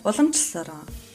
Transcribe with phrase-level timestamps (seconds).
[0.00, 0.70] Уламжлалсаар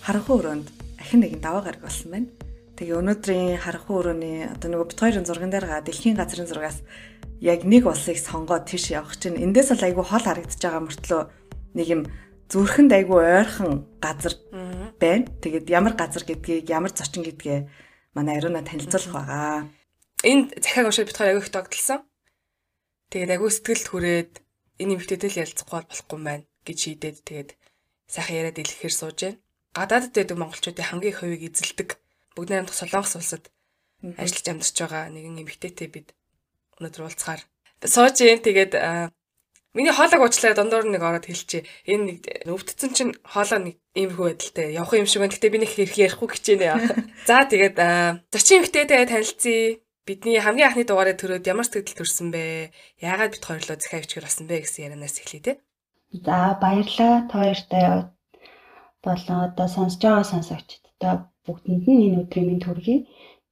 [0.05, 0.67] харанхуй өрөөнд
[1.02, 2.29] ахин нэгэн даваа гараг болсон байна.
[2.77, 6.85] Тэгээ өнөөдрийн харанхуй өрөөний одоо нөгөө бит хоёрын зурган дээр га дэлхийн газрын зургаас
[7.41, 11.21] яг нэг улсыг сонгоод тийш явах чинь эндээс бол айгүй хол харагдаж байгаа мөртлөө
[11.73, 12.02] нэг юм
[12.45, 14.34] зүрхэнд айгүй ойрхон газар
[15.02, 15.25] байна.
[15.41, 17.66] Тэгээд ямар газар гэдгийг ямар зочин гэдгээ
[18.13, 19.66] манай Ариуна танилцуулах байгаа.
[20.22, 22.05] Энд захиаг уушаа бит хоёр айгүй их тогтолсон.
[23.09, 24.31] Тэгээд айгүй сэтгэл хүрээд
[24.77, 27.49] энэ эмгтээдэл ялцахгүй болохгүй юм байна гэж шийдээд тэгээд
[28.08, 29.40] сайхан яриад илгэхээр сууж байна.
[29.76, 31.90] Гадаадд байдаг монголчуудын хамгийн хувийг эзэлдэг
[32.36, 33.44] бүгд найрамдах солонгос улсад
[34.18, 36.08] ажиллаж амьдарч байгаа нэгэн эмэгтэйтэй бид
[36.80, 37.41] өнөөдөр уулзахаар
[37.84, 38.40] сууж юм.
[38.40, 38.73] Тэгээд
[39.76, 41.68] миний хоолойг уучлаарай дундуур нэг ороод хэлчихэ.
[41.91, 45.36] Энэ нэг өвдцэн чинь хоолой нэг иймэрхүү байдалтай явах юм шиг байна.
[45.36, 46.88] Гэтэ би нэг хэрэг ярихгүй гэж байна.
[47.28, 47.75] За тэгээд
[48.31, 52.72] зочин эмэгтэйтэй танилцъя бидний хамгийн анхны дугаарыг төрөөд ямар сэтгэл төрсөн бэ?
[53.02, 55.53] Яагаад бид хоёрлоо захиа өвчгөр болсон бэ гэсэн ярианаас эхлэе те.
[56.23, 57.27] За баярлалаа.
[57.30, 57.85] Та хоёртай
[59.03, 62.99] болон одоо сонсож байгаа сонсогчдод бүгдэнд нь энэ өдрийн минь төргий.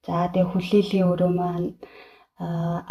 [0.05, 1.70] За тэгээ хүлээлийн өрөө маань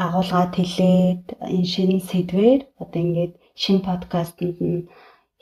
[0.04, 1.24] агуулгаад хэлээд
[1.56, 4.86] энэ шинэ сэдвэр одоо ингээд шинэ подкастэнд нь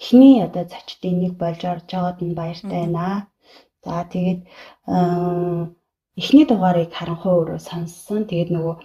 [0.00, 3.09] эхний одоо зочдын нэг болж орж байгаад нь баяртай байна.
[3.84, 4.41] За тэгээд
[6.20, 8.20] эхний дугаарыг харанхуй өрөө сонссон.
[8.31, 8.77] Тэгээд нөгөө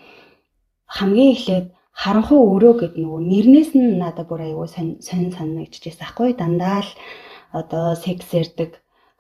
[0.96, 1.68] хамгийн эхлээд
[2.02, 5.00] харанхуй өрөө гэдэг нөгөө нэрнээс нь надад бүр аюу сонь
[5.38, 6.92] санагдчихсэн байхгүй дандаа л
[7.60, 8.72] одоо секс ярддаг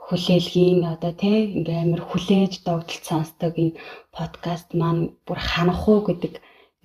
[0.05, 3.77] хүлээлгийн одоо тий ингээм амир хүлээж догдолт сонсдог энэ
[4.17, 6.33] подкаст маань бүр ханахуу гэдэг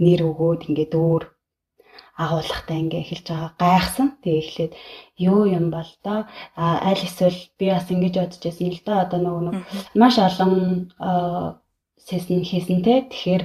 [0.05, 1.25] нэр өгөөд ингээд өөр
[2.21, 4.09] агуулгатай ингээ эхэлж байгаа гайхсан.
[4.23, 4.73] Тэгээ эхлээд
[5.31, 6.21] юу юм бол доо
[6.57, 9.57] аль эсвэл би бас ингэж бодож байсан л да одоо нөгөө нэг
[10.01, 10.53] маш олон
[12.09, 12.99] сэсэн хийсэнтэй.
[13.11, 13.43] Тэгэхээр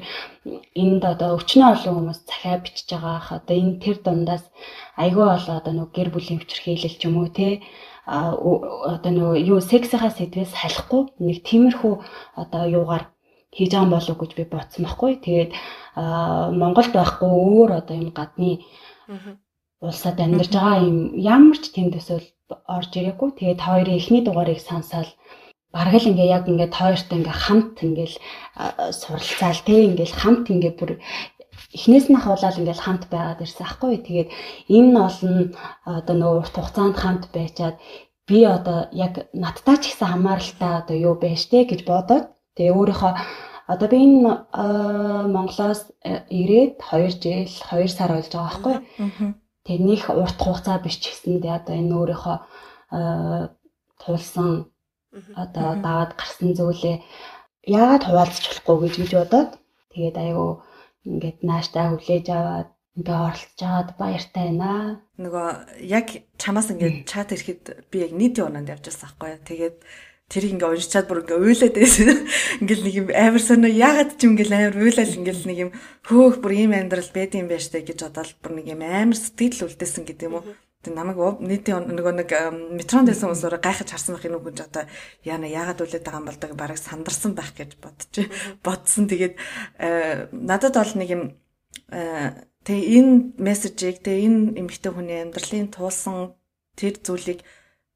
[0.84, 4.46] энд одоо өчнөө олон хүмүүс захиа бичиж байгаа ах одоо энэ тэр дундаас
[5.04, 7.62] айгүй болоо одоо нөгөө гэр бүлийн хүчрхийлэл ч юм уу те
[8.06, 8.38] а
[8.94, 11.94] одоо нөгөө юу сексийнхаа сэдвээс салахгүй нэг тиймэрхүү
[12.38, 13.10] одоо юугаар
[13.56, 15.12] хийж байгаа болов гэж би бодсон байхгүй.
[15.26, 15.52] Тэгээд
[16.62, 18.62] Монголд байхгүй өөр одоо юм гадны
[19.82, 22.28] улсад амьдарч байгаа юм ямар ч тэм төсөөл
[22.68, 23.30] орж ирээгүй.
[23.40, 25.10] Тэгээд хоёрын эхний дугаарыг сонсоод
[25.76, 28.16] бараг л ингээ яг ингээ тойртой ингээ хамт ингээл
[28.96, 30.92] суралцаал те ингээл хамт ингээ бүр
[31.76, 34.00] эхнээс нь хавуулаад ингээл хамт байгаад ирсэн аахгүй.
[34.00, 34.30] Тэгээд
[34.72, 35.36] энэ олон
[35.84, 37.76] одоо нөгөө урт хугацаанд хамт байчаад
[38.24, 43.14] би одоо яг надтай ч ихсэн хамааралтай одоо юу байж тээ гэж бодоод тэгээ өөрийнхөө
[43.68, 44.32] одоо би энэ
[45.36, 45.92] Монголоос
[46.32, 48.76] ирээд 2 жил 2 сар болж байгаа аахгүй.
[49.68, 52.38] Тэгээ нэг урт хугацаа биш ч гэсэндээ одоо энэ өөрийнхөө
[54.00, 54.72] тулсан
[55.36, 56.98] одоо даваад гарсан зүйлээ
[57.66, 59.52] яагаад хуваалцах болохгүй гэж гэж бодоод
[59.94, 60.50] тэгээд айгүй
[61.06, 65.04] ингээд нааштай хүлээж аваад ингээ оролцож байгаад баяртай байна.
[65.20, 65.48] Нөгөө
[65.84, 66.08] яг
[66.40, 69.44] чамаас ингээд чат ирэхэд би яг нийтийн унаанд явж байсан байхгүй юу.
[69.44, 69.78] Тэгээд
[70.32, 72.18] тэрийг ингээ уншичаад бүр ингээ уйлаад байсан.
[72.64, 75.72] Ингээл нэг юм амар сонио яагаад ч юм ингээл амар уйлал ингээл нэг юм
[76.08, 79.68] хөөх бүр ийм амьдрал байдсан юм байна штэ гэж бодоод бүр нэг юм амар сэтгэл
[79.68, 80.46] үлдээсэн гэдэг юм уу.
[80.86, 82.30] Тэг намайг нийтийн нөгөө нэг
[82.78, 84.86] метронд байсан хүмүүсөөр гайхаж харсан байх энэ үгүнж одоо
[85.26, 88.14] яана яагаад үлээд байгаа юм бол дэг бараг сандарсан байх гэж бодож
[88.62, 89.10] бодсон.
[89.10, 89.34] Тэгээд
[89.82, 91.24] э, надад бол нэг юм
[91.90, 96.38] тэгээ энэ мессежийг тэгээ энэ эмэгтэй хүний амьдралын туулсан
[96.78, 97.42] тэр зүйлийг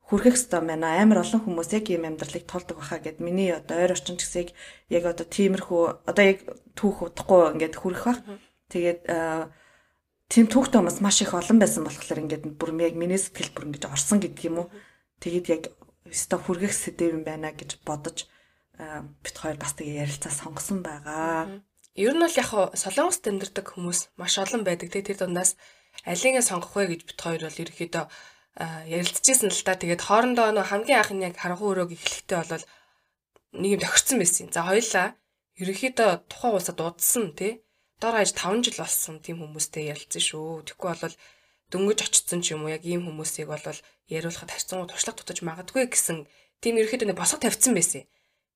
[0.10, 0.98] хүрхэх ёстой байна.
[0.98, 4.58] Амар олон хүмүүс яг ийм амьдралыг толдог баха гэд миний одоо ойр орчин гэсэг
[4.90, 6.42] яг одоо тиймэрхүү одоо яг
[6.74, 8.20] түүх удахгүй ингээд хүрэх бах.
[8.74, 9.02] Тэгээд
[10.30, 13.90] тийм түүхтэй хүмүүс маш их олон байсан болохоор ингээд бүр яг миний сэтгэл бүр ингэж
[13.90, 14.68] орсон гэдэг юм уу.
[15.20, 15.64] Тэгээд яг
[16.06, 18.30] өстой хүргэх сэдэв юм байна гэж бодож
[19.26, 21.66] бит хоёр бас тэгээ ярилцаа сонгосон байгаа.
[21.98, 24.94] Ер нь бол яг солонгост амьдардаг хүмүүс маш олон байдаг.
[24.94, 25.58] Тэр дундаас
[26.06, 28.06] алингээ сонгох вэ гэж бит хоёр бол ерөөхдөө
[28.86, 29.82] ярилцчихсэн л та.
[29.82, 32.66] Тэгээд хоорондоо нөө хамгийн анх нь яг харанхуй өрөөг эхлэхдээ бол
[33.58, 34.48] нэг юм тохирцсон байсан.
[34.54, 35.18] За хоёлаа
[35.58, 37.66] ерөөхдөө тухайн улсад дуудсан тий
[38.00, 40.64] дор хаяж 5 жил болсон тийм хүмүүстэй ярилцсан шүү.
[40.64, 41.16] Тэгэхгүй бол
[41.72, 43.62] дөнгөж очсон ч юм уу яг ийм хүмүүсийг бол
[44.08, 46.26] яриулахад харьцангуй туршлага тутаж магадгүй гэсэн
[46.64, 48.08] тийм ерөөхдөө нэг босго тавьсан байсан.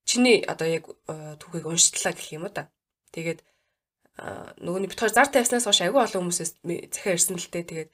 [0.08, 2.72] Чиний одоо яг э, түүхийг унштлаа гэх юм уу да.
[3.12, 4.24] Тэгээд э,
[4.64, 7.64] нөгөө нэг битгаар зар тавьснаас хойш агүй олон хүмүүсээс захиа ирсэн л дээ.
[7.68, 7.92] Тэгээд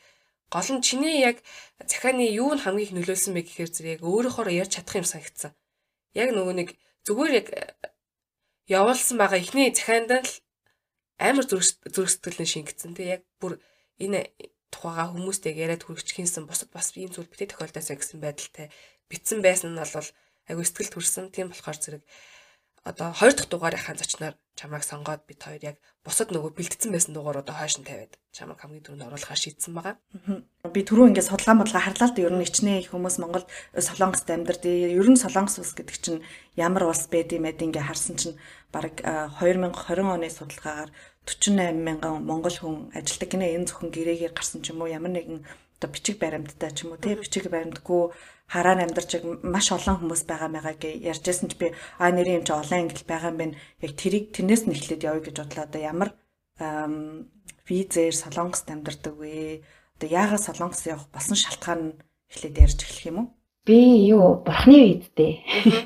[0.54, 1.42] гол нь чиний яг
[1.82, 5.52] захааны юу нь хамгийн их нөлөөлсөн бэ гэхээр зэрэг яг өөрөөхөө ярьж чадах юм санагдсан.
[6.18, 6.70] Яг нөгөө нэг
[7.06, 7.74] зүгээр яг э,
[8.70, 10.32] явуулсан байгаа ихний захаанд л
[11.20, 12.96] амар зүрх сэтгэлэн шингэсэн.
[12.96, 13.60] Тэг яг бүр
[14.00, 14.32] энэ
[14.72, 18.68] тухайга хүмүүстэй яриад хүрчихсэн бусад бас ийм зүйл битээ тохиолдоосаа гэсэн байдалтай
[19.12, 20.10] битсэн байсан нь бол
[20.50, 21.34] айгүй сэтгэл төрсэн.
[21.34, 22.04] Тийм болохоор зэрэг
[22.86, 27.56] одоо хоёр дахь дугаарынхаа зочноор чамайг сонгоод бид хоёр яг бусад нөгөө бэлтгэсэн байсан дугааруудаа
[27.60, 29.96] хойш нь тавиад чамайг хамгийн түрүүнд оруулахаар шийдсэн байгаа.
[30.74, 33.46] Би түрүү ингээд судалгаа бодлого харлаа л да ер нь ичнээ хүмүүс Монгол
[33.76, 34.74] Солонгост амьдардаг.
[35.00, 36.24] Ер нь Солонгос улс гэдэг чинь
[36.56, 38.40] ямар улс байд юм бэ ингээд харсан чинь
[38.74, 40.92] баг 2020 оны судалгаагаар
[41.26, 45.46] 48 мянган монгол хүн ажилдаг гинэ энэ зөвхөн гэрээгээр гарсан ч юм уу ямар нэгэн
[45.80, 48.12] одоо бичиг баримттай ч юм уу тий бичиг баримтгүй
[48.50, 51.72] хараар амьдарч маш олон хүмүүс байгаа маяга гэж ярьжсэн ч би
[52.02, 53.56] а нэрийн юм чи олон англи байгаа юм байна.
[53.86, 56.10] Яг тэрийг тэрнээс нь эхлээд явъя гэж бодлоо одоо ямар
[57.70, 59.62] визээр солонгост амьдардаг вэ?
[60.02, 61.98] Одоо яагаад солонгос явах болсон шалтгаан нь
[62.34, 63.28] эхлээд ярьж эхлэх юм уу?
[63.64, 63.78] Би
[64.10, 65.46] юу бурхны үедтэй.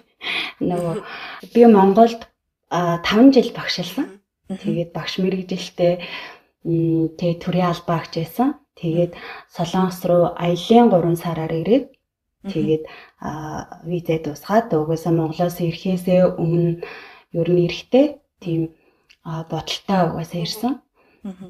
[0.63, 1.03] Нөгөө
[1.51, 2.31] би Монголд
[2.73, 4.07] 5 жил багшилсан.
[4.49, 5.93] Тэгээд багш мэрэгжилтэй
[6.65, 8.57] тэгээ төрийн албаагч байсан.
[8.73, 9.13] Тэгээд
[9.53, 11.93] Солонгос руу аялын 3 сараар ирээд
[12.43, 12.83] Тэгээд
[13.87, 16.83] визээ дуусгаад угаасаа Монголоос ирэхээсээ өмнө
[17.39, 18.75] ер нь эрэхтэй тийм
[19.23, 20.73] бодолтой угаасаа ирсэн.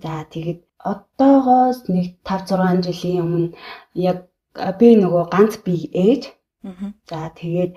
[0.04, 3.50] За тэгээд одоогоос нэг 5 6 жилийн өмнө
[3.98, 4.30] яг
[4.78, 6.30] би нөгөө ганц би ээж.
[7.10, 7.74] За тэгээд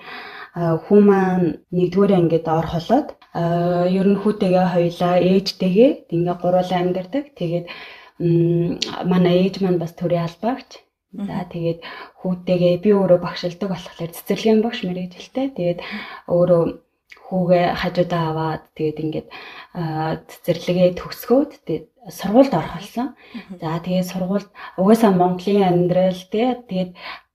[0.84, 7.24] хүн маань нэгдүгээр ангид орхолоод ер нь хүүтэйгээ хоёлаа ээжтэйгээ ингээ гуруулаа амьдардаг.
[7.38, 7.66] Тэгээд
[9.12, 10.70] манай ээж маань бас төрийн албаагч.
[11.16, 11.80] За тэгээд
[12.20, 15.46] хүүтэйгээ би өөрөө багшилдаг болохоор цэцэрлэгийн багш мэрэгжилтэй.
[15.56, 15.80] Тэгээд
[16.32, 16.62] өөрөө
[17.26, 19.28] хүүгээ хажуудаа аваад тэгээд ингээд
[20.30, 21.86] цэцэрлэгээ төгсгөөд тэгээд
[22.18, 23.08] сургуульд орхолсон.
[23.60, 24.48] За тэгээд сургуульд
[24.80, 26.90] угаасаа Монголын амьдрал тэгээд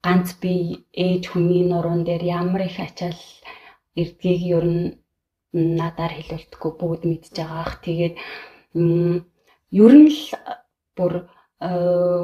[0.05, 3.21] ганц би ээж хүний нуруунд дээр ямар их ачаал
[3.95, 4.85] эрдгийг ер нь
[5.53, 7.83] надаар хэлүүлдэхгүй бүгд мэдж байгаах.
[7.83, 8.15] Тэгээд
[8.75, 10.21] ер нь л
[10.95, 11.13] бүр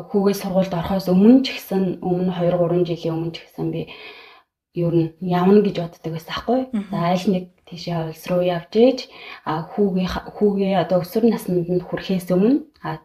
[0.09, 3.81] хүүгээ сургуульд орохоос өмнө ч гэсэн өмнө 2 3 жилийн өмнө ч гэсэн би
[4.73, 6.61] ер нь явна гэж боддог байсан аахгүй.
[6.89, 8.99] За аль нэг тийшээ улс руу явж ээж
[9.45, 10.07] хүүгээ
[10.37, 12.97] хүүгээ одоо өсвөр наснд нь хүрэхээс өмнө а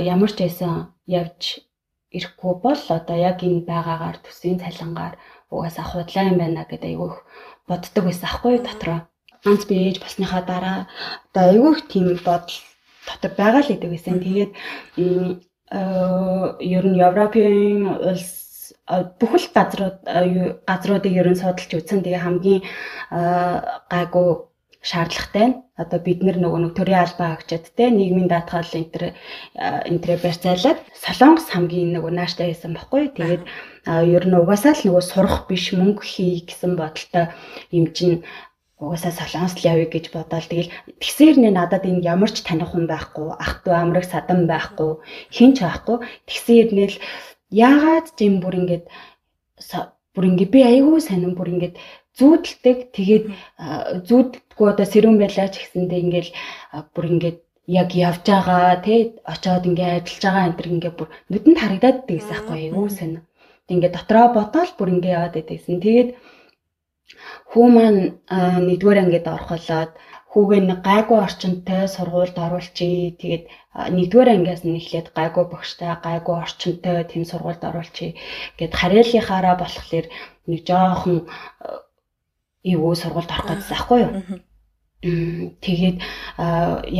[0.00, 1.64] ямар ч байсан явж
[2.12, 5.14] ирэхгүй бол одоо яг энэ байгаагаар төсвийн цалингаар
[5.48, 7.16] угаасаа худлаа юм байна гэдэг айгүйх
[7.68, 9.00] боддог байсан аахгүй дотроо.
[9.44, 10.78] Ганц би ээж болсныхаа дараа
[11.30, 12.58] одоо айгүйх тийм бодол
[13.06, 14.16] дотор байгаа л гэдэг байсан.
[14.22, 14.52] Тэгээд
[16.74, 18.30] ер нь Европын улс
[19.18, 19.98] бүхэл газрууд
[20.68, 22.04] газруудыг ер нь судалж үзсэн.
[22.04, 22.62] Тэгээ хамгийн
[23.92, 24.28] гайгүй
[24.82, 29.14] шаардлагатай нь одоо бид нар нөгөө нэг төрийн албаа агчид те нийгмийн даатгал энтер
[29.90, 33.42] энтрэ барьцаалаад солонгос хамгийн нөгөө нааштай байсан байхгүй тэгээд
[33.86, 37.30] ер нь угаасаа л нөгөө сурах биш мөнгө хий гэсэн бодолтой
[37.70, 38.26] юм чинь
[38.82, 40.46] угаасаа солонгос л явъя гэж бодоол.
[40.50, 44.90] Тэгэл тэгсээр нэ надад энэ ямар ч таних хүн байхгүй ах トゥ амраг садан байхгүй
[45.30, 45.96] хинч байхгүй.
[46.26, 46.96] Тэгсээр нэл
[47.50, 48.84] яагаад зэм бүр ингээд
[50.14, 51.76] бүр ингээд би айгүй сонин бүр ингээд
[52.18, 52.78] зүүдэлдэг.
[52.96, 53.24] Тэгээд
[54.08, 56.28] зүүддэггүй одоо сэрүүн байлаа ч гэсэндээ ингээд
[56.94, 61.58] бүр ингээд яг явж байгаа тий очоод ингээд ажиллаж байгаа энэ төр ингээд бүр нүдэнд
[61.62, 63.22] харагдаад дэгсэн байхгүй айгүй сонин.
[63.72, 65.78] Ингээд дотроо бодоол бүр ингээд яваад байдагсэн.
[65.80, 66.10] Тэгээд
[67.52, 68.00] Хүү маань
[68.66, 69.92] нэгдүгээр ангид орхолоод
[70.32, 73.12] хүүгээ нэг гайгүй орчинтай сургуульд оруулчихъя.
[73.20, 73.44] Тэгээд
[73.96, 78.16] нэгдүгээр ангиас нь эхлээд гайгүй багштай, гайгүй орчинтай тийм сургуульд оруулчихъя
[78.56, 80.06] гэд харьяалынхаараа болохоор
[80.48, 81.28] нэг жоохон
[82.64, 84.12] эвгүй сургуульд орох гэсэн аахгүй юу?
[85.02, 85.98] Тэгээд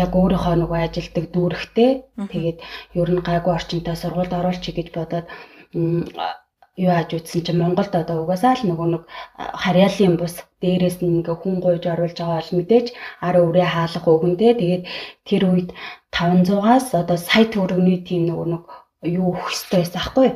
[0.03, 1.91] яг өөрийнхөө нөгөө ажилдаг дүүрэгтэй
[2.33, 2.59] тэгээд
[3.01, 5.27] ер нь гайгүй орчинтай сургуульд оруулчих гэж бодоод
[6.77, 9.03] юу яаж үтсэн чинь Монголд одоо угаасаа л нөгөө нэг
[9.37, 12.87] харьяалын бус дээрээс нь ингээ хүн гуйж оруулж байгаа бол мэдээж
[13.27, 14.85] ар өрөө хаалга өгөндөө тэгээд
[15.29, 15.71] тэр үед
[16.17, 18.65] 500-аас одоо сая төгрөгийн тийм нөгөө нэг
[19.03, 20.29] юу өгөх хэрэгтэй байсан аахгүй.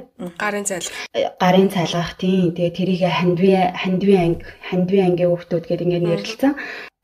[0.42, 0.94] Гарын цайлах
[1.38, 2.50] гарын цайлгах тийм.
[2.54, 6.52] Тэгээ тэрийг хандвийн хандвийн анги хандвийн ангийн хүүхдүүд гээд ингээд нэрлэлсэн.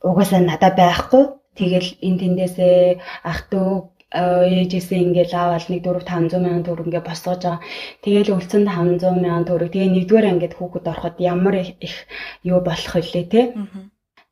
[0.02, 1.24] Угаасаа надад байхгүй.
[1.52, 2.98] Тэгэл эн тэндээсээ
[3.28, 7.64] ах トゥ ээжээсээ ингээл аавал нэг 4 500 мянган төгрөг ингээ босгож байгаа.
[8.04, 9.72] Тэгээл үлцэнд 500 мянган төгрөг.
[9.72, 11.96] Тэгээ нэгдүгээр ангид хүүхэд ороход ямар их
[12.44, 13.40] юу болох вүлээ те.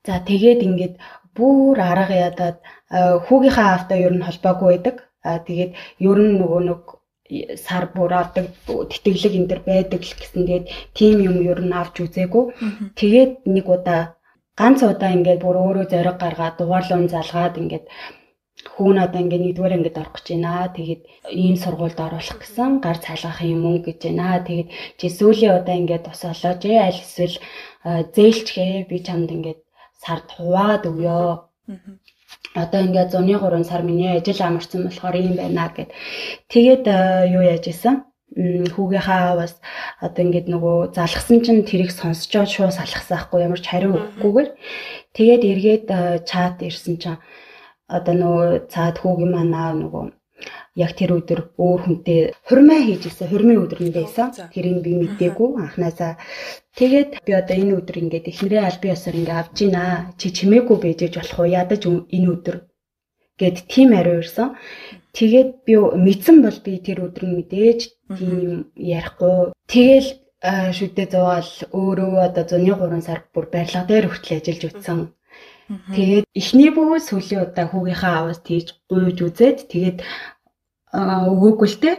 [0.05, 0.95] За тэгээд ингээд
[1.37, 2.57] бүр арга ядаад
[3.27, 4.97] хүүгийнхаа автаа ер нь холбоогүй байдаг.
[5.25, 5.73] А тэгээд
[6.09, 6.83] ер нь нөгөө нэг
[7.65, 10.45] сар бүр авдаг тэтгэлэг энэ төр байдаг л гэсэн.
[10.45, 12.45] Тэгээд тим юм ер нь авч үзээгүй.
[13.01, 14.03] Тэгээд нэг удаа
[14.61, 17.87] ганц удаа ингээд бүр өөрөө зориг гаргаад дугаарлуун залгаад ингээд
[18.81, 20.73] хүүн одоо ингээ нэгдүгээр ангид орох гэж байна.
[20.73, 21.03] Тэгээд
[21.37, 24.41] ийм сургуульд оруулах гэсэн гар цайлгах юм мөнгө гэж байна.
[24.41, 27.37] Тэгээд чи сүүлийн удаа ингээ тусаалаач ээ аль эсвэл
[28.17, 29.57] зээлчгээ би чамд ингээ
[30.01, 31.29] сард хуваад өгөө.
[32.57, 35.93] Одоо ингээ 103 сар миний ажил амарсан болохоор ийм байна гэд.
[36.49, 36.85] Тэгээд
[37.37, 38.09] юу яаж исэн?
[38.31, 39.59] хүүгийнхаа бас
[39.99, 44.51] одоо ингээд нөгөө залгсан чинь тэрийг сонсож байгаа шууд салгасан хгүй ямар ч хариу өгөхгүйгээр
[45.19, 45.87] тэгээд эргээд
[46.31, 47.19] чат ирсэн чинь
[47.97, 50.05] одоо нөгөө цаад хүүгийн манаа нөгөө
[50.79, 54.29] яг тэр өдөр өөр хүнтэй хурмаа хийж исэн хурмын өдөр нь байсан.
[54.55, 56.13] Тэрийг би мдээгүй анханасаа.
[56.79, 59.85] Тэгээд би одоо энэ өдөр ингээд эхнэрээ аль би ясаар ингээд авж гинэ.
[60.19, 61.55] Чи чимээгүй бэжэж болох уу?
[61.61, 61.83] Ядаж
[62.17, 62.57] энэ өдөр
[63.41, 64.49] гэд тийм хариу ирсэн.
[65.17, 65.75] Тэгээд би
[66.07, 67.81] мэдсэн бол би тэр өдөр нь мэдээж
[68.17, 69.53] тийм ярихгүй.
[69.67, 70.09] Тэгэл
[70.77, 74.99] шүдэ зовоол өөрөө одоо 103 сар бүр барилга дээр хүртэл ажиллаж үтсэн.
[75.71, 79.99] Тэгээд эхний бөө сүүлийн удаа хүүгийнхаа аваас тийж гуйж үзээд тэгээд
[80.91, 81.91] өгөөгүй л те.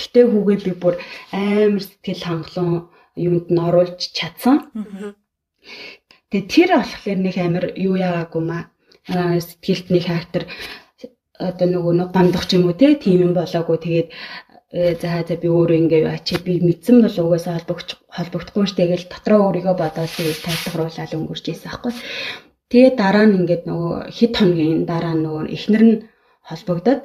[0.00, 0.94] Гэтэ хүүгээ би бүр
[1.36, 2.88] амар сэтгэл хангалуун
[3.20, 4.56] юунд нь оруулж чадсан.
[6.32, 8.72] Тэгээ тэр болохоор нэг амар юу яагаагүй маа.
[9.04, 10.42] Сэтгэлт нэг фактор
[11.36, 14.08] одоо нөгөө нэг гомдох ч юм уу те тийм юм болоогүй тэгээд
[14.76, 19.08] э, за за би өөрөө ингээ ачи би мэдсэн бол угаасаа холбогч холбогдохгүй ш тэгэл
[19.08, 21.92] дотроо өөрийгөө бодоод тэгээд тайлбарлуулаад өнгөрч ийсэн аахгүй.
[22.70, 25.96] Тэгээд дараа нь ингээд нөгөө хэд хоногийн дараа нөгөө эхнэр нь
[26.48, 27.00] холбогдоод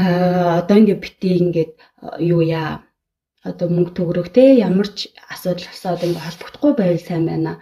[0.00, 1.72] аа одоо ингээд бити ингээд
[2.32, 2.80] юу яа?
[3.44, 7.52] Одоо мөнгө төгрөг те ямар ч асуудал болсоод ингээ холбогдохгүй байвал сайн байна.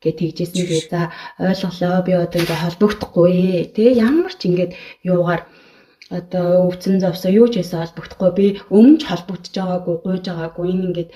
[0.00, 0.82] Гэж тэгжсэн гээ.
[0.88, 1.00] За
[1.36, 3.34] ойлголоо би одоо ингээ холбогдохгүй
[3.76, 3.84] те.
[3.92, 5.42] Ямар ч ингээд юугаар
[6.14, 8.30] одоо өвцөн зовсоо юу ч хийсэн холбогдохгүй.
[8.38, 10.66] Би өмнө ч холбогдож байгаагүй гуйж байгаагүй.
[10.72, 11.10] Энэ ингээд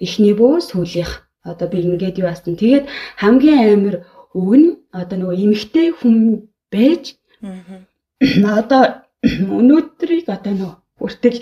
[0.00, 2.86] эхний бөө сүүлийнх одоо би ингээд юу асан тэгээд
[3.20, 3.96] хамгийн амар
[4.36, 4.68] өг нь
[5.00, 6.16] одоо нөгөө эмгтэй хүн
[6.72, 7.04] байж
[8.60, 8.82] одоо
[9.24, 11.38] өнөөдрийг одоо нөгөө хүртэл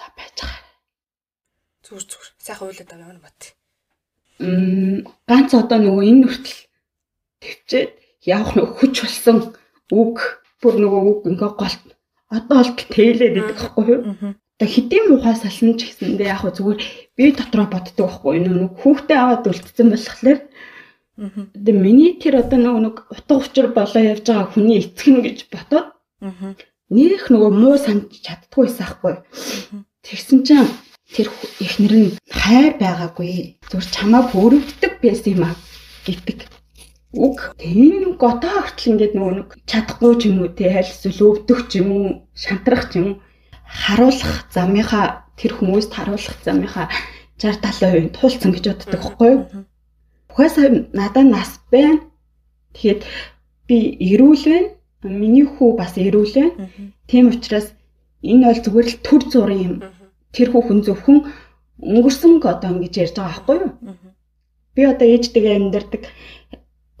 [0.00, 0.64] За байж байгаа.
[1.84, 2.30] Зүгээр зүгээр.
[2.40, 3.40] Сайхан уйлаад байгаа юм бат.
[4.40, 4.98] Мм
[5.28, 6.60] ганц одоо нөгөө энэ нүртэл
[7.44, 7.90] төвчээд
[8.24, 9.36] явах нөгөө хүч болсон
[10.00, 10.16] үг
[10.60, 11.84] бүр нөгөө үг ингээ голт
[12.32, 14.02] одоо бол тээлээд идэх байхгүй юу?
[14.60, 16.80] Одоо хэдийн муухай салсан ч гэсэндээ яг хөө зүгээр
[17.16, 18.44] би дотроо боддог байхгүй?
[18.44, 20.38] Нөгөө хүүхдээ аваад үлдсэн болохоор
[21.16, 25.38] Тэгээ миний тэр одоо нөгөө нэг утга учир болоо явж байгаа хүний эцэг нь гэж
[25.52, 25.88] бодоод
[26.92, 29.14] нэрх нөгөө муу санд чаддгүй байсан хгүй.
[30.04, 30.68] Тэгсэн чинь
[31.12, 31.28] тэр
[31.60, 33.60] эхнэр нь хайр байгаагүй.
[33.68, 35.56] Зүр чамаа бүрвдэг байсан юм аа
[36.08, 36.38] гэдэг.
[37.16, 41.68] Уг тийм готоо хүртэл ингээд нөгөө нэг чадахгүй ч юм уу те аль эсвэл өвдөх
[41.68, 43.20] ч юм уу шантрах ч юм
[43.70, 46.90] харуулах замынхаа тэр хүмүүст харуулах замынхаа
[47.38, 49.40] 60 70% туулсан гэж боддог байхгүй юу?
[50.30, 52.02] Ухаасаа надад нас байна.
[52.74, 53.02] Тэгэхэд
[53.66, 53.78] би
[54.12, 54.68] эрүүл байна.
[55.02, 56.68] Миний хүү бас эрүүл байна.
[57.08, 57.72] Тийм учраас
[58.22, 59.76] энэ бол зүгээр л төр зургийн юм.
[60.34, 61.18] Тэр хүүхэн зөвхөн
[61.80, 63.72] өнгөрсөн одоо ингэж ярьж байгаа байхгүй юу?
[64.74, 66.02] Би одоо ээжтэйгээ амьдардаг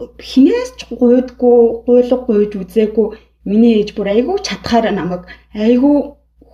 [0.00, 3.06] хинээс ч гуйдгүй, гуйлга гуйж үзээгүй
[3.44, 5.96] миний ээж бүр айгүй чадхаар намайг айгүй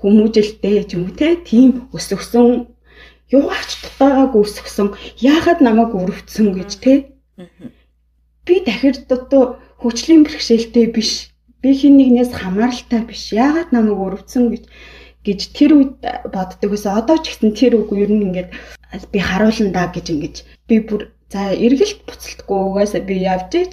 [0.00, 2.48] хүмүүжэлтэй ч юм уу те тийм өсөгсөн
[3.36, 4.88] юугаач дутаагаагүй өсгсөн
[5.18, 6.92] яагаад намайг өрөвдсөн гэж те
[8.46, 11.10] би дахир одоо хүчлийн бэрхшээлтэй биш.
[11.62, 13.34] Би хин нэгнээс хамааралтай биш.
[13.34, 14.64] Яагаад намайг өрөвцөн гэж
[15.26, 15.94] гэж тэр үед
[16.30, 16.94] боддог гэсэн.
[17.00, 18.50] Одоо ч гэсэн тэр үг ер нь ингээд
[19.12, 20.34] би харуулна да гэж ингэж.
[20.70, 23.72] Би бүр за эргэлт буцалтгүй угаасаа би явж ич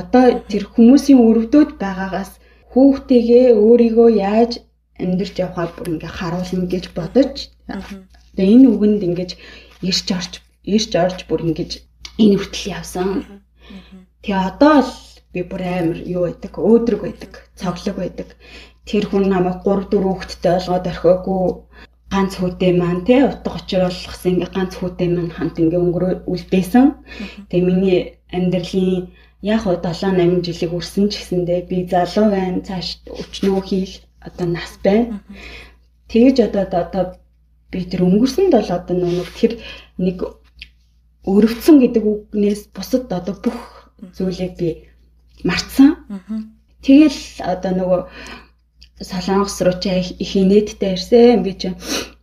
[0.00, 2.38] одоо тэр хүмүүсийн өрөвдөөд байгаагаас
[2.72, 4.62] хүүхдтэйгээ өөрийгөө яаж
[5.04, 7.34] амьдрч явахаа бүр ингээ харуулна гэж бодож
[8.34, 9.30] тэгээ энэ үгэнд ингэж
[9.88, 10.32] ирж орж
[10.74, 11.70] ирж орж бүр ингэж
[12.22, 13.08] энэ хүртэл явсан.
[14.22, 14.92] Тэгээ одоо л
[15.32, 18.28] би бүр амар юу байдаг өөдрөг байдаг цоглог байдаг.
[18.86, 21.44] Тэр хүн намайг 3 4 хүүхэдтэй олгоод орхиогүй.
[22.12, 26.86] Ганц хүүтэй маань те утга учир болгосон ингээ ганц хүүтэй маань хамт ингээ өнгөрөө үлдээсэн
[27.48, 28.00] тэгээ миний
[28.36, 29.08] амьдралын
[29.42, 32.88] яг уу 7 8 жилиг үрсэн ч гэсэндээ би залуу байна цааш
[33.22, 33.94] өчнөө хийл
[34.26, 35.20] одоо нас байна
[36.12, 37.04] тэгэж одоо одоо
[37.72, 39.52] би тэр өнгөрсөнд бол одоо нэг тэр
[39.96, 40.18] нэг
[41.24, 43.58] өрөвцөн гэдэг үгнээс бусад одоо бүх
[44.12, 44.68] зүйлийг би
[45.46, 45.96] мартсан.
[46.82, 48.00] Тэгэл одоо нөгөө
[49.02, 51.42] Солонгос руу чи их инээдтэй ирсэн.
[51.42, 51.72] Би чи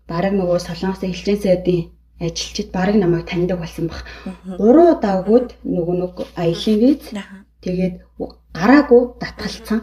[0.08, 1.89] бараг нөгөө Солонгос элчин сайдын
[2.20, 4.03] ажилчид бараг намайг таньдаг болсон баг.
[4.60, 7.10] Удаа өгөөд нөгөө нэг аялын виз
[7.63, 7.96] тэгээд
[8.53, 9.79] гараагүй татгалцсан.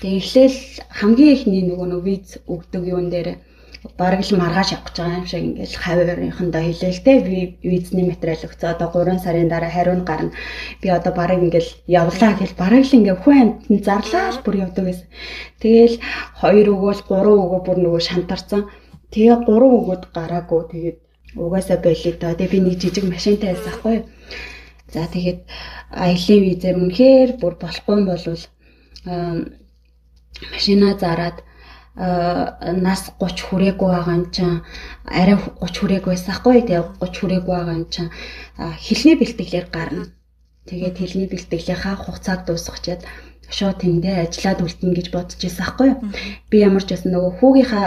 [0.00, 0.58] Тэгээд эхлээл
[0.98, 3.28] хамгийн ихний нөгөө нэг виз өгдөг юун дээр
[3.98, 7.12] бараг л маргааш явах гэж байгаа юм шиг ингээл хаваарынхандаа хэлээл те.
[7.26, 10.34] Би визний материал өгцөө одоо 3 сарын дараа хариу нь гарна.
[10.82, 14.84] Би одоо бараг ингээл явлаа гэл бараг л ингээ хүн амтнд зарлаа л бүр явдаг
[14.86, 15.08] байсан
[15.62, 15.96] тэгэл
[16.42, 18.62] 2 өгөөл 3 өгөө бүр нөгөө шантарсан.
[19.14, 20.62] Тэгээ 3 өгөөд гараагүй.
[20.72, 20.98] Тэгээд
[21.36, 23.96] угаасаа байлээ доо тэгээ би нэг жижиг машинтай байсан хгүй
[24.92, 25.40] за тэгээд
[25.92, 28.42] аялын визээр үнэхээр бүр болохгүй болвол
[30.52, 31.42] машина зараад
[31.98, 34.62] нас 30 хүрээгүй байгаа юм чинь
[35.04, 38.10] арай 30 хүрээгүй байсан хгүй тэгээ 30 хүрээгүй байгаа юм чинь
[38.86, 40.04] хэлний бэлтгэлээр гарна.
[40.70, 43.02] Тэгээд хэлний бэлтгэлийнхаа хугацааг дуусгачаад
[43.50, 45.98] шууд тэндээ ажиллаад үлдэнэ гэж бодож байсан хгүй юу.
[46.50, 47.86] Би ямар ч байсан нөгөө хүүгийнхаа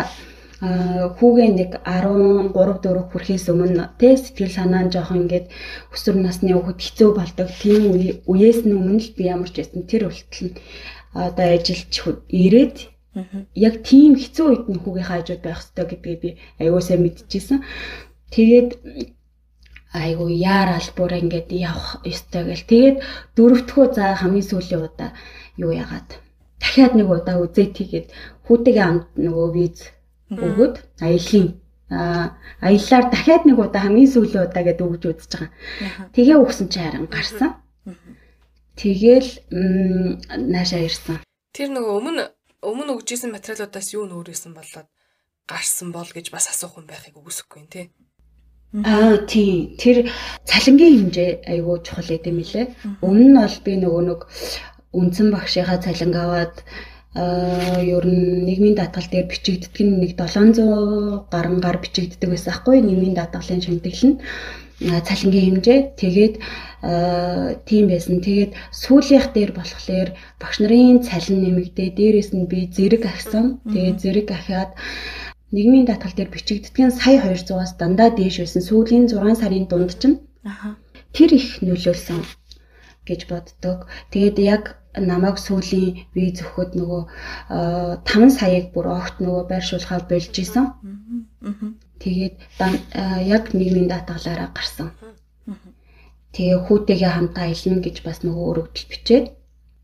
[0.62, 5.50] хүүгээ нэг 13 4 хүрэхээс өмнө тэ сэтгэл санаа нь жоохон ингээд
[5.90, 7.48] өсвөр насны хүүхэд хэцүү болдог.
[7.62, 7.82] Тийм
[8.30, 10.54] үеэс нь өмнө л би ямар ч байсан тэр үлтэл
[11.14, 11.94] одоо ажилч
[12.30, 12.76] ирээд
[13.56, 16.30] яг тийм хэцүү үед нь хүүгийнхаа хажууд байх хэрэгтэй гэдгийг би
[16.64, 17.60] аюусаа мэдчихсэн.
[18.32, 18.70] Тэгээд
[19.92, 22.70] айгу яарал бүр ингээд явах ёстой гэл.
[22.72, 22.98] Тэгээд
[23.36, 25.12] дөрөвдөхөө за хамгийн сүүлийн удаа
[25.60, 26.10] юу яагаад
[26.64, 28.08] дахиад нэг удаа үзээд тийгээд
[28.48, 29.78] хүүтэйгээ амт нөгөө виз
[30.32, 31.48] өгөөд аялын
[31.92, 35.52] аяллаар дахиад нэг удаа хамгийн сүүлийн удаа гэдээ өгж үзэж байгаа.
[36.16, 37.60] Тэгээ өгсөн чи харин гарсан.
[38.80, 41.20] Тэгээл наашаа ирсэн.
[41.52, 42.24] Тэр нөгөө өмнө
[42.62, 44.88] өмнө өгжсэн материалуудаас юу нөөрөөсөн болоод
[45.50, 47.86] гарсан бол гэж бас асуух юм байхыг үгүйсэхгүй юм тий.
[48.88, 49.76] Аа тий.
[49.76, 50.08] Тэр
[50.48, 52.66] цалингийн хэмжээ айгүй чухал гэдэм билээ.
[53.04, 54.22] Өмнө нь бол би нөгөө нэг
[54.96, 61.60] үндсэн багшийнхаа цалинг аваад аа ер нь нийгмийн даатгал дээр бичигддэг нь нэг 700 гаруй
[61.60, 64.18] гар бичигддэг байсан хгүй нийгмийн даатгалын шимтгэл нь
[64.82, 66.36] цалингийн хэмжээ тэгээд
[67.68, 68.24] тийм байсан.
[68.26, 70.10] Тэгээд сүүлийнх дээр болохоор
[70.42, 73.62] багш нарын цалин нэмэгдээ дээрэс нь би зэрэг агсан.
[73.70, 74.72] Тэгээд зэрэг ахиад
[75.54, 78.64] нийгмийн даатгал дээр бичигддэг нь сая 200-аас дандаа дээш байсан.
[78.66, 80.18] Сүүлийн 6 сарын дунд чинь
[81.14, 82.26] тэр их нөлөөлсөн
[83.06, 83.86] гэж боддог.
[84.10, 87.02] Тэгээд яг намайг сүүлийн виз өгөхөд нөгөө
[88.04, 90.66] 5 саяыг бүр огт нөгөө байршуулахаар болж исэн.
[92.04, 92.36] Тэгээд
[93.28, 94.92] яг нийгмийн даатгалаараа гарсан.
[96.36, 99.26] Тэгээ хүүтэйгээ хамтаа аялна гэж бас нөгөө өргөдөл бичээд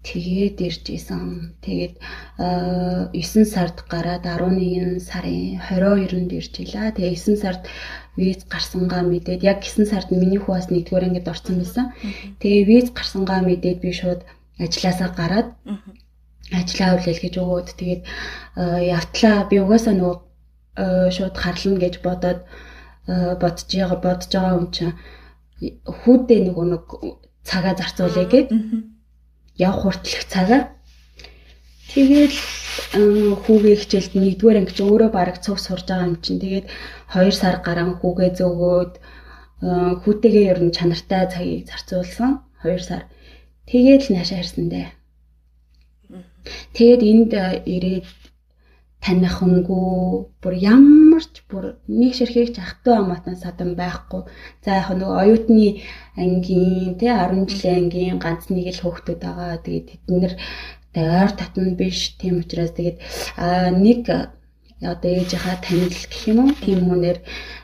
[0.08, 1.22] тэгээд ирж исэн.
[1.60, 1.94] Тэгээд
[2.40, 6.96] 9 сард гараад 11 сарын 22-нд ирж илаа.
[6.96, 7.64] Тэгээ 9 сард
[8.16, 11.86] виз гарсангаа мэдээд яг 9 сард миний хүү бас нэгдүгээр ангид орсон байсан.
[12.39, 14.24] Тэгээ виз гарсангаа мэдээд би шууд
[14.60, 15.50] ажилласаа гараад
[16.60, 18.04] ажиллаа хүлээл гэж өгөөд тэгээд
[18.96, 19.36] явтлаа.
[19.50, 22.39] Би угаасаа нөгөө шууд харлна гэж бодоод
[23.41, 24.93] бодож байгаа бодож байгаа юм чинь
[25.86, 26.84] хүүдээ нөгөө нэг
[27.43, 28.50] цагаа зарцуулъя гэд.
[29.58, 30.62] явах хүртэлх цагаа.
[31.91, 32.34] Тэгээд
[33.41, 36.38] хүүгээ хичээлд нэгдүгээр анги чинь өөрөө бараг цуг сурж байгаа юм чинь.
[36.38, 36.67] Тэгээд
[37.10, 38.93] 2 сар гарan хүүгээ зөөгөөд
[40.06, 42.46] хүүтэйгээ ер нь чанартай цагийг зарцуулсан.
[42.62, 43.10] 2 сар
[43.67, 44.88] Тэгээд л наашаа ирсэн дээ.
[46.71, 47.32] Тэгээд энд
[47.67, 48.08] ирээд
[49.03, 54.23] таних хүнгүй бүр ямар ч бүр нэг ширхэгч ахтай амаатан садан байхгүй.
[54.63, 55.84] За яг нөгөө оюутны
[56.15, 59.60] ангийн тий 10 жилийн ангийн ганц нэг л хөөхтүүд байгаа.
[59.60, 60.34] Тэгээд тэд нэр
[60.95, 62.15] ойр татна биш.
[62.19, 62.97] Тийм учраас тэгээд
[63.84, 64.01] нэг
[64.80, 67.19] одоо ээжийнхаа танил гэх юм уу тийм хүнээр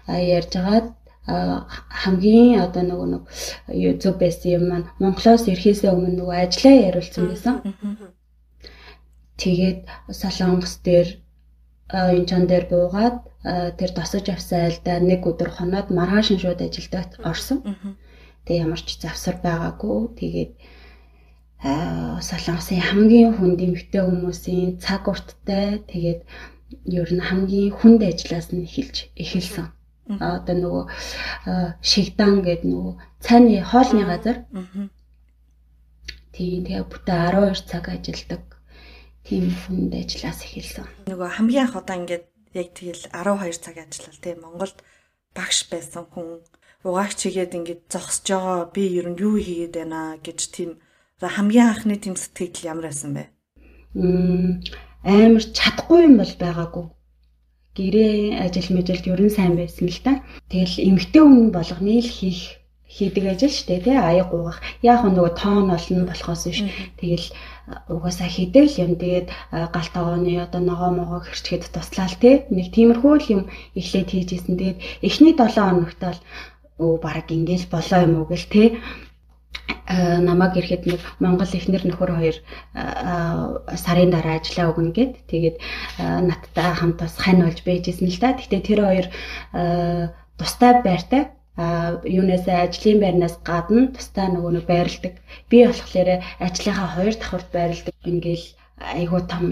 [0.08, 0.88] ярьж агаад
[1.26, 3.24] хамгийн одоо нөгөө нэг
[4.04, 7.56] зүг байсан юм маань Монголоос ирэхээс өмнө нөгөө ажиллаа яриулсан байсан.
[9.40, 9.80] Тэгээд
[10.12, 11.10] Солонгос дээр
[11.88, 13.18] энэ чан дээр буугаад
[13.80, 17.64] тэр тосож авсан айлдаа нэг өдөр хоноод маргааш шууд ажилдаа орсон.
[18.44, 20.00] Тэгээ ямар ч завсар байгаагүй.
[20.20, 20.52] Тэгээд
[22.28, 26.28] Солонгосын хамгийн хүнд эмэгтэй хүмүүсийн цаг урттай тэгээд
[27.00, 29.72] ер нь хамгийн хүнд ажиллаас нь эхэлж эхэлсэн
[30.08, 30.84] одоо нөгөө
[31.80, 34.38] шигдан гэдэг нөгөө цайны хоолны газар.
[36.36, 38.44] Тийм тэгээ бүтэ 12 цаг ажилдаг.
[39.24, 41.08] Тийм хүнд ажиллаас эхэлсэн.
[41.08, 44.78] Нөгөө хамгийн анх удаа ингээд яг тэгэл 12 цаг ажиллал тийм Монголд
[45.32, 46.44] багш байсан хүн
[46.84, 50.84] угаагч хийгээд ингээд зогсож байгаа би ер нь юу хийгээд байна гэж тийм
[51.24, 53.24] хамгийн анхны тийм сэтгэл ямар байсан бэ?
[53.96, 54.60] Мм
[55.08, 56.86] амар чадахгүй юм бол байгаагүй
[57.78, 60.22] гэрээ ажил мэжилд ерөн сайн байсан л та.
[60.50, 64.62] Тэгэл эмгтэй хүн болгоны л хийх хийдэг ажил штэ тий аяг гуугах.
[64.86, 66.62] Яг нөгөө тоон олно болохоос биш.
[67.02, 67.28] Тэгэл
[67.90, 68.92] угаасаа хийдэг л юм.
[69.02, 69.28] Тэгээд
[69.74, 72.46] гал тогооны одоо ногоо могоо хэрчгээд туслаал тий.
[72.54, 73.42] Нэг тиймэрхүү юм
[73.74, 74.54] эхлээд хийжсэн.
[74.62, 76.20] Тэгээд эхний 7 хоногт бол
[76.78, 78.68] өө баг ингээл болоо юм уу гэл тий
[79.88, 85.64] намайг ирэхэд нэг Монгол эхнэр нөхөр хоёр э, сарын дараа ажиллаа өгнө гэд тэгээд э,
[86.24, 88.34] надтай хамт бас хань болж байжсэн л да.
[88.34, 89.08] Гэхдээ тэр хоёр
[90.40, 91.24] тустай байртай
[91.56, 95.16] юунаас ажлын байрнаас гадна тустай нөгөө нэг байрладаг.
[95.50, 96.10] Би болохоор
[96.42, 97.96] ажлынхаа хоёр давхарт байрладаг.
[98.02, 98.48] Ингээл
[98.80, 99.46] айгуу том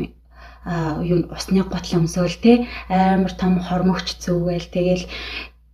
[0.66, 5.06] юу усны готлон өмсөөл те амар том хормогч зүгэл тэгэл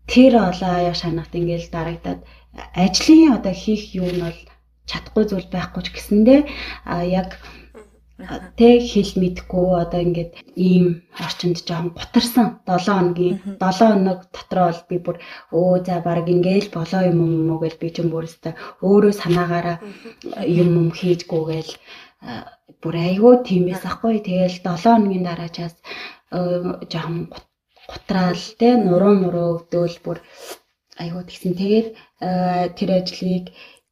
[0.08, 2.20] тэр олоо аяа шанахт ингээл дарагдаад
[2.86, 4.40] ажлын одоо хийх юу нь бол
[4.90, 6.42] чадахгүй зүйл байхгүй ч гэсэндээ
[7.22, 7.30] яг
[8.58, 10.32] Тэ хэл мэдгүй одоо ингээд
[10.70, 10.86] ийм
[11.26, 15.18] орчинд жоохон гутарсан 7 хоногийн 7 хоног дотор бол би бүр
[15.60, 18.50] өө за баг ингээл болоо юм юм уу гэж би ч юм бүрстэ
[18.88, 19.78] өөрөө санаагаараа
[20.62, 21.72] юм юм хийжгүйгээл
[22.82, 25.76] бүр айгүй тиймээс ахгүй тэгэл 7 хоногийн дараачаас
[26.92, 27.18] жоохон
[27.92, 30.18] гутраал те нуруу муруу өвдөөл бүр
[31.02, 31.54] айгүй тэгсэн.
[31.62, 31.88] Тэгээд
[32.20, 33.46] тэр ажлыг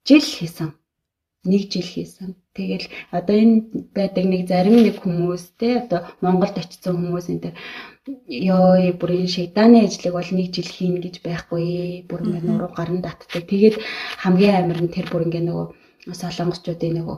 [0.07, 0.69] жил хийсэн
[1.45, 2.35] нэг жил хийсэн.
[2.57, 7.53] Тэгэл одоо энэ байдаг нэг зарим нэг хүмүүс те одоо Монголд очсон хүмүүс энэ
[8.49, 12.05] ёо бүр энэ шейдааны ажлыг бол нэг жил хийн гэж байхгүй.
[12.09, 13.45] Бүр ингэ нуруу гарна татдаг.
[13.45, 13.77] Тэгээд
[14.25, 15.67] хамгийн амар нь тэр бүр ингэ нөгөө
[16.17, 17.17] солонгосчуудын нөгөө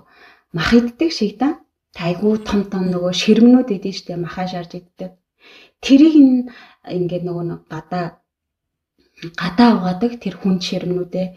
[0.56, 1.63] мах иддэг шейдан.
[1.96, 5.15] Айгуу том том нөгөө ширмнүүд идэв штэ махаа шарж иддэг.
[5.82, 6.52] Тэрийг
[6.84, 8.20] ингээд нөгөө гадаа
[9.41, 11.27] гадаа угаадаг тэр хүн ширмнүүдээ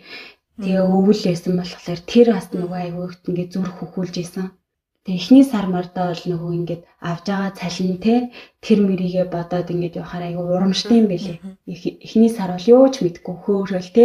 [0.60, 4.46] Тэгээ өвөл байсан болохоор тэр бас нөгөө айгүйгт ингээд зүрх хөхүүлж исэн.
[5.08, 8.14] Тэгээ эхний сар мардаа бол нөгөө ингээд авж байгаа цалин те
[8.60, 11.38] тэр мэрийгээ бодоод ингээд явахаар айгүй урамштай юм байлээ.
[12.04, 14.04] Эхний сар бол юу ч мэдгүй хөөрөл те.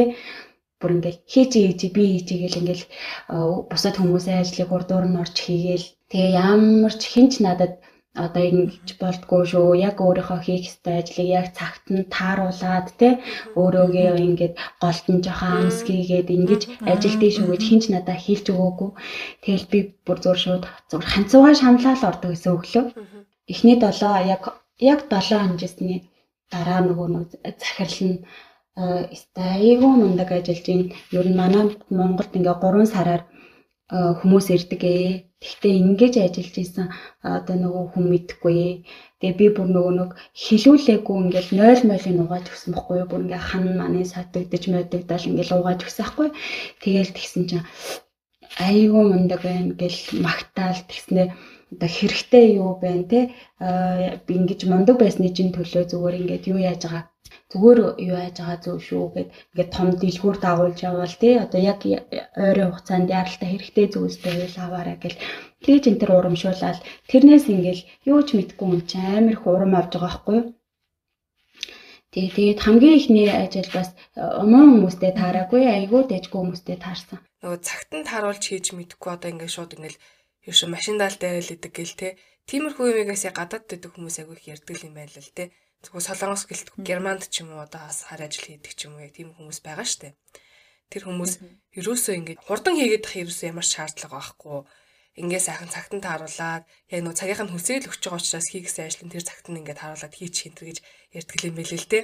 [0.79, 2.81] Бүр ингээд хийж хийж би хийж гээл ингээд
[3.67, 5.87] бусад хүмүүсийн ажлыг урдуур нь орж хийгээл.
[6.07, 7.83] Тэгээ ямар ч хинч надад
[8.15, 9.75] одоо ингэж болтгоо шүү.
[9.87, 13.09] Яг өөрийнхөө хийх ёстой ажлыг яг цагт нь тааруулаад те
[13.59, 18.89] өөрөөгөө ингээд голтон жоохон амсгийгээд ингэж ажил дээр шүү гэж хинч надад хэлж өгөөгүй.
[19.43, 22.85] Тэгэл би бүр зур шууд зур ханцуугаа шамлал ордог гэсэн өглөө.
[23.51, 24.43] Эхний 7 яг
[24.79, 25.95] яг 7 хонжсны
[26.51, 28.17] дараа нөгөө нэг захирал нь
[28.75, 30.85] айгүй мундаг ажиллаж байна.
[31.17, 33.23] Ер нь манай Монголд ингээ 3 сараар
[33.89, 35.09] хүмүүс ирдэг ээ.
[35.45, 36.87] Тэгтээ ингэж ажиллаж исэн
[37.21, 38.73] одоо нөгөө хүн мэдхгүй ээ.
[39.21, 43.09] Тэгээ би бүр нөгөө нэг хилүүлээгүй ингээл 0 молыг угааж өгсөн байхгүй юу?
[43.09, 46.27] Бүр ингээ хан маны сатагдж модагдал ингээл угааж өгсөн байхгүй.
[46.81, 47.67] Тэгээл тэгсэн чинь
[48.57, 51.29] айгүй мундаг байна гэл магтаал тэгснээр
[51.73, 53.19] одоо хэрэгтэй юу байна те
[54.25, 57.03] би ингэж мундаг байсны чинь төлөө зүгээр ингээд юу яаж байгаа
[57.51, 57.79] зүгээр
[58.09, 61.79] юу яаж байгаа зөв шүү гэд ингээд том дэлгүүр дагуулж явбал тий одоо яг
[62.45, 65.21] ойрын хугацаанд яралтай хэрэгтэй зүйлс байвал аваарай гэл
[65.65, 66.79] тэгж энэ төр урамшуулаад
[67.09, 70.45] тэрнээс ингээл юу ч мэдгүй юм чи амар их урам авж байгаа байхгүй юу
[72.15, 77.19] Тэгээ тэгээд хамгийн ихний ажил бас уман хүмүүстэй таараагүй айгүй дэжгүй хүмүүстэй таарсан.
[77.43, 79.99] Нөгөө цагт нь тааруулж хийж мэдгүй одоо ингээд шууд ингээл
[80.47, 82.15] юу ш машиндаал дайрал идэг гэл те.
[82.47, 85.51] Тиймэрхүү юмэгээс гадаад дэдэг хүмүүс айгүй их ярьдаг юм байна л те.
[85.85, 89.05] Зүгээр солонгос гэлтгүй германд ч юм уу одоо бас хар ажил хийдэг ч юм уу
[89.05, 90.17] яг тийм хүмүүс байгаа штэ.
[90.89, 91.33] Тэр хүмүүс
[91.77, 94.57] ерөөсөө ингээд хурдан хийгээд ах ерөөсөө ямар шаардлага байхгүй.
[95.15, 99.05] Ингээ сайхан цагт нь тааруулаад яг нөө цагийнх нь хүсэл өгч байгаа учраас хийгсэн ажил
[99.07, 100.79] нь тэр цагт нь ингээд тааруулаад хийчих хинтэр гэж
[101.15, 101.99] ярьдаг юм байл л те.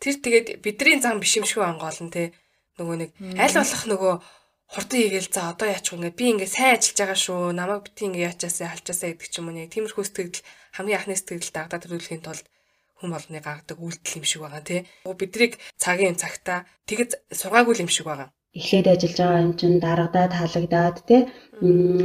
[0.00, 2.32] Тэр тэгээд бидний зам биш юм шүү ангаална те.
[2.80, 4.14] Нөгөө нэг аль болох нөгөө
[4.70, 8.26] хурдан хийгээл за одоо яачих вэ би ингээ сайн ажиллаж байгаа шүү намайг бити ингээ
[8.30, 10.46] яачаасаа халчаасаа гэдэг ч юм уу нэг тиймэрхүү сэтгэл
[10.78, 12.46] хамгийн анхны сэтгэл дагдаад төрүүлэхийн тулд
[13.00, 14.80] хүн болгоны гаргадаг үйлдэл юм шиг байгаа тий.
[15.20, 17.10] Бидрийг цагийн цагта тэгэд
[17.40, 18.28] сургаагүй юм шиг байгаа.
[18.58, 21.20] Эхлээд ажиллаж байгаа юм чинь дарагдаад халагдаад тий.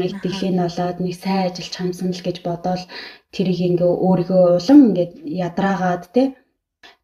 [0.07, 2.83] Итгэлийн болоод нэг сайн ажиллаж хамсан л гэж бодоол
[3.35, 5.09] тэрийг ингээ өөрийгөө улам ингээ
[5.45, 6.27] ядраагаад тий.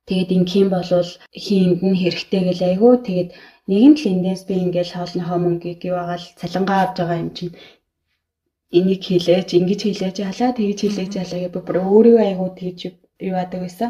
[0.07, 1.11] Тэгэд ингийн болвол
[1.45, 3.29] хийнд нь хэрэгтэй гэл айгүй тэгэд
[3.69, 7.53] нэгэн л эндээс би ингээл хоолныхоо мөнгийг юу агаал цалингаа авч байгаа юм чинь
[8.77, 12.79] энийг хийлээж ингэж хийлээж халаа тэгж хийлээж халаа гэж бүр өөрийгөө айгуу тэгж
[13.27, 13.89] юу яадаг байсан.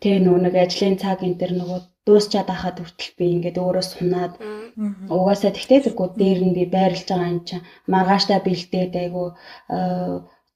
[0.00, 4.32] Тэгээ нөгөө нэг ажлын цаг энэ төр нөгөө дуусчаад ахад хүртэл би ингээд өөрөө сунаад
[5.16, 9.24] угаасаа тэгтээ тэргүй дээр нь би байрлаж байгаа юм чинь маргааштай бэлдээд айгу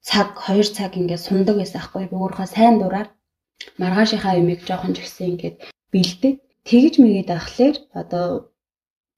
[0.08, 2.04] цаг 2 цаг ингээд сундаг байсан аахгүй.
[2.08, 3.08] Би өөрийнхөө сайн дураар
[3.82, 5.56] маргаашийнхаа юмыг жоохон ч гэсэн ингээд
[5.92, 8.26] бэлдээд тэгж мэгээд ахлаар одоо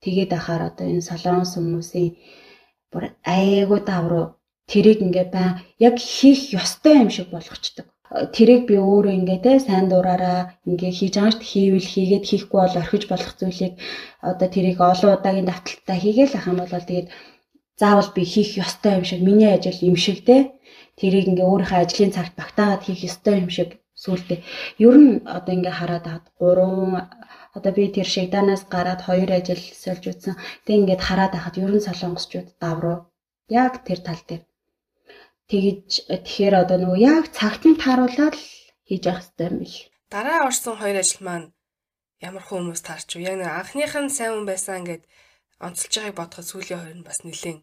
[0.04, 2.10] тэгээд ахаар одоо энэ солонгос хүмүүсийн
[2.92, 3.04] бүр
[3.36, 4.26] айгуу давруу
[4.70, 5.50] тэрийг ингээ баа
[5.86, 7.86] яг хийх ёстой юм шиг болгочдөг
[8.36, 13.04] тэрийг би өөрөө ингээ те сайн дураараа ингээ хийж байгаач хийвэл хийгээд хийхгүй бол орхиж
[13.08, 13.74] болох зүйлийг
[14.30, 17.08] одоо тэрийг олон удаагийн давталтаа хийгээл ах юм бол тэгээд
[17.80, 20.36] заавал би хийх ёстой юм шиг миний ажил юм шиг те.
[21.00, 23.70] Тэрийг ингээ өөрийнхөө ажлын цагт багтаагаад хийх ёстой юм шиг
[24.02, 24.38] сүултээ.
[24.86, 27.08] Ер нь одоо ингээ хараад аваад гурван
[27.56, 31.86] одоо би тэр шигданаас гараад хоёр ажил сольж утсан тэг ингээд хараад байхад ер нь
[31.86, 32.98] солонгосчууд давруу.
[33.48, 34.42] Яг тэр тал дээр
[35.52, 38.40] Тэгэж тэгэхээр одоо нөгөө яг цагт нь тааруулаад
[38.88, 39.76] хийж явах хэрэгтэй юм бил.
[40.08, 41.52] Дараа орсон хоёр ажил маань
[42.24, 43.28] ямар хүмүүс таарч вэ?
[43.28, 45.04] Яг нэг анхных нь сайн хүн байсан гэд
[45.60, 47.60] онцолж байгааг бодоход сүүлийн хоёр нь бас нэлээд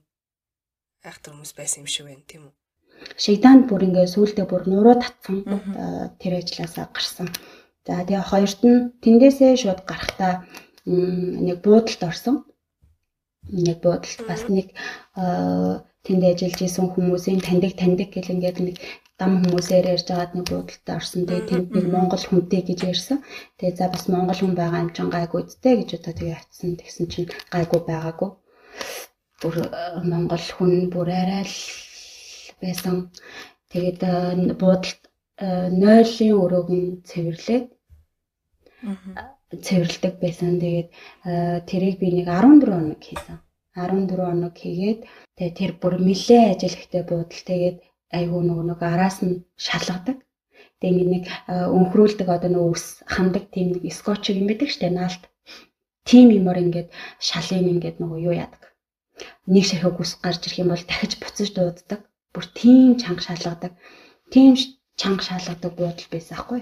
[1.02, 2.54] айхтар хүмүүс байсан юм шиг байна тийм үү?
[3.18, 5.42] Шейдан бүр ингээ сүултээ бүр нуруу татсан
[6.22, 7.28] тэр ажилласаа гарсан.
[7.90, 10.46] За тэгээ хоёрт нь тэндээсээ шууд гарахтаа
[10.86, 12.46] нэг буудалд орсон.
[13.50, 14.78] Нэг буудалд бас нэг
[16.06, 18.78] тэнд ажиллаж исэн хүмүүсийн таньдаг таньдаг гэл ингээд нэг
[19.20, 21.28] дам хүмүүсээр ярьж байгаад нэг буудалтай орсон.
[21.28, 23.18] Тэгээ тэнд нэг Монгол хүнтэй гэж ярьсан.
[23.60, 26.80] Тэгээ за бас Монгол хүн байгаа юм чин гайгүй үсттэй гэж одоо тэгээ атсан.
[26.80, 28.30] Тэгсэн чинь гайгүй байгаагүй.
[29.44, 29.68] Бүр э,
[30.08, 31.58] Монгол хүн бүр арай л
[32.64, 32.96] байсан.
[33.72, 35.02] Тэгээд э, буудалд
[35.44, 37.68] э, нойлын өрөөг нь цэвэрлээд
[39.52, 40.64] цэвэрлдэг байсан.
[40.64, 40.90] Тэгээд
[41.68, 43.44] тэрийг би нэг 14 хоног хийсэн.
[43.76, 45.00] 14 хоног хийгээд
[45.38, 47.78] тэгээ тэр бүр нилээ ажил ихтэй буудал тэгээд
[48.18, 50.18] айгүй нөгөө нэг араас нь шалгадаг.
[50.82, 51.26] Тэгээ нэг
[51.78, 55.24] өнхрүүлдэг одоо нөгөө ус хамдаг тийм нэг скотч юм байдаг штэ наалт.
[56.08, 56.90] Тим юмор ингээд
[57.28, 58.64] шалын ингээд нөгөө юу яадаг.
[59.54, 62.02] Нэг ширхэг ус гарч ирэх юм бол дахиж буцаж дууддаг.
[62.34, 63.74] Бүр тийм чанга шалгадаг.
[64.34, 64.56] Тийм
[65.00, 66.62] чанга шалгадаг буудал байсан аахгүй.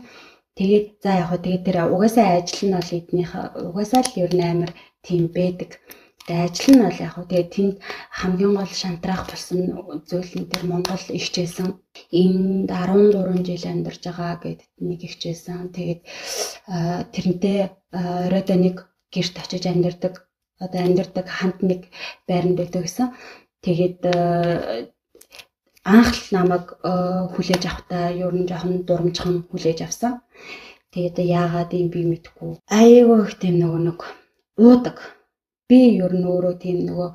[0.58, 3.32] Тэгээд за яг хөө тэгээд тэр угаасаа ажил нь бол эднийх
[3.70, 4.72] угаасаа л ер нь амар
[5.06, 5.72] тийм байдаг.
[6.28, 7.76] Тэгээ ажил нь бол яг хөө тэгээд тэнд
[8.20, 9.60] хамгийн гол шантраах болсон
[10.04, 11.68] зүйл нь тэр Монгол ихчээсэн
[12.12, 15.72] энд 13 жил амьдарч байгаа гэд нэг ихчээсэн.
[15.72, 16.02] Тэгээд
[17.16, 17.60] тэрнтэй
[18.28, 18.76] оройдоо нэг
[19.08, 20.28] гэрт очиж амьдардаг
[20.60, 21.82] одоо амьдардаг хамт нэг
[22.28, 23.08] байранд байдаг гэсэн.
[23.64, 24.00] Тэгээд
[25.88, 26.76] анх л намайг
[27.40, 30.20] хүлээж авахтаа ер нь жоохон дурамжхан хүлээж авсан.
[30.92, 32.60] Тэгээд яагаад юм би мэдгүй.
[32.68, 34.00] Айгүй их тийм нөгөө нэг
[34.60, 35.17] уудаг.
[35.68, 37.10] Би ер нь өөрөө тийм нөгөө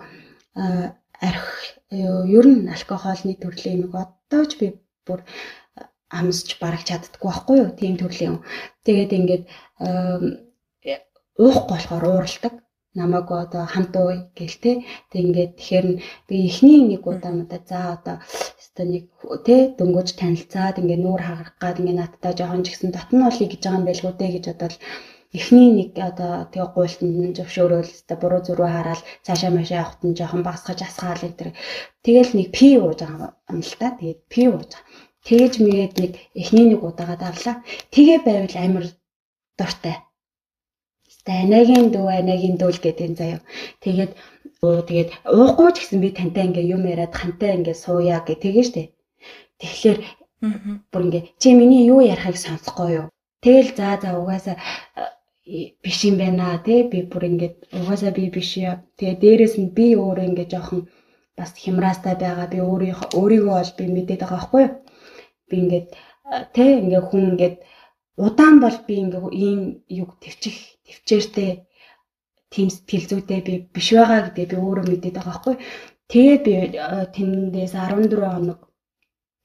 [1.29, 1.49] арх
[2.37, 4.67] ер нь алкогольны төрлийн нэг одоо ч би
[5.07, 5.21] бүр
[6.19, 7.71] амсч барах чаддгүй байхгүй юу?
[7.81, 8.37] Тийм төрлийн.
[8.87, 9.45] Тэгээд ингээд
[11.41, 12.55] уухгүй болохоор ууралдаг
[13.01, 14.73] намайг одоо хамт уу гэл те.
[15.11, 15.87] Тэг ингээд тэгэхээр
[16.29, 18.17] би эхний нэг удаа надаа за одоо
[18.61, 19.05] өстой нэг
[19.47, 23.61] те дөнгөж танилцаад ингээд нүүр хагарах гад ингээд надтай жоохон ч гэсэн татна болъё гэж
[23.65, 24.75] байгаа юм байлгүй те гэж бодоод
[25.39, 30.43] эхний нэг одоо тэгээ гуйлтанд зөвшөөрөөл өстой буруу зуруу хараад цаашаа машаа явахт нь жоохон
[30.45, 31.51] багсгаж асгаал энэ төр.
[32.05, 33.87] Тэгэл нэг пи ууж байгаа юм л та.
[33.99, 34.71] Тэгээд пи ууж.
[35.27, 37.57] Тэгэж мэгээд нэг эхний нэг удаага давлаа.
[37.95, 38.85] Тэгээ байвал амар
[39.59, 39.97] дуртай
[41.27, 43.41] анагийн дүү анагийн дүүл гэдэг энэ заяа.
[43.85, 44.13] Тэгээд
[44.63, 48.65] оо тэгээд уухгүй ч гэсэн би тантай ингээ юм яриад хантай ингээ сууя гэх тэгээ
[48.67, 48.91] штэ.
[49.63, 49.99] Тэгэхээр
[50.91, 53.07] бүр ингээ чи миний юу ярихыг сонсохгүй юу?
[53.43, 54.57] Тэгэл за за угаасаа
[55.45, 58.75] биш юм байна тий би бүр ингээд угаасаа би биш яа.
[58.99, 60.81] Тэгээ дээрэс нь би өөрөө ингээ жоохон
[61.39, 62.47] бас хямраастай байгаа.
[62.53, 64.65] Би өөрийнхөө өөрийгөө бол би мэдээд байгаа байхгүй?
[65.49, 67.57] Би ингээд э, тий ингээ хүн ингээд
[68.27, 69.61] удаан бол би ингээ ийм
[70.03, 71.51] юг төвчих төвчээртэй
[72.53, 75.55] тийм сэтгэл зүйтэй би биш байгаа гэдэг би өөрөө мэдээд байгаа байхгүй.
[76.13, 78.61] Тэгээд би э, тэндээс 14 хоног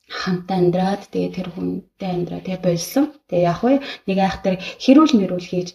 [0.08, 3.06] хамт амьдраад тэгээ тэр хүнтэй амьдраа тэгээ болсон.
[3.28, 3.74] Тэгээ яг вэ
[4.08, 5.70] нэг айхтар хэрүүл мэрүүл хийж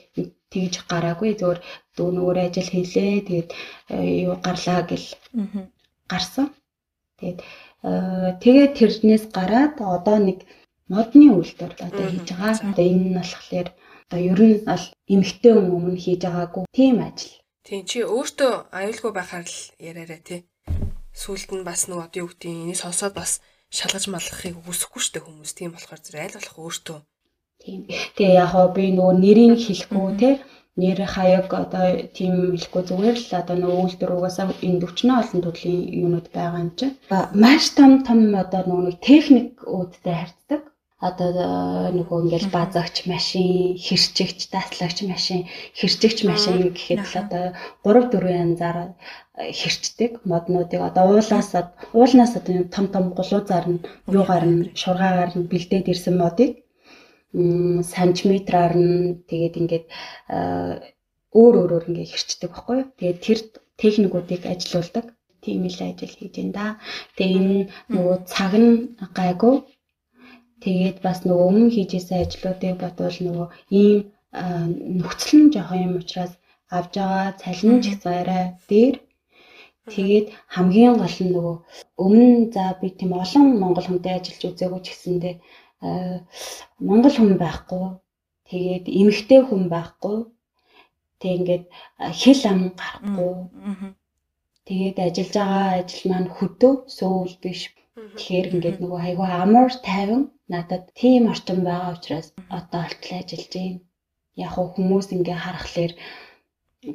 [0.52, 1.60] тэгж гараагүй зөвөр
[1.96, 3.50] дүү нөгөө ажил хийлээ тэгээд
[3.92, 5.08] э, юу гарлаа гэл
[6.08, 6.46] гарсан.
[7.20, 10.38] Тэгээд э, тэгээд тэрнээс гараад одоо нэг
[10.88, 12.72] модны үйлдвэр одоо хийж байгаа.
[12.72, 13.68] Одоо энэ нь болохоор
[14.08, 17.36] одоо ер нь бол эмэгтэй хүн өмнө хийж байгаагүй тийм ажил.
[17.64, 20.40] Тийм чи өөртөө аюулгүй байхаар л яриараа тий.
[21.12, 23.44] Сүүлд нь бас нөгөө одоо юу гэдэг энийг сонсоод бас
[23.76, 25.52] шалгаж малахыг үсэхгүй штэ хүмүүс.
[25.56, 26.98] Тийм болохоор зэрэг аль болох өөртөө.
[27.62, 27.80] Тийм.
[28.16, 30.34] Тэгээ яг хоо би нөгөө нэрийг хэлэхгүй тий
[30.80, 35.80] нэр хаяг одоо тийм хэлэхгүй зүгээр л одоо нөгөө үйлдвэр угаасаа энэ 40 олон төрлийн
[36.04, 36.96] юмуд байгаа юм чинь.
[37.42, 40.62] Маш том том одоо нөгөө техник үүдтэй харьцдаг
[41.02, 47.44] одоо э, нөгөө ингээл базагч машин, хэрчигч, даслагч машин, хэрчигч машин гэхэд л одоо
[47.82, 48.94] 3 4 янзаар
[49.34, 50.78] э, хэрчдэг моднуудыг.
[50.78, 51.50] Одоо уулаас
[51.90, 56.62] уулнаас одоо том том гулуузаар нь юугаар нь шургаагаар нь бэлдээд ирсэн модыг
[57.94, 59.86] сантиметраар нь тэгээд ингээд
[60.30, 60.40] э,
[61.34, 62.88] өөр өөрөөр ингээд хэрчдэг байхгүй юу.
[62.94, 63.38] Тэгээд тэр
[63.82, 65.06] техникүүдийг ажилуулдаг.
[65.42, 66.66] Тийм л ажил хийж байна да.
[67.18, 67.58] Тэгээ энэ
[67.90, 69.54] нөгөө цаг нь гайгүй
[70.62, 73.48] Тэгээд бас нөгөө өмнө хийжсэн ажлуудыг бодвол нөгөө
[73.80, 73.98] ийм
[75.00, 76.32] нөхцөл нь жоохон юм учраас
[76.76, 78.96] авж байгаа цалин ч гэсэн арай дээр
[79.90, 81.56] Тэгээд хамгийн гол нь нөгөө
[82.04, 85.34] өмнө за би тийм олон монгол хүнтэй ажиллаж үзээгүй ч гэсэндээ
[86.88, 87.84] монгол хүн байхгүй.
[88.48, 90.16] Тэгээд эмэгтэй хүн байхгүй.
[91.20, 91.64] Тэг ингээд
[92.20, 93.34] хэл ам гарахгүй.
[94.66, 97.60] Тэгээд ажиллаж байгаа ажил маань хөдөө сөүл биш.
[97.92, 102.28] Тэгэхээр ингээд нөгөө айгүй амар тайван надад тийм орчин байгаа учраас
[102.58, 103.80] одоо олтлоо ажиллаж байна.
[104.44, 105.92] Яг хүмүүс ингээ харахаар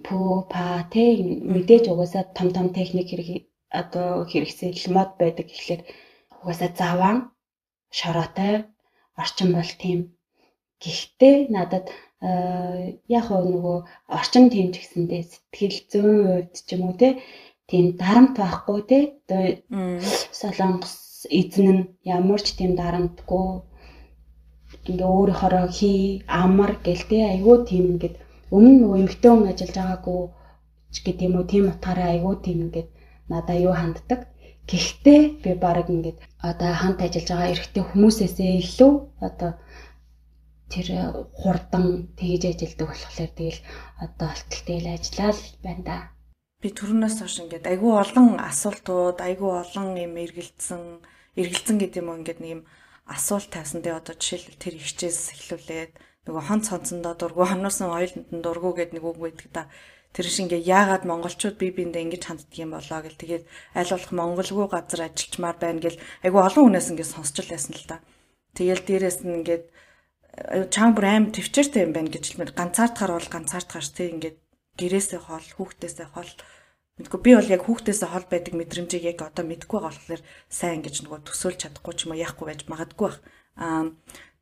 [0.05, 1.03] пөө па тэ
[1.53, 3.29] мэдээж угаасаа том том техник хэрэг
[3.81, 5.81] одоо хэрэгсэл мод байдаг гэхлээр
[6.41, 7.17] угаасаа заван
[7.97, 8.53] шороотой
[9.21, 9.99] орчин бол тийм.
[10.81, 11.88] Гэхдээ надад
[13.17, 13.77] яг нөгөө
[14.17, 17.10] орчин тийм ч гэсэндээ сэтгэл зүйн хувьд ч юм уу те
[17.69, 18.97] тийм дарамт байхгүй те.
[19.27, 19.43] Одоо
[20.39, 20.95] солонгос
[21.39, 23.47] эзэн нь ямар ч тийм дарамтгүй
[24.89, 25.99] ингээ өөрийнхоороо хий
[26.43, 28.15] амар гэлтэй айгүй тийм ингээд
[28.56, 30.21] өмнө нөгөө эмгтэн хүн ажиллаж байгаагүй
[30.93, 32.89] ч гэдэг юм уу тийм утгаараа айгүй тийм ингээд
[33.32, 34.21] надаа юу ханддаг.
[34.71, 38.93] Гэхдээ би баг ингээд одоо хамт ажиллаж байгаа эрэгтэй хүмүүсээсээ илүү
[39.27, 39.51] одоо
[40.71, 40.88] тэр
[41.39, 41.86] хурдан
[42.19, 43.60] тэгж ажилдаг болохоор тэгэл
[44.03, 45.97] одоо алталтай л ажиллаад байна да.
[46.58, 51.06] Би түрүүнээс хойш ингээд айгүй олон асуултууд, айгүй олон юм эргэлцсэн,
[51.38, 52.62] эргэлцсэн гэдэг юм уу ингээд нэг юм
[53.06, 53.86] асуулт тавьсан.
[53.86, 55.93] Тэгээ одоо жишээлбэл тэр ихчээс эхлүүлээд
[56.26, 59.63] нөгөө хон цонцондоо дургу, хоноосон ойлонтон дургу гэдэг нэг үг байдаг та.
[60.17, 63.46] Тэр шиг ингээ яагаад монголчууд бие биендээ ингэж ханддаг юм болоо гэл тэгээд
[63.78, 67.86] аль болох монголгүй газар ажиллачмаар байна гэл айгүй олон хүнээс ингээ сонсч л байсан л
[67.86, 68.02] та.
[68.58, 69.63] Тэгэл дээрэс нь ингээд
[70.74, 74.38] чаан бүр аим төвчээртэй юм байна гэж хэлмээр ганцаардахаар бол ганцаардахаарч тэг ингээд
[74.79, 76.31] гэрээсээ хол хүүхдээсээ хол
[76.97, 81.05] Мэдгүй би бол яг хүүхдээсээ хол байдаг мэдрэмжийг яг одоо мэдгүй байгаа болохоор сайн ингэж
[81.05, 83.21] нөгөө төсөөлж чадахгүй ч юм уу яахгүй байж магадгүй бах.
[83.61, 83.93] Аа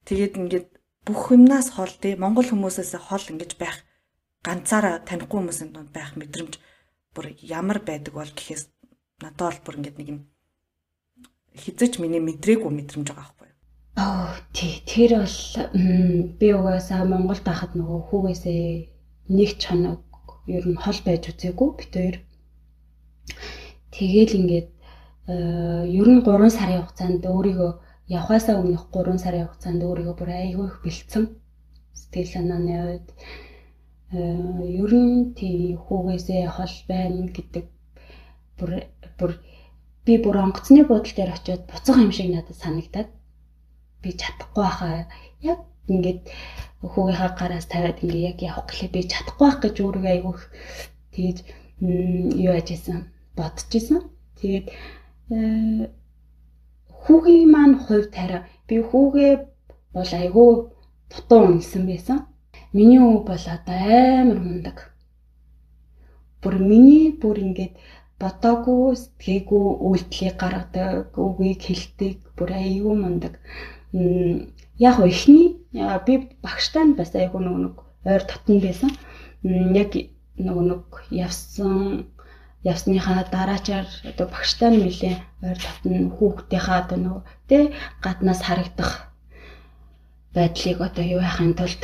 [0.07, 0.67] тэгээд ингээд
[1.03, 3.83] бүх юмнаас хол тий Монгол хүмүүсээс хол ингэж байх
[4.47, 6.55] ганцаараа танихгүй хүмүүсийн донд байх мэдрэмж
[7.11, 8.71] бүр ямар байдаг бол гэхээс
[9.19, 10.19] надад бол бүр ингээд нэг юм
[11.59, 13.59] хизэж миний мэдрээгүй мэдрэмж байгаа байхгүй юу.
[13.99, 15.37] Аа тий тэр бол
[16.39, 18.63] би угаасаа Монголд байхад нөгөө хүүгээсээ
[19.35, 20.04] нэг чанаг
[20.47, 22.17] ер нь хол байж үзээгүй бит хоёр.
[23.95, 24.69] Тэгээл ингээд
[25.99, 27.71] ер нь 3 сарын хугацаанд өөрийгөө
[28.17, 31.23] явхаасаа өмнөх 3 сарын хугацаанд өөрийгөө бүр айгүй их бэлдсэн.
[31.97, 33.07] Сэтгэл санааны хувьд
[34.81, 37.65] ер нь тийм хүүгээсээ хол байна гэдэг
[38.57, 38.71] бүр
[39.17, 39.31] бүр
[40.05, 43.09] би бүр онгоцны буудлын дээр очиод буцах юм шиг надад санагдаад
[44.01, 45.09] би чадахгүй байхаа.
[45.41, 45.59] Яг
[45.91, 46.21] ингээд
[46.93, 50.35] хүүгийнхаа гараас тавиад ингээ яг явах гэхлээр би чадахгүй байх гэж өөрийгөө айгүй
[51.15, 51.37] тэгж
[52.45, 52.99] юу яжсэн
[53.37, 53.99] бодож исэн.
[54.39, 54.65] Тэгээд
[55.35, 55.89] э,
[57.03, 59.33] хүүгийн маань хувьд хараа би хүүгээ
[59.95, 60.49] бол айгүй
[61.11, 62.19] дутуу үнэлсэн байсан.
[62.75, 63.79] Миний өвөө бол одоо
[64.21, 64.77] амар мундаг.
[66.41, 67.73] Бүр миний бүр ингээд
[68.19, 73.33] бодоогүй сэтгээгүү үйлдэлийг гаргадаг, үгийг хэлдэг, бүр айгүй мундаг.
[74.79, 75.54] Яг ихний
[76.05, 78.91] би багштай нь бас айгүй нэг ойр татна байсан.
[79.43, 79.91] Яг
[80.39, 82.07] нөгөө нэг явсан
[82.63, 87.57] явсныхаа дараачаар одоо багштай нь нэлээ ойр татна хүүхдийнхаа одоо нөгөө тэ
[88.01, 88.91] гаднаас харагдах
[90.35, 91.81] байдлыг одоо юу яхахын тулд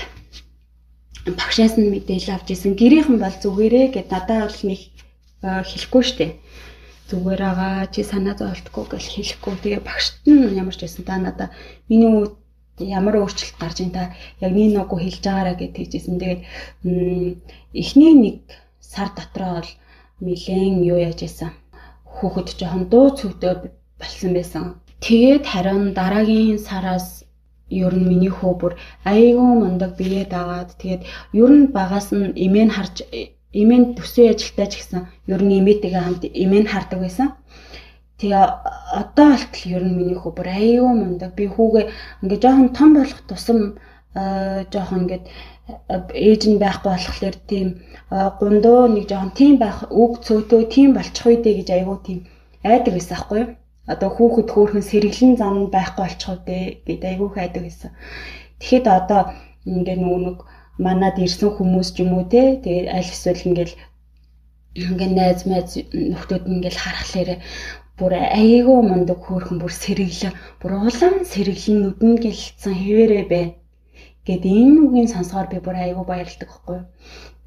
[1.37, 4.81] багшаас нь мэдээлэл авч исэн гэрийнхэн бол зүгээрээ гэд надад бол нэг
[5.41, 6.27] хэлэхгүй штэ.
[7.09, 9.53] Зүгээр байгаа чи санаа зовлтгүй гэж хэлэхгүй.
[9.61, 11.49] Тэгээ багшт нь ямар ч байсан та надаа
[11.89, 12.09] миний
[12.99, 16.41] ямар өөрчлөлт гарч ийн та яг нэг ногоо хэлж байгаараа гэж хэлжсэн тэгээд
[17.81, 18.37] эхний нэг
[18.79, 19.69] сар дотроо бол
[20.21, 21.51] нилээн юу яаж исэн.
[22.05, 23.53] Хүүхэд жоохон дуу цөвдөө
[23.99, 24.63] болсон байсан.
[25.05, 27.07] Тэгээд харин дараагийн сараас
[27.69, 28.73] ер нь миний хөө бүр
[29.07, 31.03] айгүй мундаг бие дагаад тэгээд
[31.41, 32.95] ер нь багаас нь имэн харж
[33.61, 35.01] имэн төсөө ажилтаа ч гэсэн
[35.33, 37.29] ер нь имээтэйгээ хамт имэн хардаг байсан.
[38.21, 38.45] Тэгээ
[39.01, 41.85] одоо болтол ер нь миний хөө бүр айгүй мундаг би хүүгээ
[42.21, 43.59] ингээ жоохон том болох тусам
[44.13, 45.25] жоохон ингээд
[46.27, 47.67] ээж нь байхгүй болохоор тийм
[48.39, 52.19] гундуу нэг жоохон тийм байх үг цөөтөө тийм болчих үедээ гэж айгуу тийм
[52.71, 53.49] айдаг байсан аахгүй юу?
[53.93, 57.91] Одоо хүүхэд хөөхөн сэргэлэн зам байхгүй болчих үедээ гэд айгуух айдаг байсан.
[58.59, 59.21] Тэгэхэд одоо
[59.65, 60.37] ингээ нөгөө нэг
[60.85, 63.75] манад ирсэн хүмүүс ч юм уу те тэгээд аль эсвэл ингээл
[64.81, 65.71] ингээ найз майз
[66.11, 67.35] нөхдүүд ингээл харахлаарэ
[68.01, 73.61] бүр айгүй мундаг хөөхөн бүр сэргэлэн бүр улам сэргэлэн нүдэн гэлцсэн хэвээрээ байна
[74.27, 76.85] Гэт энэ үгийн сонсохоор би бүр айгүй баярлдаг юу.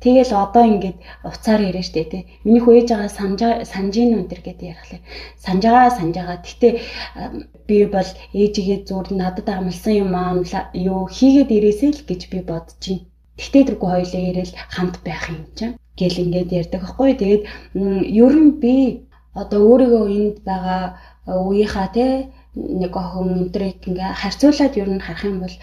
[0.03, 2.23] Тэгэл одоо ингээд уцаар яриа штэ тий.
[2.45, 5.01] Миний хөөж байгаа санжаа санжийн өнтер гэдэг ярихлаа.
[5.39, 6.39] Санжаагаа санжаагаа.
[6.43, 6.69] Гэтэ
[7.69, 10.35] би бол ээжигээ зур надад амлсан юм аа
[10.75, 13.07] юу хийгээд ирээсэй л гэж би бодож байна.
[13.39, 15.79] Гэтэ тэргүй хоёлаа ирээл хамт байх юм чинь.
[15.95, 17.11] Гэл ингээд ярьдаг байхгүй.
[17.23, 17.43] Тэгээд
[18.19, 18.75] ер нь би
[19.35, 20.83] одоо өөрийгөө энд байгаа
[21.27, 22.13] үеийнхаа тий
[22.55, 25.57] нэг охин өнтрийг ингээ харьцуулаад ер нь харах юм бол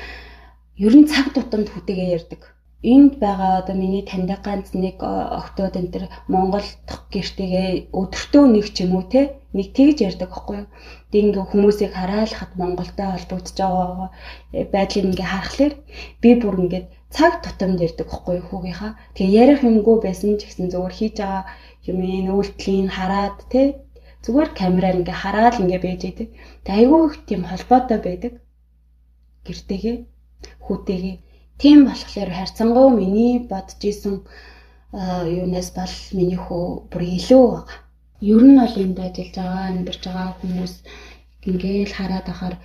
[0.86, 2.42] ер нь цаг тутамд хүтэгээ ярьдаг.
[2.94, 4.98] Энд байгаа одоо миний таньдаг ганц нэг
[5.40, 6.04] октод энэ төр
[6.34, 9.22] Монгол дох гэртэйгээ өдөртөө нэг ч юм уу те
[9.54, 10.68] нэг тэгж ярьдаг байхгүй юу.
[11.12, 14.10] Тэг ингээ хүмүүсийг хараалахад Монголтой холбогдож байгаа
[14.58, 15.74] э, байдлыг ингээ харахаар
[16.22, 18.98] би бүр ингээд цаг тутамд ярьдаг байхгүй юу хүүгийнхаа.
[19.16, 21.44] Тэгээ ярих юмгүй байсан ч гэсэн зөвөр хийж байгаа
[21.90, 23.62] юм энэ үйлдэлийг хараад те
[24.24, 26.30] зүгээр камераар ингээ хараад ингээ байж идэг.
[26.66, 28.34] Тэг айгүй их тийм холбоотой байдаг
[29.46, 29.96] гэртэйгээ
[30.66, 31.16] хүүтэйгээ.
[31.62, 34.16] Тийм болохоор харьцангуй миний бодож исэн
[35.38, 37.80] юунаас бол миний хүү бүр илүү байгаа.
[38.22, 40.74] ер нь бол энд ажиллаж байгаа амьдарч байгаа хүмүүс
[41.50, 42.56] ингээл хараад ахаар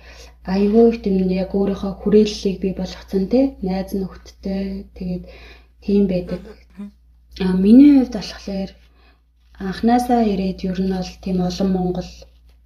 [0.55, 5.23] айгүй тийм яг өөрийнхөө хүрээллийг бий болгоцсон тий найз нөхдөдтэй тэгээд
[5.83, 6.41] тийм байдаг.
[7.41, 8.69] А миний хувьд болохоор
[9.65, 12.11] анханасаа ирээд ер нь бол тийм олон монгол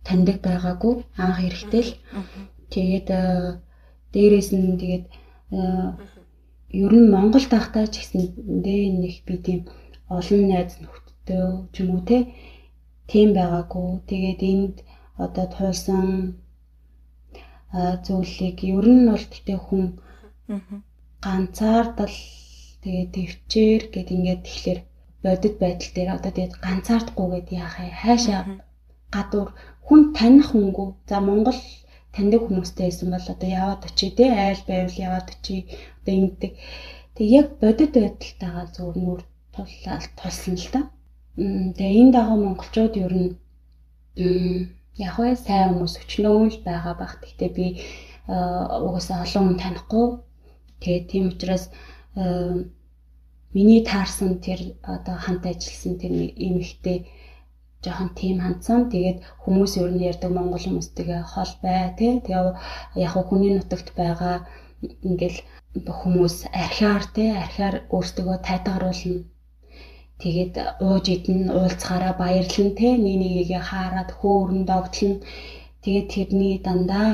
[0.06, 1.92] таньдаг байгаагүй анх эрэхтэй л.
[2.74, 3.08] Тэгээд
[4.14, 5.06] дээрээс нь тэгээд
[6.84, 8.22] ер нь Монгол тахтаа ч гэсэн
[8.64, 9.60] дэ нэг би тийм
[10.18, 12.18] олон найз нөхдөдтэй ч юм уу те
[13.12, 13.88] тийм байгаагүй.
[14.10, 14.76] Тэгээд энд
[15.26, 16.08] одоо туулсан
[18.06, 19.84] зүйлийг ер нь бол гэтээ хүн
[21.26, 22.18] ганцаардал
[22.84, 24.80] тэгээ төвчээр гэд ингээд тэгэхээр
[25.24, 27.90] бодит байдал дээр одоо тэгээд ганцаардахгүй гэд яах вэ?
[28.02, 28.42] Хайшаа
[29.14, 29.50] гадуур
[29.86, 30.88] хүн таних хүнгүй.
[31.10, 31.60] За Монгол
[32.16, 35.62] таньдаг хүмүүстэй байсан бол одоо яваад очие те айл байвал яваад очие
[36.02, 36.52] одоо ингэдэг.
[37.16, 39.22] Тэг яг бодит байдалтайгаа зөв нүр
[39.54, 40.82] туллал тулсан л та.
[41.38, 43.32] Тэгээ энэ дагуу монголчууд ер нь
[45.08, 47.14] яг вэ сайн хүмүүс өчнөө л байгаа бах.
[47.24, 47.66] Гэхдээ би
[48.28, 50.06] угаасаа олон хүн танихгүй.
[50.82, 51.64] Тэгээ тийм учраас
[53.56, 54.60] миний таарсан тэр
[54.96, 56.12] одоо хамт ажилласан тэр
[56.48, 56.98] эмэгтэй
[57.84, 58.80] жоохон тийм хандсан.
[58.94, 62.14] Тэгээд хүмүүс ер нь ярьдаг монгол хүмүүстэйгээ хол бай тий.
[62.26, 62.54] Тэгээ
[63.06, 64.36] яг хүний нутагт байгаа
[65.10, 65.40] ингээл
[66.00, 69.26] хүмүүс архиар тий архиар өөртөө тайтгаруулна.
[70.22, 70.54] Тэгээд
[70.86, 75.14] ууж идэн уулзахаараа баярлан тий нэг нэгийг хаарад хөөрн догтлон.
[75.84, 77.10] Тэгээд тэрний дандаа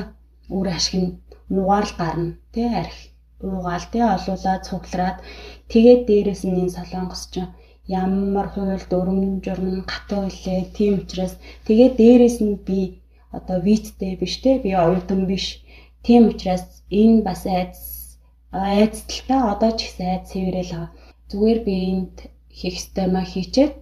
[0.56, 1.16] үр ашиг нь
[1.54, 3.08] нугаар л гарна тий архи
[3.46, 5.18] уугаал тий олуулаад цуглараад
[5.72, 7.34] тэгээд дээрэс нь энэ солонгос ч
[8.02, 11.34] ямар хууль дүрм журм гатуу илээ тийм учраас
[11.66, 12.80] тэгээд дээрэс нь би
[13.36, 15.46] одоо виттэй биш те би оюутан биш.
[16.04, 16.64] Тийм учраас
[17.00, 17.76] энэ бас айц
[18.52, 20.90] айцтай одоо ч ихсэн айц сэвэрэл байгаа
[21.30, 22.16] зүгээр би энд
[22.58, 23.74] хийх ёстой маа хийчээд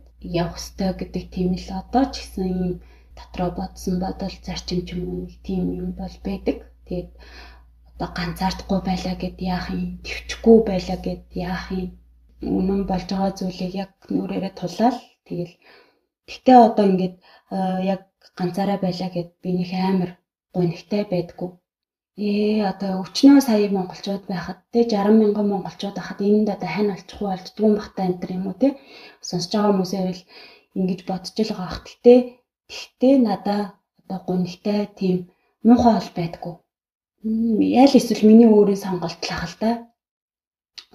[0.42, 2.72] явах ёстой гэдэг тийм л одоо ч ихсэн юм
[3.18, 6.56] дотроо бодсон бодол зарчим ч юм уу тийм юм бол байдаг.
[6.88, 7.10] Тэгээд
[7.96, 9.84] одоо ганцаардахгүй байлаа гэд яах юм?
[10.04, 11.88] Төвчгүй байлаа гэд яах юм?
[12.44, 15.00] Үнэн болж байгаа зүйлийг яг нүрээрээ тулаал.
[15.26, 15.54] Тэгэл
[16.28, 17.16] гэтээ одоо ингээд
[17.94, 18.02] яг
[18.38, 20.10] ганцаараа байлаа гэд би нэг амар
[20.52, 21.50] гонхтой байдгүй.
[22.20, 27.28] Ээ одоо өчнөө сая монголчууд байхад те 60 мянган монголчууд байхад энд одоо хань олчихгүй
[27.32, 28.68] болдгүй бахтай энэ төр юм уу те?
[29.28, 30.22] Сонсож байгаа хүмүүсээ бол
[30.78, 32.18] ингэж бодож л байгаа бах гэтээ
[32.68, 33.60] тэгтээ надаа
[34.04, 35.16] одоо гонхтой тийм
[35.66, 36.54] муухай бол байдгүй
[37.82, 39.70] ял эсвэл миний өөрийн сонголт л да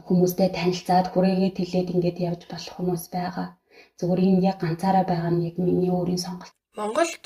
[0.07, 3.47] хүмүүстэй танилцаад хүрээгээ тэлээд ингээд явж болох хүмүүс байгаа.
[3.97, 6.53] Зүгээр энэ яг ганцаараа байгаа нь яг миний өөрийн сонголт.
[6.79, 7.23] Монголд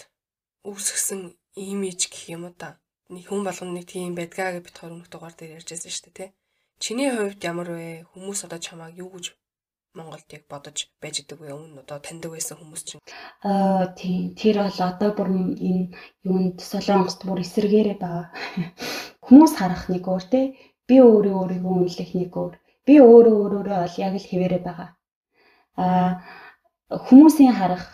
[0.70, 1.22] үүсгэсэн
[1.56, 2.78] имиж гэх юм уу та.
[3.14, 6.30] Нэг хүн болгоно нэг тийм байдгаа гэж бит хоёр дугаар дээр ярьжсэн шүү дээ, тий.
[6.84, 8.10] Чиний хувьд ямар вэ?
[8.12, 9.26] Хүмүүс одоо чамааг юу гэж
[9.96, 11.56] Монголд яг бодож байж идэг вэ?
[11.56, 13.04] Өмнө одоо таньдаг байсан хүмүүс чинь.
[13.48, 14.36] Аа тийм.
[14.36, 15.96] Тэр бол одоо бүр энэ
[16.28, 18.28] юунд Солонгост бүр эсэргээрээ байгаа.
[19.26, 20.42] Хүмүүс харах нэг өөр те.
[20.88, 22.54] Би өөрөө өөрийгөө үнэлэх нэг өөр
[22.86, 24.90] би өөрөө өөрөөрөө бол яг л хэвээрээ байгаа.
[25.82, 26.12] Аа
[27.08, 27.86] хүмүүсийн харах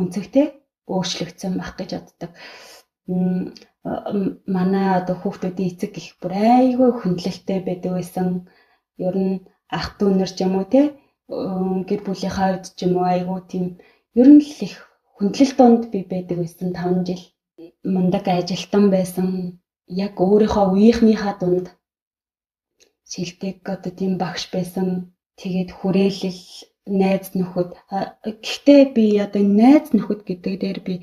[0.00, 0.46] үнцэгтэй
[0.88, 2.30] өөрчлөгдсөн байх гэж боддог.
[4.46, 8.48] Манай одоо хүүхдүүдийн эцэг их бүр айгүй хүндлэлтэй байдаг байсан.
[8.96, 10.96] Ер нь ах дүү нар ч юм уу те
[11.88, 13.64] гэр бүлийнхаа хувьд ч юм уу айгүй тийм
[14.18, 14.76] ер нь л их
[15.14, 17.24] хүндлэл донд би байдаг байсан 5 жил.
[17.94, 19.28] Мундаг ажилтан байсан.
[20.04, 21.66] Яг өөрийнхөө үеийнхнийхаа дунд
[23.10, 24.88] шилдэг одоо тийм багш байсан.
[25.40, 26.42] Тэгээд хүрээлэл
[27.00, 27.70] найз нөхөд.
[28.44, 30.94] Гэхдээ би одоо найз нөхөд гэдэг дээр би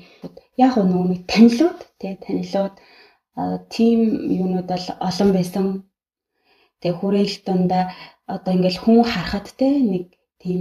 [0.64, 2.74] яг нөгөө танилуд тий танилуд
[3.74, 3.98] тийм
[4.40, 5.66] юунууд бол олон байсан.
[6.80, 7.84] Тэгээ хүрээлэл дундаа
[8.34, 10.60] одоо ингээл хүн харахад те нэг тийм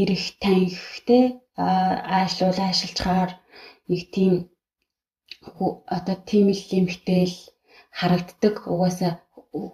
[0.00, 1.18] эрэх таних те
[1.56, 3.30] аашлуул аашилчаар
[3.90, 4.34] нэг тийм
[5.96, 7.34] одоо тийм л юмхтэл
[7.98, 9.12] харагддаг угаасаа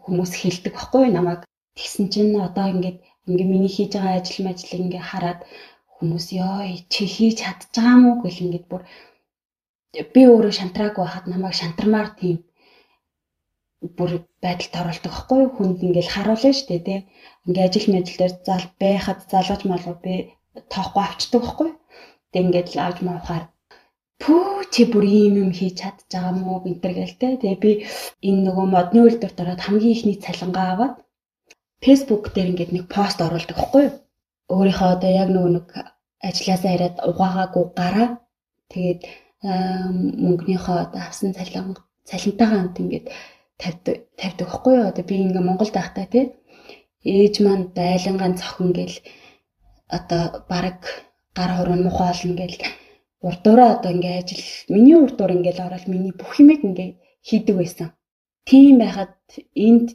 [0.05, 1.41] хүмүүс хэлдэг баггүй намайг.
[1.77, 5.41] Тэгсэн чинь одоо ингээд ингээ миний хийж байгаа ажил мэжлэг ингээ хараад
[5.95, 8.83] хүмүүс ёо чи хийж чадчих байгаа мó гэл ингээд бүр
[10.13, 12.37] би өөрөө шантраагүй байхад намайг шантармаар тийм
[13.97, 14.11] бүр
[14.45, 17.01] байдалд оруулдаг байхгүй хүнд ингээл харуулна дээ тий
[17.47, 20.15] ингээ ажил мэжл дээр зал байхад залгаж малгуу би
[20.73, 21.71] тоохгүй авчдаг байхгүй
[22.33, 23.45] тэг ингээд л авч маахаар
[24.23, 27.29] пүү чи бүр ийм юм хийж чадж байгаа мó гэнтэр гээл те.
[27.41, 27.73] Тэгээ би
[28.29, 30.95] энэ нөгөө модны үйлдвэрт ороод хамгийн ихний цалингаа аваад
[31.85, 33.95] Facebook дээр ингээд нэг пост оруулдаг байхгүй юу?
[34.55, 35.69] Өөрийнхөө одоо яг нөгөө нэг
[36.29, 38.09] ажилласаа ирээд угаагаагүй гараа.
[38.73, 39.01] Тэгээд
[40.25, 41.77] мөнгөнийхөө одоо авсан цалин
[42.09, 43.07] цалинтайгаа хамт ингээд
[43.63, 44.89] тавьдаг тавьдаг байхгүй юу?
[44.91, 46.25] Одоо би ингээ Монголд байхдаа тий
[47.07, 48.97] ээж маань байланган цохин гэл
[49.97, 50.81] одоо баг
[51.37, 52.57] гар хорон мухаа олно гэл
[53.27, 54.45] урдуураа одоо ингээ ажил
[54.75, 56.91] миний урдуур ингээл ороод миний бүх юмыг ингээ
[57.29, 57.89] хийдэг байсан.
[58.49, 59.15] Тийм байхад
[59.67, 59.87] энд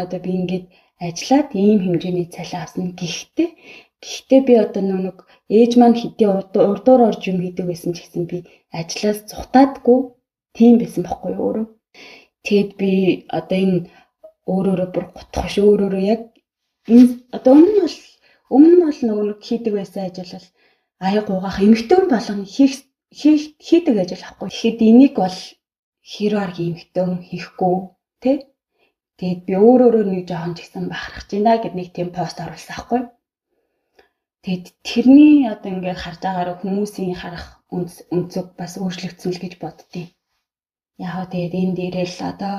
[0.00, 0.66] одоо би ингээд
[1.06, 2.84] ажиллаад ийм хэмжээний цалин авсан.
[3.00, 3.50] Гэхдээ
[4.02, 5.18] гэхдээ би одоо нэг
[5.58, 6.32] ээж маань хэдийн
[6.70, 8.38] урдуур орж юм хийдэг байсан ч гэсэн би
[8.78, 9.98] ажлаас зугатаадгүй
[10.56, 11.66] тийм байсан байхгүй юу өөрөө.
[12.46, 12.90] Тэгэд би
[13.38, 13.78] одоо энэ
[14.52, 16.22] өөрөөрөө бүр гутах ш өөрөөрөө яг
[16.94, 17.96] энэ одоо өмнө нь бол
[18.54, 20.48] өмнө нь бол нөгөө нэг хийдэг байсан ажил бол
[21.06, 22.74] аяг угаах эмхтэн болгоно хийх
[23.68, 24.48] хийдэг ажил ахгүй.
[24.48, 25.38] Тэгэхэд энийг бол
[26.10, 27.76] хэрвээ эмхтэн хийхгүй
[28.22, 28.36] тий
[29.20, 33.00] Тэгээд би өөрөөрөө нэг жоохон ч гэсэн бахархаж байна гэд нэг тийм пост оруулсан аахгүй.
[34.44, 40.08] Тэгэд тэрний одоо ингээд харж байгаагаар хүмүүсийн харах өнцөг бас өөрчлөгдсөн л гэж боддیں۔
[41.00, 42.56] Яг тэгээд энэ дээрээ л одоо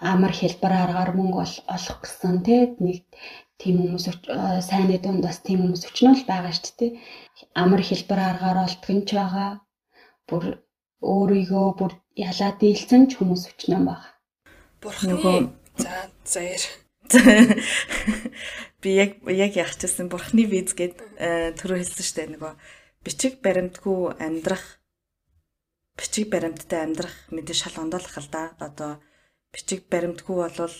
[0.00, 1.40] амар хэлбэр аргаар мөнгө
[1.76, 3.04] олох гэсэн тий нэг
[3.60, 4.06] тийм хүмүүс
[4.68, 6.92] сайнны дунд бас тийм хүмүүс өчнөл байгаа шүү дээ.
[7.62, 9.50] Амар хэлбэр аргаар олдох нь ч байгаа.
[10.28, 10.44] Бүр
[11.00, 14.12] өөрийгөө бүр ялаа дийлсэн ч хүмүүс өчнөн байгаа.
[14.80, 16.60] Бурхны За заяар.
[18.82, 22.52] Би яг яг яахчихсан бурхны виз гэд э, түрүү хэлсэн штэ нөгөө
[23.04, 24.75] бичиг баримтгүй амьдрах
[25.96, 28.52] бичиг баримттай амьдрах мэдээ шал ондоолох л да.
[28.60, 29.00] Одоо
[29.52, 30.76] бичиг баримтгүй болвол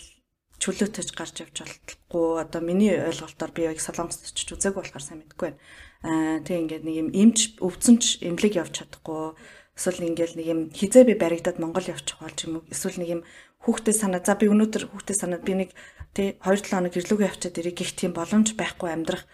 [0.61, 2.41] чөлөөтөж гарч явж болтолгүй.
[2.41, 5.61] Одоо миний ойлголтоор би яг солонгост очиж үзээгүй болохоор сайн мэдэхгүй байна.
[6.05, 9.37] Аа тэг ингээд нэг юм эмч өвцөнч эмнэлэг явж чадахгүй.
[9.77, 12.69] Эсвэл ингээл нэг юм хизээ би баригдаад Монгол явчих болж юм уу?
[12.73, 13.21] Эсвэл нэг юм
[13.61, 15.69] хүүхдээ санаа за би өнөөдөр хүүхдээ санаа би нэг
[16.17, 19.25] тий 2-7 хоног гэрлүүгээ явчаад ирэх гэх тийм боломж байхгүй амьдрах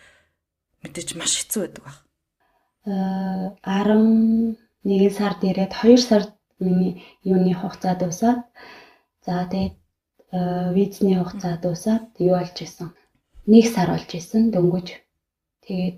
[0.84, 1.97] мэдээж маш хэцүү байдаг баг.
[2.84, 3.55] Аа
[4.84, 6.29] 11 сард ирээд 2 сард
[6.59, 8.39] миний юуны хугацаа дуусаад
[9.25, 9.75] за тэгээд
[10.77, 12.89] визний хугацаа дуусаад юу болж исэн.
[13.51, 14.88] Нэг сар болж исэн дөнгөж.
[15.65, 15.97] Тэгээд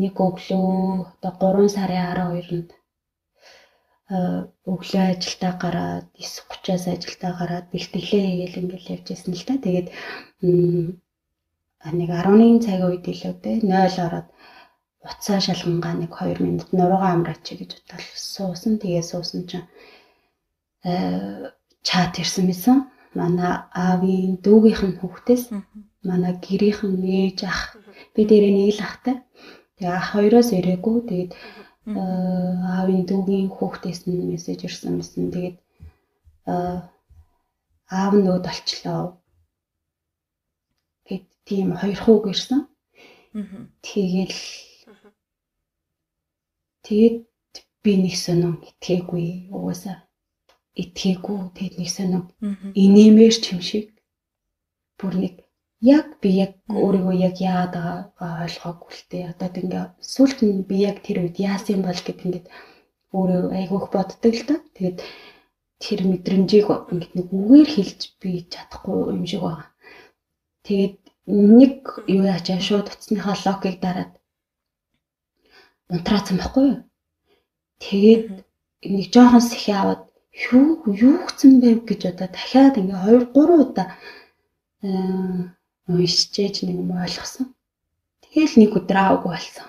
[0.00, 2.70] нэг өглөө одоо 3 сарын 12-нд
[4.72, 9.54] өглөө ажилдаа гараад 9:30-аас ажилдаа гараад бэлтгэлээ хийгээл ингээл явж байсан л та.
[9.64, 9.88] Тэгээд
[11.98, 14.28] нэг 11 цагийн үед илүү те 0 ороод
[15.08, 18.76] уцаа шалгангаа нэг 2 минут нуруугаа амраач гэж бодвол суусан.
[18.78, 19.66] Тэгээ суусан чинь
[21.88, 22.76] чат ирсэн мэсэн.
[23.16, 25.44] Манай аавын дүүгийнх нь хүүхдээс
[26.08, 27.60] манай гэрийнх нь ээж ах
[28.14, 29.16] би дээрээ нэг л ахтай.
[29.76, 30.96] Тэгээ ах хоёроос ирээгүй.
[31.08, 31.32] Тэгээд
[32.76, 35.32] аавын дүүгийн хүүхдээс нь мессеж ирсэн мэсэн.
[35.34, 35.56] Тэгээд
[37.98, 39.02] аав нь өөд олчлоо.
[41.08, 42.68] Гэт тийм хоёр хууг ирсэн.
[43.82, 44.36] Тэгэл
[46.88, 47.16] тэгээд
[47.84, 49.96] би нэг сонин итгээгүй угаасаа
[50.82, 52.24] итгээгүй тэгээд нэг сонин
[52.84, 53.86] инээмэр ч юм шиг
[54.98, 55.34] бүр нэг
[55.80, 57.72] яг би яг өөрийгөө яг яагаад
[58.18, 59.30] байгаагаа ойлгоогүй л дээ.
[59.30, 62.46] Одоо ингээ сүлд нь би яг тэр үед яасан бол гэд ингээд
[63.14, 64.56] өөрөө айгүйх боддог л да.
[64.74, 64.98] Тэгээд
[65.78, 69.70] тэр мэдрэмжийг ингээд нэг үгээр хэлж би чадахгүй юм шиг байна.
[70.66, 70.96] Тэгээд
[71.54, 71.74] нэг
[72.10, 74.12] юу яачаа шууд утасныхаа локийг дараад
[75.92, 76.80] унтраацсан байхгүй юу?
[77.82, 78.24] Тэгээд
[78.92, 80.02] нэг жоохон сэхи аваад
[80.52, 83.86] юу юу гцэн байв гэж одоо дахиад ингээ 2 3 удаа
[85.88, 87.46] уншижээж нэг юм ойлгосон.
[88.22, 89.68] Тэгэл нэг өдөр аавгүй болсон.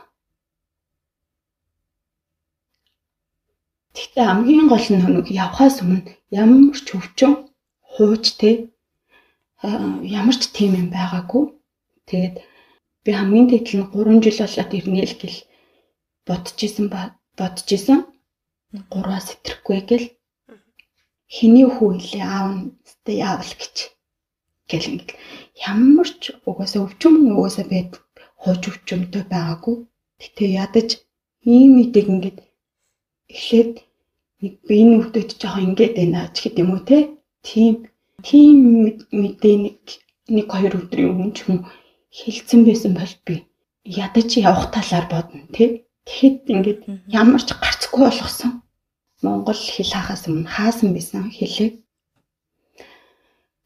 [3.96, 7.34] Тэгтээ хамгийн гол нь нэг явхаас өмнө ямар ч өвчин
[7.94, 8.70] хууч те
[10.20, 11.44] ямар ч тийм юм байгаагүй.
[12.10, 12.36] Тэгээд
[13.04, 15.38] би хамгийн тэгтэл нь 3 жил болоод ирнэ л гэл
[16.30, 17.02] бодчихсон ба
[17.40, 18.00] бодчихсон.
[18.92, 20.06] 3-аас сэтрэхгүй гэл
[21.36, 22.64] хэний хүү илээ аав нь
[23.06, 23.76] тэ яавал гэж
[24.70, 25.12] гэл ингээд
[25.74, 27.92] ямар ч угаасаа өвчм угаасаа байд
[28.42, 29.76] хууч өвчмтэй байгаагүй.
[30.22, 30.90] Гэтэ ядаж
[31.54, 32.38] ийм мэдэг ингээд
[33.34, 33.74] эхлээд
[34.42, 36.98] нэг би энэ өвдөж жоохон ингээд байна ч гэдэм үү те.
[37.48, 37.74] Тийм
[38.28, 38.56] тийм
[39.22, 39.80] мэдээ нэг
[40.36, 41.58] нэг хоёр өдрийн өмнө ч юм
[42.18, 43.36] хэлсэн байсан бол би
[44.06, 45.89] ядаж явах талаар бодно те.
[46.10, 46.82] Тэгэхэд ингээд
[47.22, 48.52] ямар ч гарцгүй болгосон.
[49.22, 51.70] Монгол хэл хаахаас өмнө хаасан байсан хэлээ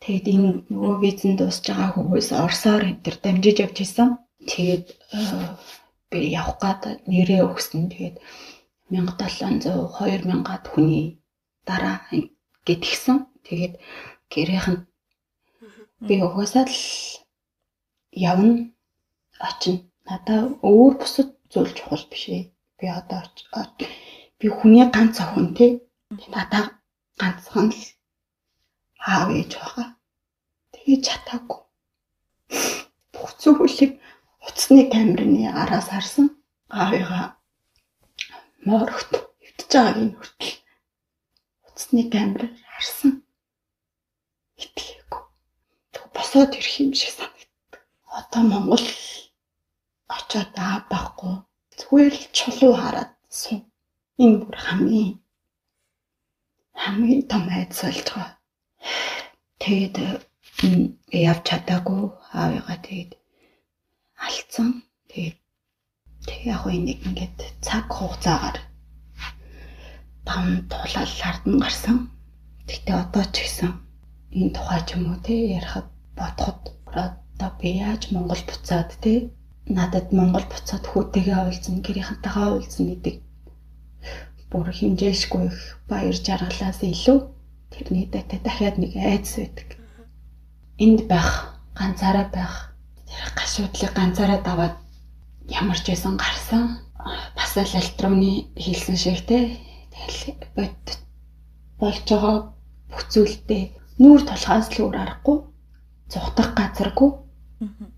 [0.04, 4.20] Тэгээд энэ нөгөө визэн дуусж байгаа хүмүүс Оросоор энэ дамжиж явж исэн.
[4.52, 4.86] Тэгээд
[5.16, 5.20] э,
[6.12, 7.88] би явах гад нэрээ өгсөн.
[7.88, 8.20] Тэгээд
[8.92, 9.64] 1700
[9.96, 11.24] 2000-ад хүний
[11.64, 12.04] дараа
[12.68, 13.32] гэтгсэн.
[13.48, 13.80] Тэгээд
[14.28, 14.84] гэрийнх нь
[16.04, 16.80] би угаасаа л
[18.12, 18.76] явна
[19.40, 19.88] очино.
[20.04, 22.44] Надаа өөр бусад зүйл чухал биш ээ.
[22.78, 23.22] Би одоо
[24.40, 25.72] би хүний ганц охин тий.
[26.34, 26.82] Надаа
[27.22, 27.82] ганцхан л
[29.00, 29.88] аав ээж байгаа.
[30.74, 31.60] Тэгээ чатаагүй.
[33.14, 34.02] Бүх зүйлийг
[34.46, 36.28] утасны камерны араас харсан.
[36.82, 37.26] аавыгаа
[38.66, 40.56] моорогт хөвтөж байгааг нь хүртэл
[41.68, 43.12] утасны камераар харсан.
[44.64, 45.22] Итгээгүй.
[46.16, 47.82] Босоод ирэх юм шиг санагдав.
[48.18, 48.86] Одоо Монгол
[50.16, 51.36] очоод аа байхгүй.
[51.80, 53.60] Зүгээр л чулуу хараад суу.
[54.24, 55.14] Энэ бүр хамгийн
[56.82, 58.30] хамгийн том айдас болж байгаа.
[59.62, 59.96] Тэгээд
[61.28, 62.02] явж чадаагүй
[62.40, 63.12] аавыгаа тэгээд
[64.26, 64.70] алдсан.
[65.10, 65.38] Тэгээд
[66.28, 68.58] тэг яг уу нэг ингээд цаг хугацаагаар
[70.28, 71.98] там тулаал хардсан гарсан.
[72.70, 73.72] Гэтэ одоо ч гэсэн
[74.38, 75.88] энэ тухай ч юм уу те ярихад
[76.18, 79.14] бодоход одоо би яаж Монгол буцаад те
[79.68, 83.16] надад Монгол буцаад хүүтэйгээ уулзна, гэрийнхэнтэйгээ уулзна гэдэг
[84.54, 85.58] бүр хэмжээшгүй их
[85.90, 87.18] баяр жаргалаас илүү
[87.74, 89.70] тэрний дэте дахиад нэг айдас байдаг.
[90.78, 92.54] Энд байх, ганцаараа байх.
[93.10, 94.76] Тэр гашуудлыг ганцаараа даваад
[95.50, 96.86] ямар ч байсан гарсан.
[97.34, 99.58] Бас л альтрууны хийлсэн шиг те.
[99.90, 100.86] Тэгэл бод
[101.82, 102.38] болж байгаа
[102.94, 103.64] бүх зүйлдээ
[103.98, 105.38] нүүр толгоос л өөр аргагүй.
[106.14, 107.10] Зүхтах газаргүй.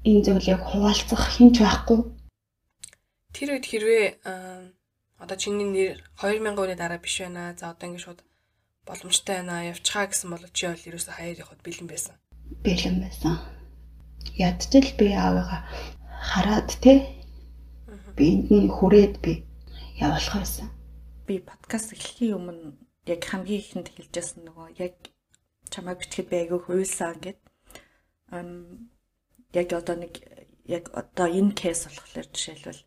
[0.03, 1.99] Энэ зүйлийг хуваалцах хинч байхгүй.
[3.36, 4.05] Тэр үед хэрвээ
[5.20, 7.55] одоо чиний нэр 2000 оны дараа биш байна.
[7.57, 8.20] За одоо ингэ шууд
[8.86, 9.68] боломжтой байна.
[9.72, 12.16] Явчихаа гэсэн бол чи бол ерөөсө хаяад явахд бэлэн байсан.
[12.63, 13.39] Бэлэн байсан.
[14.36, 15.61] Ядчил би аавыгаа
[16.32, 16.93] хараад те
[18.16, 19.43] би энд нь хүрээд би
[19.99, 20.70] явуулах байсан.
[21.28, 24.95] Би подкаст эхлэхийн өмнө яг хамгийн ихэнд хэлжсэн нөгөө яг
[25.70, 27.39] чамайг бичгэд би айгүй хуйлсан гэд
[28.32, 28.89] ам
[29.56, 30.14] яг одоо нэг
[30.68, 32.82] яг одоо энэ кейс болохоор жишээлбэл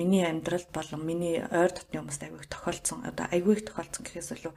[0.00, 4.54] миний амьдралд болон миний ойр дотны хүмүүст айгүй тохиолдсон одоо айгүй тохиолдсон гэхээс илүү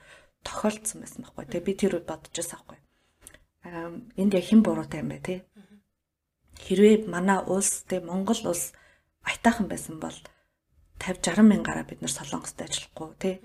[0.47, 2.79] тохиолдсон байсан байхгүй тэгээ би тэр үед бодож байсан байхгүй
[3.67, 5.35] аа энд яг хэн буруутай юм бэ те
[6.65, 8.73] хэрвээ манай улс те Монгол улс
[9.27, 10.17] аятайхан байсан бол
[10.99, 13.35] 50 60 мянгаараа бид нар солонгост ажиллахгүй тий.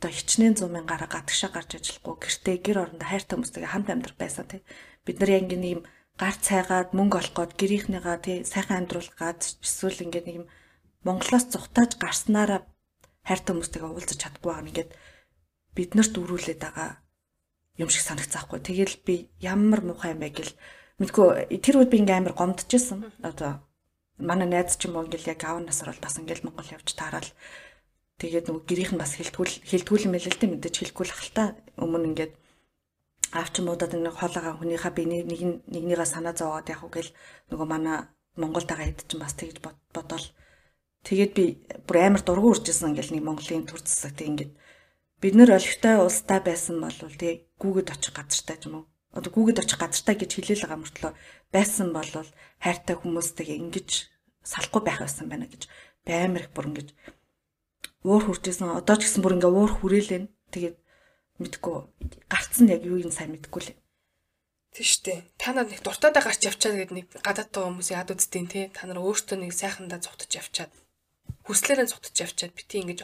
[0.00, 4.46] Одоо хичнээн 100 мянгаараа гадагшаа гарч ажиллахгүй гэртээ гэр орондоо хайртай хүмүүстэйгээ хамт амьдрах байсан
[4.48, 4.60] тий.
[5.04, 5.82] Бид нар яг нэг юм
[6.16, 10.46] гар цайгаад мөнгө олох гээд гэрийнхнийгаа тий сайхан амьдруулах гад эсвэл ингээд нэг юм
[11.04, 12.64] Монголоос зүхтааж гарснараа
[13.28, 14.90] хайртай хүмүүстэйгээ уулзах чадахгүй байгаа ингээд
[15.76, 16.90] бид нарт дөрүүлээд байгаа
[17.76, 18.58] юм шиг санагцаахгүй.
[18.64, 20.52] Тэгэл би ямар муухай юм бэ гэл
[20.98, 23.12] мэдгүй тэр үед би ингээм амар гомдчихсан.
[23.20, 23.60] Одоо
[24.16, 27.28] манай найз ч юм уу ингээл яг аав насар бол бас ингээл Монгол явж таарал
[28.16, 31.46] тэгээд нөгөө гэрийнх нь бас хилтгүүл хилтгүүл юм байл л дээ мэдээж хилгүүл хальтаа
[31.76, 32.32] өмнө ингээд
[33.36, 35.22] аав ч юм уу одоо нэг хоолойгоо хүнийхээ би нэг
[35.68, 37.10] нэгнийгээ санаа зовоод яг үгээл
[37.52, 37.96] нөгөө манай
[38.40, 39.56] Монголтайгаа хэд ч бас тэгж
[39.94, 40.26] бодоол
[41.06, 41.44] тэгээд би
[41.86, 44.52] бүр амар дургу уржсэн ингээл нэг Монголын төр засаг тэг ингээд
[45.20, 48.84] бид нэр олигтой улстай байсан бол тэг гүүгэд очих газартай юм уу.
[49.16, 51.12] Одоо гүүгэд очих газартай гэж хэлээл байгаа мөртлөө
[51.52, 52.10] байсан бол
[52.60, 53.88] хайртай хүмүүстэйгээ ингэж
[54.44, 55.62] салахгүй байх байсан байна гэж.
[56.04, 56.88] Баймар их бүр ингэж
[58.04, 60.28] уур хүрчээсэн одоо ч гэсэн бүр ингээ уур хүрээлэн.
[60.52, 60.76] Тэгээд
[61.42, 61.76] мэдгүй
[62.32, 63.70] гарцсан яг юу юм сайн мэдгүй л
[64.76, 65.20] Тийм шүү дээ.
[65.40, 68.64] Та нар нэг дуртайдаа гарч явчаад гээд нэг гадаад байгаа хүмүүсийн ад үздэн тий.
[68.76, 70.72] Та нар өөртөө нэг сайхандаа зүгтж явчаад
[71.48, 73.00] хүслээрээ зүгтж явчаад бити ингэж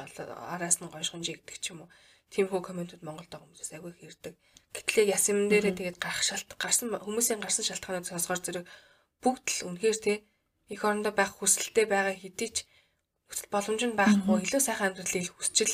[0.53, 1.93] араас нь гойшгонжи гэдэг ч юм уу.
[2.29, 4.35] Тимхүү комментууд Монголд байгаа хүмүүсээс агүй хэрдэг.
[4.77, 8.65] Гэтэл яс юм дээрээ тэгээд гарах шалт гарсан хүмүүсийн гарсан шалтгаанууд сонсгоор зэрэг
[9.25, 10.13] бүгд л үнэхээр те
[10.69, 12.57] их орондоо байх хүсэлтэй байгаа хэдий ч
[13.33, 15.73] хүсэл боломж нь байхгүй илүү сайхан амьдралыг хүсчил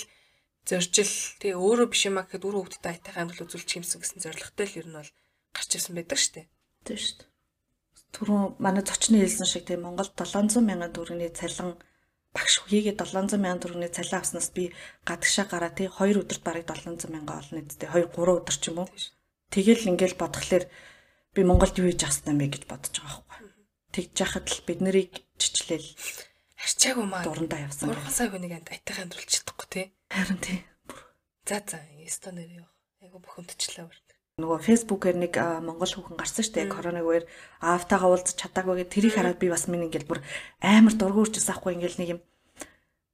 [0.68, 4.78] зоржил тэгээ өөрөө биш юмаа гэхэд үр хөвгтөд айтайхан амьдрал үзүүлчих юмсан гэсэн зорилготой л
[4.84, 5.12] ер нь бол
[5.56, 6.44] гарч ирсэн байдаг штэ.
[6.84, 7.24] Тийм штэ.
[8.12, 11.80] Түрүүн манай зочны хэлсэн шиг тийм Монгол 700 мянган төгрөгийн цалин
[12.36, 14.72] багш хийгээд 700 мянган төгрөгийн цалин авснаас би
[15.08, 17.88] гадагшаа гараа тий 2 өдөрт барыг 700 мянган олно гэдэг.
[17.88, 18.88] 2 3 өдөр ч юм уу.
[19.52, 20.64] Тэгэл ингээл бодглохлоор
[21.32, 23.52] би Монголд юу хийж авсан юм бэ гэж бодож байгаа байхгүй.
[23.92, 25.88] Тэгж яхад л бид нарыг чичлээл
[26.60, 27.88] арчаагүй маа дурандаа явсан.
[27.88, 29.86] Бурхан сая хүнийг айтайхан амьдруулж чадахгүй тий.
[30.10, 30.64] Харин тий.
[31.48, 32.68] За за, эсто нэр яа.
[33.02, 33.98] Айгу бухимдчлаа бүр
[34.38, 35.34] нөгөө фэйсбүүкээр нэг
[35.66, 37.24] монгол хүүхэн гарсан шүү дээ коронавиг үеэр
[37.58, 40.22] аавтайгаа уулзах чадаагүй гэх тэрийг хараад би бас минь ингээл бүр
[40.62, 42.20] амар дургуурчсан ахгүй ингээл нэг юм.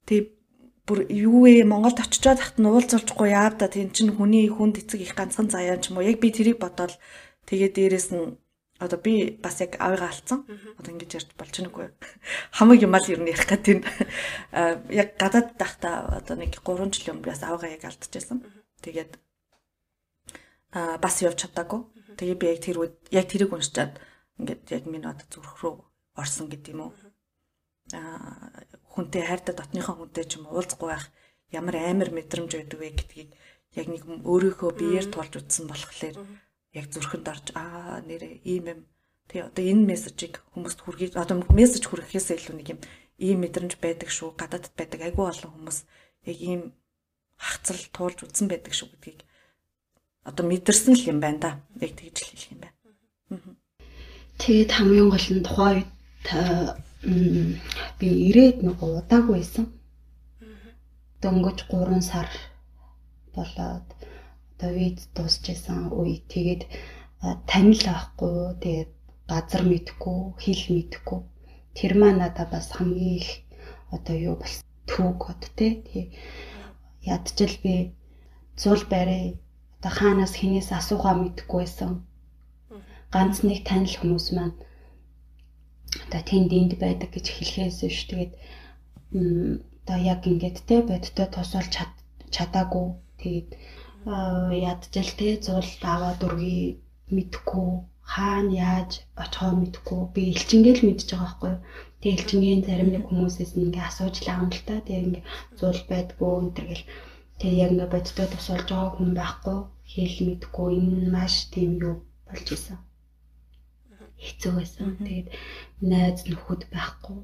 [0.05, 0.37] Тэг
[0.85, 1.65] бүр юу вэ?
[1.65, 3.73] Монголд очичоод тахт нь уулзуулахгүй яав да.
[3.73, 6.05] Тэн чин хүний хүнд эцэг их ганцхан заяа ч юм уу.
[6.05, 6.93] Яг би тэрийг бодоол
[7.49, 8.37] тэгээ дээрэс нь
[8.79, 10.45] одоо би бас яг авигаа алдсан.
[10.79, 11.89] Одоо ингэж ярьж болж нүггүй.
[12.59, 13.85] Хамаг юм ал ер нь ярих гэдэг нь
[15.01, 18.43] яг гадаад тахта одоо нэг 3 жилийн өмнө бас авигаа яг алдчихсан.
[18.83, 19.13] Тэгээд
[20.75, 21.87] а бас явж чадаагүй.
[22.19, 23.95] Тэгээ би яг тэр үед яг тэрийг уншчаад
[24.43, 25.75] ингээд яг миний одоо зүрх рүү
[26.19, 26.93] орсон гэдэг юм уу.
[27.93, 28.65] а
[28.97, 31.13] хүнтэй хайртай дотныхоо хүнтэй ч юм уулзахгүй байх
[31.53, 33.31] ямар амар мэдрэмж байдаг вэ гэдгийг
[33.77, 36.17] яг нэг өөрийнхөө биеэр тулж утсан болохоор
[36.75, 38.81] яг зүрхэнд орж аа нэрээ ийм юм
[39.31, 42.81] тий одоо энэ мессежийг хүмүүст хүргэж одоо мессеж хүргэхээс илүү нэг юм
[43.19, 44.35] ийм мэдрэмж байдаг шүү.
[44.35, 45.79] Гадаадд байдаг айгүй олон хүмүүс
[46.27, 46.63] яг ийм
[47.39, 49.21] хацрал туулж үзсэн байдаг шүү гэдгийг
[50.25, 51.51] одоо мэдэрсэн л юм байна да.
[51.79, 52.77] Яг тэгж л хэлэх юм байна.
[54.41, 55.91] Тэгээд хамгийн гол нь тухайн үед
[58.01, 59.71] би ирээд нөгөө удаагүй байсан.
[61.23, 62.29] Дөнгөж 3 сар
[63.37, 63.87] болоод
[64.73, 65.93] виз дуусчихсан.
[65.93, 66.23] Үе.
[66.33, 66.63] Тэгээд
[67.51, 68.91] танил авахгүй тэгээд
[69.29, 71.21] газар мэдхгүй хэл мэдхгүй.
[71.77, 73.31] Тэр маань надад бас хамгийн их
[73.91, 75.69] одоо юу бас түүг бод те
[77.15, 77.75] ядчил би
[78.57, 79.41] зул барай
[79.79, 81.91] одоо хаанаас хинээс асуугаа мэдэхгүй байсан.
[83.15, 84.57] Ганц нэг танил хүмүүс маань
[86.05, 87.99] одоо тэнд энд байдаг гэж хэлхээс биш.
[88.09, 88.33] Тэгээд
[89.85, 91.67] одоо яг ингээд те бодтой тосол
[92.35, 92.87] чадаагүй.
[93.21, 93.49] Тэгээд
[94.71, 96.63] ядчил те зул аваад үргий
[97.15, 97.71] мэдхгүй
[98.13, 98.91] хаана яаж
[99.23, 101.61] очихоо мэдхгүй би элчингээл мэдчихэж байгаа байхгүй юу.
[102.01, 104.75] Тэгээ элчингийн зарим нэг хүмүүсээс ингээ асууж л аав л та.
[104.85, 105.25] Тэгээ ингээ
[105.59, 106.89] зуул байдгүй өнтер гэл
[107.41, 109.59] тэгээ яг ингээ бодтой тусалж байгаа хүн байхгүй
[109.93, 111.97] хэл мэдхгүй энэ маш тийм юу
[112.29, 112.79] болж исэн.
[114.25, 114.89] Хэцүү байсан.
[115.07, 115.29] Тэгээд
[115.91, 117.19] найз нөхөд байхгүй.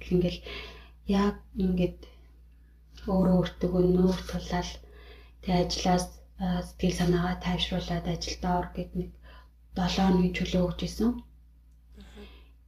[0.00, 0.40] Тэгэл ингээл
[1.24, 1.98] яг ингээд
[3.12, 4.70] өөрөө өөртөө нүүр тулаад
[5.46, 6.06] тэгээ ажлаас
[6.66, 9.10] сэтгэл санаагаа тайвшруулад ажилдаа ор гэд нэг
[9.78, 11.10] 7 хоногийн чөлөө өгч исэн.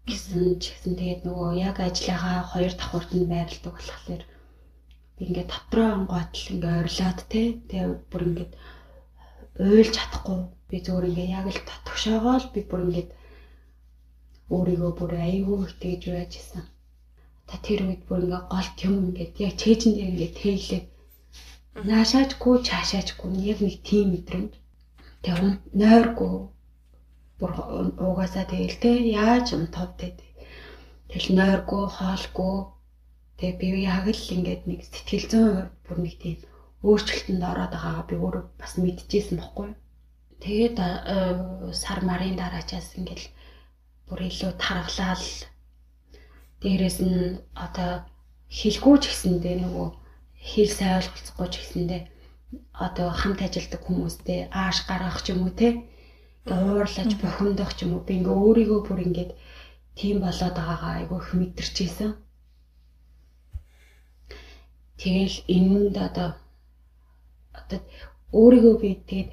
[0.09, 4.23] Гэсэн ч гэсэн тэгээд нөгөө яг ажлынхаа хоёр давхурт нь байрладаг болохоор
[5.25, 8.53] ингээд дотроо онгоотл ингээд ойрлоод те тэгээд бүр ингээд
[9.69, 13.11] уйлж чадахгүй би зөвөр ингээд яг л татгшоогоо л би бүр ингээд
[14.55, 16.65] өөрийгөө бүр айгүй тэгж байж исэн.
[17.49, 20.83] Та тэр үед бүр ингээд голт юм ингээд яг чэйжэн дээр ингээд тээглээ.
[21.87, 24.53] Наашаачгүй чаашаачгүй яг нэг тийм мэдрэмж.
[25.23, 26.35] Тэгээ нойргүй
[27.39, 27.53] бүр
[28.09, 30.19] угаасаа тэгэл те яаж унтав те
[31.11, 32.57] тэгэл нойргүй хоолгүй.
[33.39, 36.39] Тэгээ би яг л ингээд нэг сэтгэл зүйн бүр нэг тийм
[36.87, 39.71] өөрчлөлтөнд ороод байгаагаа би өөрөө бас мэдчихсэн байхгүй
[40.45, 40.77] тэгээд
[41.83, 43.23] сар марын дараачаас ингээд
[44.07, 45.27] бүр илүү тархлал
[46.63, 48.07] дээрэс нь одоо
[48.59, 49.89] хэлгүй ч гэсэндээ нөгөө
[50.39, 52.03] хэл сайн ойлголцохгүй ч гэсэндээ
[52.73, 55.69] одоо хамт ажилладаг хүмүүстэй ааш гаргах ч юм уу те.
[56.49, 58.07] Уурлаж бухимдах ч юм уу.
[58.07, 59.31] Би ингээ өөрийгөө бүр ингээд
[59.99, 62.11] тийм болоод байгаагаа айгүй их мэдэрчээсэн.
[65.01, 66.29] Тэгэл энэнд одоо
[67.59, 67.81] одоо
[68.41, 69.31] өөрийгөө би тэгээд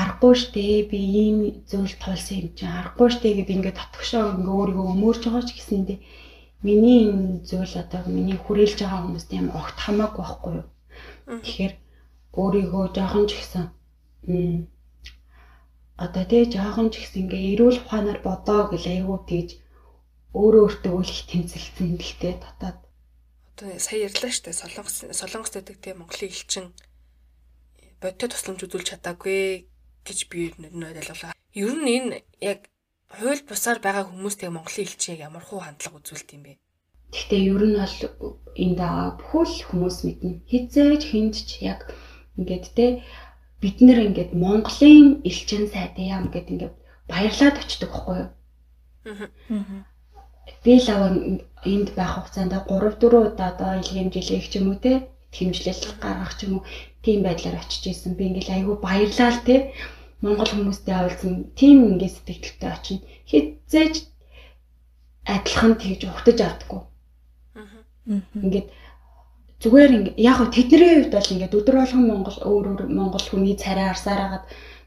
[0.00, 0.88] аргагүй штэ.
[0.90, 1.38] Би ийм
[1.70, 5.98] зүйл тулсан юм чинь аргагүй штэ гэд ингээд татгшоо ингээ өөрийгөө өмөрч байгаа ч гэсэндээ
[6.62, 10.66] миний энэ зүйл одоо миний хүрээлж байгаа хүмүүст юм огт хамаагүй байхгүй юу.
[11.42, 11.74] Тэгэхээр
[12.40, 13.66] өөрийгөө жоохон ч ихсэн
[15.96, 19.50] одоо тий жоохон ч ихсэн ингээ эрүүл ухаанаар бодоо гэл айгуу тэгж
[20.36, 22.78] өөрөө өөртөө үл их тэмцэлсэн гэхдээ дотоод
[23.56, 26.66] одоо сая ярьлаа штэ солонгос солонгос гэдэг тий Монголын элчин
[28.04, 29.72] бодтой тусламж үзүүлж чадаагүй
[30.04, 31.32] гэж би нөт ойлголоо.
[31.56, 32.68] Ер нь энэ яг
[33.10, 36.52] хууль бусаар байгаа хүмүүстэй Монголын элчин яг ямар хуу хандлага үзүүлдэг юм бэ?
[37.14, 37.96] Гэхдээ ер нь бол
[38.58, 40.42] энд байгаа бүхэл хүмүүс мэднэ.
[40.50, 41.80] Хизээж хинч яг
[42.38, 42.86] ингээд те
[43.62, 46.74] бид нэр ингээд Монголын элчин сайдын яам гэдэг ингээд
[47.08, 48.30] баярлаад очдөг байхгүй юу?
[49.06, 49.86] Аа.
[50.62, 51.10] Би л аваа
[51.62, 52.66] энд байх хугацаанд 3
[52.98, 54.92] 4 удаа одоо илгээмжлэх ч юм уу те
[55.30, 56.62] хэмжлэл гаргах ч юм уу
[57.04, 58.18] тийм байдлаар очиж исэн.
[58.18, 59.56] Би ингээл айгүй баярлал те
[60.24, 63.04] Монгол хүмүүстэй уулзсан тийм ингээд сэтгэлдтэй очино.
[63.28, 63.94] Хизээж
[65.26, 66.80] адилхан тэгж ухтаж авдаггүй.
[67.58, 68.20] Аа.
[68.44, 68.68] Ингээд
[69.62, 73.56] зүгээр ингээ яг хөө тэдний хувьд бол ингээд өдөр болгон Монгол өөр өөр Монгол хүний
[73.56, 74.44] царай арсаар хагаад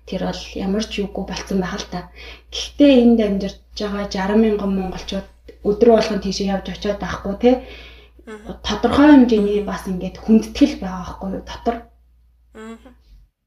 [0.10, 2.10] тэр бол ямар ч юугүй болцсон байх л та.
[2.50, 5.28] Гэхдээ энд амьдарч байгаа 60 мянган монголчууд
[5.70, 7.52] өдөр болгон тийш явж очиод байхгүй те
[8.64, 11.76] тодорхой хэмжээний бас ингээд хүндэтгэл байгаа байхгүй юу дотор.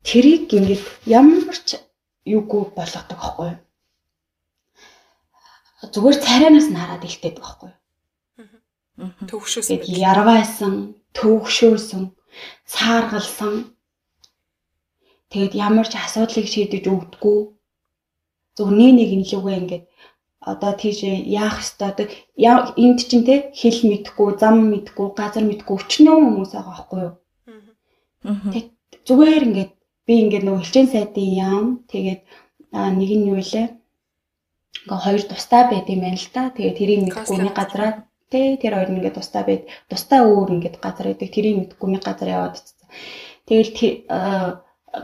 [0.03, 1.79] Тэрийг ингээд ямар ч
[2.27, 3.61] юугүй болгодог байхгүй юу.
[5.93, 7.79] Зүгээр царайнаас нь хараад илтээд байхгүй юу.
[9.31, 9.83] Төвшөөсөн.
[9.89, 10.75] Ярвайсан,
[11.17, 12.03] төвөгшөөсөн,
[12.73, 13.55] цааргалсан.
[15.33, 17.39] Тэгэд ямар ч асуудлыг шийдэж өгдөггүй.
[18.57, 19.85] Зөв нэг нэг лүгээ ингээд
[20.43, 22.07] одоо тийш яах ёстой одоо
[22.85, 27.15] энд чинь те хэл мэдхгүй, зам мэдхгүй, газар мэдхгүй өчнөө хүмүүс байгаа байхгүй юу?
[28.53, 28.65] Тэг
[29.07, 29.73] зүгээр ингээд
[30.07, 32.21] би ингээд нөгөө хэлчэн сайдын яам тэгээд
[32.99, 33.67] нэг нь юу илээ?
[34.85, 36.51] Ингээ хоёр тустай байд юм байна л та.
[36.57, 37.93] Тэгээд тэрийг мэдхгүй нэг газараа
[38.33, 39.63] Тэ тэр хоёр ингээд тустай байд.
[39.93, 41.29] Тустай өөр ингээд газар байдаг.
[41.29, 42.89] Тэрийг мэдгүй нэг газар яваад цэцсэн.
[43.45, 43.77] Тэгэл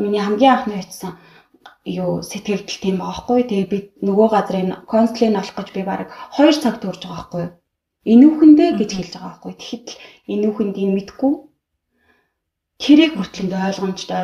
[0.01, 1.13] миний хамгийн анхны очсон
[1.85, 3.41] юу сэтгэлдэл тийм байгаа байхгүй.
[3.45, 6.09] Тэгээ би нөгөө газрын консулын олох гэж би баг
[6.41, 7.45] 2 цаг төрж байгаа байхгүй.
[8.13, 9.53] энүүхэндээ гэж хэлж байгаа байхгүй.
[9.61, 9.89] Тэгэхэд
[10.33, 11.33] энүүхэнд энэ мэдгүй
[12.81, 14.23] тэрийг хүртэл ойлгомжтой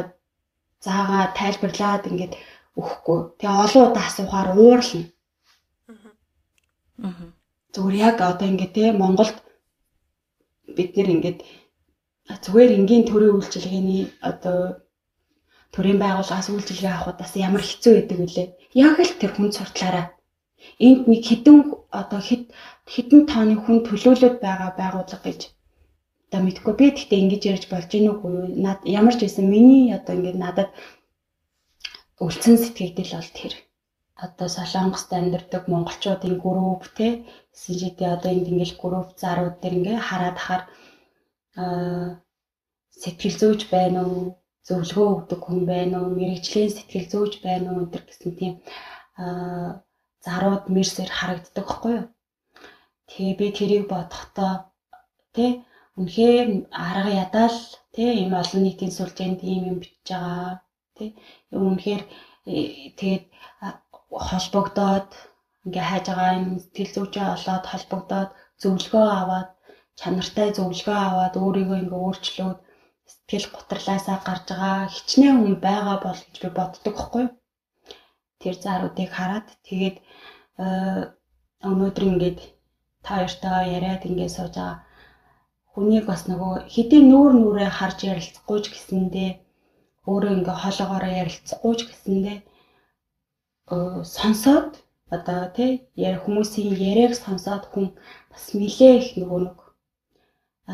[0.85, 2.35] заагаа тайлбарлаад ингээд
[2.79, 3.19] өгөхгүй.
[3.39, 5.03] Тэгээ олон удаа асуухаар уурлна.
[7.07, 7.27] Аа.
[7.75, 9.37] Зүгээр яг одоо ингээ те Монголд
[10.77, 11.39] бид нэр ингээд
[12.45, 14.59] зүгээр энгийн төрийн үйлчилгээний одоо
[15.75, 18.49] төрийн байгууллагаас үйлчилгээ авахудаас ямар хэцүү байдаг вүлээ.
[18.87, 20.07] Яг л тэр хүн суртлаараа
[20.87, 21.59] энд нэг хідэн
[22.01, 22.43] одоо хэд
[22.93, 25.41] хідэн тооны хүн төлөөлөд байгаа байгууллага гэж
[26.35, 28.47] одоо мэдгүй би тэгтээ ингэж ярьж болж гин үгүй юу?
[28.59, 30.75] Над ямар ч байсан миний одоо ингэ надад
[32.19, 33.55] үлдсэн сэтгэгдэл бол тэр.
[34.19, 37.23] Одоо Солонгост амьдардаг монголчуудын групп те
[37.55, 40.63] сэлжидээ одоо энд ингээл групп зарууд дээр ингээ хараад ахаар
[41.55, 42.19] аа
[42.91, 44.35] сэтгэл зүйч байна уу?
[44.67, 46.19] Зөвлөгөө өгдөг хүн байна уу?
[46.19, 47.87] Мэрэгжлийн сэтгэл зүйч байна уу?
[47.87, 48.55] Энэ гэсэн тийм
[50.27, 52.07] зарууд мэрсээр харагддаг байхгүй юу?
[53.07, 54.75] Тэгээ би тэрийг бодохдоо
[55.31, 55.63] тэ
[55.99, 56.49] үнэхээр
[56.89, 57.59] арга ядаал
[57.95, 60.53] тэ ийм олон нийтийн сүлжээнд ийм юм бичиж байгаа
[60.97, 61.05] тэ
[61.67, 62.03] үнэхээр
[62.51, 63.25] э, тэгээд
[64.29, 65.11] холбогдоод
[65.67, 68.31] ингээ хайж байгаа юм сэтгэл зүйчээ олоод холбогдоод
[68.63, 69.51] зөвлөгөө аваад
[70.01, 72.59] чанартай зөвлөгөө аваад өөрийгөө ингээ өөрчлөөд
[73.13, 77.27] сэтгэл гутралаасаа гарч байгаа хичнээн хүн байгаа бол гэж би боддог хгүй.
[78.41, 79.97] Тэр заруудыг хараад тэгээд
[81.71, 82.41] өнөөдөр ингээд
[83.05, 84.79] та хоёртой яриад ингээд сууж байгаа
[85.75, 89.31] хүнийг бас нөгөө хэдийн нүүр нүрээ харж ярилцахгүй ч гэсэндээ
[90.11, 92.39] өөрөө ингээ хоолоогоороо ярилцахгүй ч гэсэндээ
[94.17, 94.71] сонсоод
[95.17, 95.73] одоо тий
[96.07, 97.87] яар хүмүүсийн яриаг сонсоод хүн
[98.31, 99.59] бас нилээ их нөгөө нэг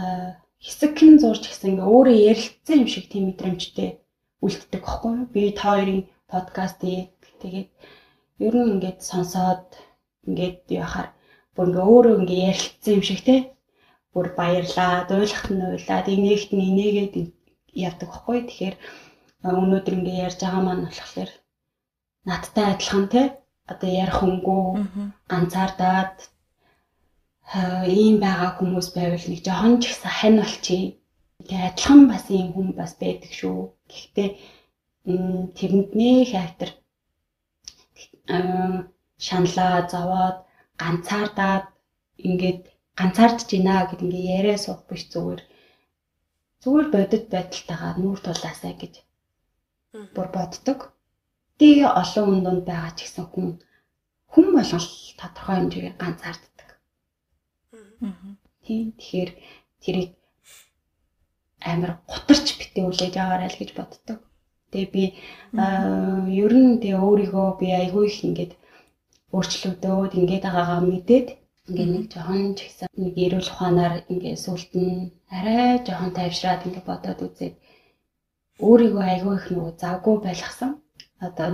[0.01, 0.29] аа
[0.67, 3.91] хэсэгхэн зурж гэсэн ингээ өөрөө ярилцсан юм шиг тийм мэдрэмжтэй
[4.45, 5.27] үлддэг байхгүй юу?
[5.35, 7.09] Би та хоёрын подкастыг
[7.43, 7.71] тэгээд
[8.47, 9.67] ер нь ингээд сонсоод
[10.29, 11.09] ингээд яхаар
[11.55, 13.37] бүр ингээ өөрөө ингээ ярилцсан юм шиг те
[14.13, 17.15] бүр баярлаа, дуйлахт нь уйлаад инээхт нь инээгээд
[17.87, 18.39] явдаг байхгүй.
[18.47, 18.77] Тэгэхээр
[19.47, 21.31] өнөөдөр ингээ ярьж байгаа маань болохоор
[22.29, 23.23] надтай адилхан те
[23.73, 24.65] одоо ярих хөнгөө
[25.31, 26.17] ганцаардаад
[28.01, 30.85] ийм байгаа хүмүүс байвал нэг жохон ч ихсэн хань болчий.
[31.47, 33.59] Тэгээ адилхан бас ийм хүн бас байдаг шүү.
[33.91, 34.29] Гэхдээ
[35.57, 36.71] тэрэнд нэх айтар
[39.27, 40.37] шаналаа зовоод
[40.83, 41.67] ганцаардаад
[42.29, 42.63] ингээд
[42.99, 45.41] ганцаардж байна гэд ингээ яриа суух биш зүгээр
[46.62, 48.95] зүгээр бодит байдалтайгаа нүүр тулаасаа гэж
[50.14, 50.78] бүр боддог.
[51.59, 53.49] Тэгээ олон хүн донд байгаа ч гэсэн хүн
[54.32, 54.88] хүн болгол
[55.20, 56.68] тодорхой хэмжээгээр ганцаарддаг.
[58.64, 59.30] Тийм тэгэхээр
[59.82, 60.11] тэрийг
[61.72, 64.18] амар гутарч битээ үлээж аваарай л гэж боддог.
[64.70, 65.05] Тэгээ би
[66.45, 68.53] ер нь тэгээ өөрийгөө би айгүй их ингээд
[69.34, 71.28] өөрчлөгдөөд ингээд байгаагаа мэдээд
[71.69, 76.85] ингээ нэг жоохон ч ихсэн нэг эрүүл ухаанаар ингээ сүлд нь арай жоохон тайвшраад ингээ
[76.89, 77.55] бодоод үзээд
[78.69, 80.73] өөрийгөө айгүй их нөгөө завгүй байлгасан.
[81.27, 81.49] Одоо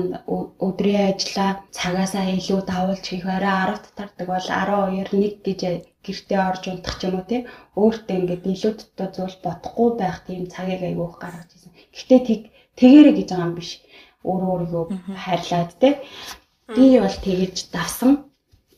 [0.66, 5.60] өдрийн ажлаа цагаасаа илүү давуулж хийх арай 10 татардаг бол 12 1 гэж
[6.06, 7.40] гэртээ орж унтах ч юм уу тий
[7.82, 11.72] өөртөө ингээд илүү дотоо зүйл бодохгүй байх тийм цагийг их гаргаж ирсэн.
[11.94, 12.40] Гэхдээ тэг
[12.78, 13.70] тэгэрэ гэж байгаа юм биш.
[14.28, 14.84] Өөрөө өөрийгөө
[15.24, 15.92] хайрлаад тий
[16.76, 18.12] би бол тэгэж давсан.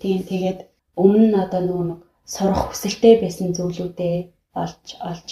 [0.00, 0.58] Тийм тэгээд
[1.02, 2.00] өмнө нь одоо нөгөө нэг
[2.34, 4.16] сурах хүсэлтэй байсан зүйлүүдээ
[4.62, 5.28] олж олж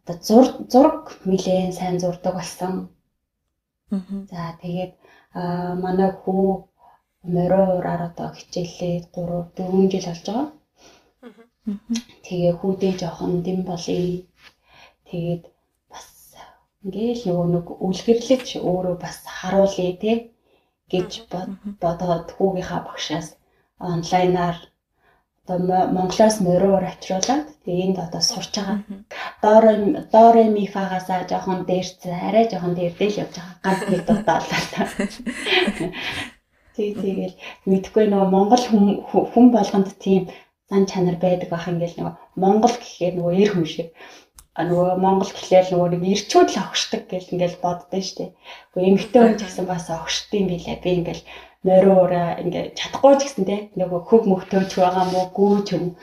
[0.00, 2.74] одоо зураг зураг нилээн сайн зурдаг болсон.
[4.30, 4.92] За тэгээд
[5.84, 6.46] манай хүү
[7.34, 10.46] мориораар одоо хичээлээ 3 4 жил болж байгаа.
[12.26, 14.26] Тэгээ хүүдээ жоохон дэм болъё.
[15.08, 15.42] Тэгээд
[15.92, 16.08] бас
[16.84, 20.12] ингээл нөгөө нэг үлгэрлэж өөрөө бас харуулъя те
[20.92, 21.10] гэж
[21.82, 23.28] бодоод хүүгийнхаа багшаас
[23.90, 24.56] онлайнаар
[25.46, 25.58] одоо
[25.96, 28.78] Монголоос мориор авчруулаад тэгээ энд одоо сурч байгаа.
[29.42, 29.64] Доор
[30.14, 33.58] доор мифагасаа жоохон дээрч арай жоохон дээрдэл явж байгаа.
[33.64, 34.82] Ганц нэг дутаалаа та.
[36.76, 37.36] Тэг тэгэл
[37.66, 38.64] мэдхгүй нөгөө Монгол
[39.32, 40.30] хүн болгонд тийм
[40.70, 43.88] зан чанар байдаг бах ингээл нөгөө Монгол гэхээр нөгөө эр хүн шиг
[44.56, 48.32] нөгөө Монгол гэхлээр нөгөө нэг ирчүүд л огшдаг гэл ингээл боддоо штэ.
[48.72, 50.80] Гэхдээ эмэгтэй хүн гэсэн бас огшд юм билээ.
[50.84, 51.24] Би ингээл
[51.62, 55.94] мориороо ингээ чадахгүй ч гэсэн те нөгөө хөг мөхтөөч байгаа мó гүүч юм.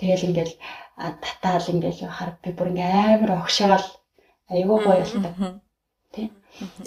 [0.00, 0.54] Тэгэл ингээл
[0.96, 3.84] татаал ингээл хар би бүр ингээ амар огшоол
[4.48, 5.60] айгүй гоё болдог.
[6.14, 6.32] Тэ.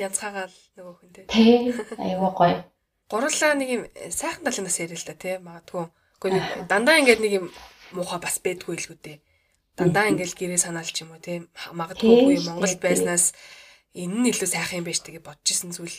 [0.02, 1.10] Янцхаагаал нөгөө хүн.
[1.14, 1.24] Тэ.
[2.02, 2.58] Айгүй гоё.
[3.12, 5.86] Гурлаа нэг юм сайхан талын бас ярил л та те магадгүй.
[6.18, 7.46] Гэхдээ дандаа ингээд нэг юм
[7.94, 9.18] муухай бас байдгүй л гүдээ.
[9.78, 11.46] Дандаа ингээл гэрээ санаалч юм уу те.
[11.72, 13.38] Магадгүй Монгол байснаас
[13.94, 15.98] энэ нь илүү сайхан юм байж тэгээ бодож исэн зүйл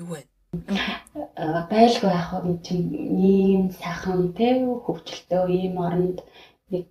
[0.00, 0.24] юу вэ?
[1.70, 2.52] Байлгүй яах вэ?
[2.64, 2.86] Чинь
[3.32, 4.46] ийм сайхан те
[4.84, 6.18] хөвчлөлтөө ийм оронд
[6.72, 6.84] нэг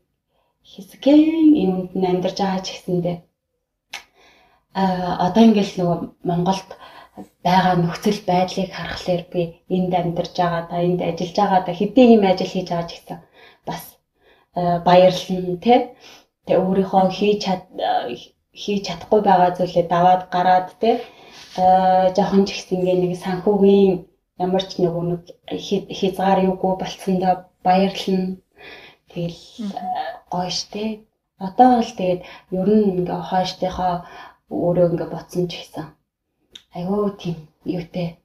[0.71, 3.17] хэсгийн юмд нь амьдарч байгаа ч гэсэндээ
[4.81, 4.83] а
[5.25, 5.99] одоо ингээл нөгөө
[6.29, 6.69] Монголд
[7.45, 9.41] байгаа нөхцөл байдлыг харахаар би
[9.75, 13.19] энд амьдарч байгаа да энд ажиллаж байгаа да хэдийн юм ажил хийж байгаа ч гэсэн
[13.67, 13.83] бас
[14.87, 15.79] баярлан тий
[16.45, 17.63] Тэгээ өөрийнхөө хийж чад
[18.61, 20.95] хийж чадахгүй байгаа зүйлээ даваад гараад тий
[22.15, 24.05] жоохон ч ихсэн ингээ нэг санхүүгийн
[24.38, 25.21] ямар ч нэг нэг
[25.99, 27.33] хязгаар юугүй болцсондоо
[27.65, 28.38] баярлна.
[29.11, 29.39] Тэгэл
[30.29, 31.01] гоё штэ.
[31.39, 32.21] Одоо бол тэгээд
[32.53, 34.05] ер нь ингээ хойштойхоо
[34.49, 35.85] өөрөө ингээ боцсон ч гэсэн.
[36.77, 38.17] Айгуу тийм юутэй.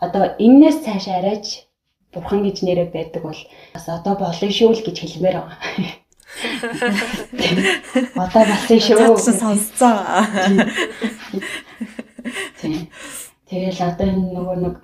[0.00, 1.46] Одоо энээс цааш арайч
[2.12, 3.40] бурхан гэж нэрээ байдаг бол
[3.74, 5.58] бас одоо болно шүү л гэж хэлмээр байгаа.
[8.22, 9.16] Одоо бас шүү.
[9.18, 9.96] Сонсцоо.
[13.50, 14.74] Тэгэл одоо энэ нөгөө нэг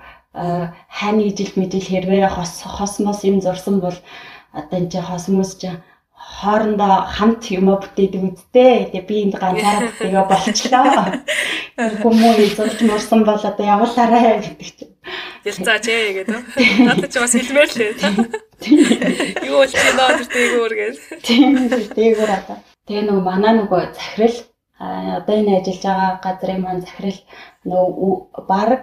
[0.90, 3.96] хайны ижил мэдил хэрвээ хос хосмос юм зурсан бол
[4.52, 5.70] одоо энэ хосмос ч
[6.16, 8.90] хоорондоо хамт юм бүтээдэг үсттэй.
[8.90, 10.90] Тэгээ би энд ганцаараа тэгээ болчлоо.
[12.02, 14.92] Хүмүүс зөвч морсон бол одоо явуулаарай гэдэг чинь.
[15.46, 16.42] Ялцаач ээ гэдэг.
[16.82, 17.92] Надад ч бас хэлмээр л ээ.
[19.46, 20.96] Юу болж байна тэр дээгүүр гэж.
[21.22, 21.50] Тийм
[21.94, 22.58] дээгүүр одоо.
[22.90, 24.36] Тэгээ нөгөө манаа нөгөө захирал
[24.78, 27.20] одоо энэ ажиллаж байгаа газрын маань захирал
[27.64, 28.14] нөгөө
[28.50, 28.82] баг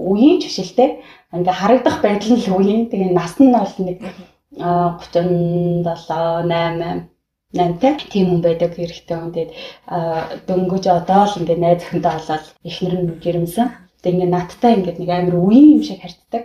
[0.00, 0.90] үеийн жишэлтэй
[1.36, 3.98] ингээ харагдах байдал нь үеийн тэгээ нас нь бол нэг
[4.56, 7.14] 37 8
[7.54, 9.52] намтай тийм хүн байдаг хэрэгтэй хүн тэгээд
[10.48, 13.68] дөнгөж одоо л ингээ найз өхөндөө болоод эхнэр нь жирэмсэн.
[14.02, 16.44] Тэгээд ингээ надтай ингээ нэг амар үеийн юм шиг харцдаг.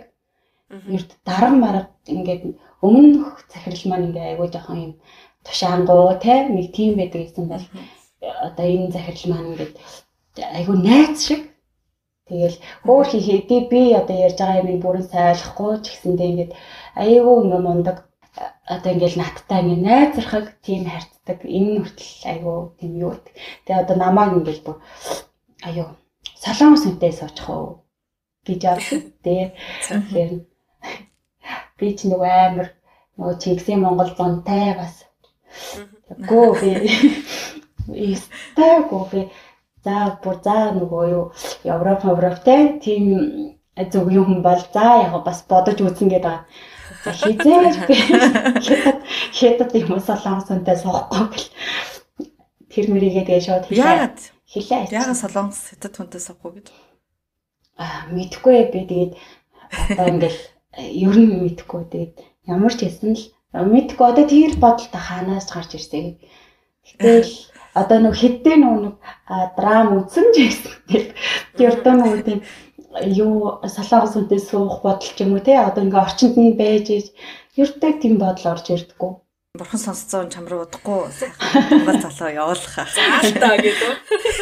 [0.70, 2.38] Эрд дарга марга ингээ
[2.86, 4.92] өмнөх захирал маань ингээ айгүй жоохон юм
[5.46, 7.64] тушаангуу те нэг тийм байдаг гэсэн бол
[8.20, 9.70] одоо энэ захирал маань ингээ
[10.56, 11.50] айгүй найз шиг
[12.30, 12.56] Тэгэл
[12.86, 16.52] хөөр хийхээ би одоо ярьж байгаа юм бүрэн сайлахгүй ч гэсэндээ ингээд
[17.02, 17.96] аяйгуу ингээ мундаг
[18.70, 23.34] одоо ингээл надтай ингээ найзрахаг тийм харцдаг энэ нүртэл айгүй тийм юу гэдэг.
[23.66, 24.76] Тэгээ одоо намааг ингээл бүр
[25.66, 25.88] аюу
[26.38, 27.82] салон сүнтэй суучих уу
[28.46, 29.00] гэж авсан.
[29.26, 29.48] Тэгээ
[29.90, 30.32] тэгэхээр
[31.78, 32.68] би ч нэг амар
[33.18, 34.94] нөгөө чигсийн Монгол зонтай бас.
[36.30, 36.70] Гөө би
[37.88, 39.20] истайгөө би
[39.84, 41.24] за бүр за нөгөө юу
[41.64, 43.04] Европ Европтэй тийм
[43.92, 46.44] зөв юм бол за яг бас бодож үзэн гээд байгаа
[47.04, 47.96] хизээж би
[49.32, 51.48] хятад юм солонгос үнтэй суухгүй гэл
[52.68, 54.20] тэр мөрийгээ тэгээ шууд хэлээ.
[54.52, 54.82] Хэлээ.
[54.92, 56.66] Яагаад солонгос хятад хүнтэй суухгүй гэж?
[57.80, 59.12] Аа мэдхгүй би тэгээд
[59.96, 60.40] одоо ингээл
[61.08, 62.14] ер нь мэдхгүй тэгээд
[62.52, 63.24] ямар ч хэсэн л
[63.54, 66.20] мэдхгүй одоо тэр бодолтой хаанаас гарч ирсэй.
[66.84, 67.32] Гэтэл
[67.74, 68.94] одоо нэг хэдэн нэг
[69.56, 70.74] драм үзсэн ч гэсэн
[71.56, 72.40] тэр одоо нэг тийм
[73.06, 76.86] юу салаагаас үнтэй суух бодол ч юм уу те одоо ингээ орчинд нь байж
[77.54, 79.12] ердөө тийм бодол орж ирдэггүй.
[79.58, 81.10] Бурхан сонсцоо чам руу удахгүй
[81.74, 82.86] Монгол залуу явуулах аа.
[82.86, 83.90] Заалтаа гэдэг.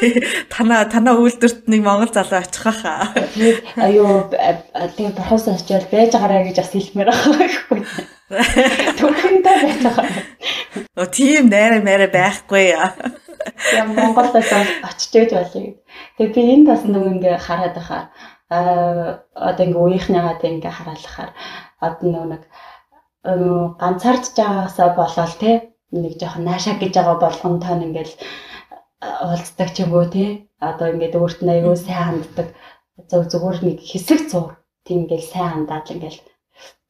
[0.53, 3.09] Танаа танаа үйлдвэрт нэг Монгол залуу очих хаа.
[3.81, 7.81] Аюу тэгээ бурхан сонсчвал байж гараа гэж бас хэлмээр байгаа гэхгүй.
[9.01, 10.07] Түрхэндээ байж байгаа.
[11.01, 12.93] Оо тийм найраа мэрэ байхгүй яа.
[13.89, 15.73] Монголд очиж байж болъё.
[16.21, 18.13] Тэгээ би энд бас нэг ингээ хараад байхаа
[19.33, 21.33] одоо ингээ үеийнхнийгаа тэг ингээ хараалахаар
[21.81, 22.45] одоо нэг
[23.25, 25.51] ганцаардж байгаасаа болоод те.
[25.91, 28.15] Нэг жоохон наашаа гэж байгаа болгон тань ингээл
[29.27, 30.25] уулздаг ч юм уу те.
[30.61, 32.49] Одоо ингээд өөрт нь аягүй сайн ханддаг.
[33.11, 34.51] Зөв зүгээр нэг хэсэг зур.
[34.85, 36.21] Тийм ингээл сайн хандаад ингээл.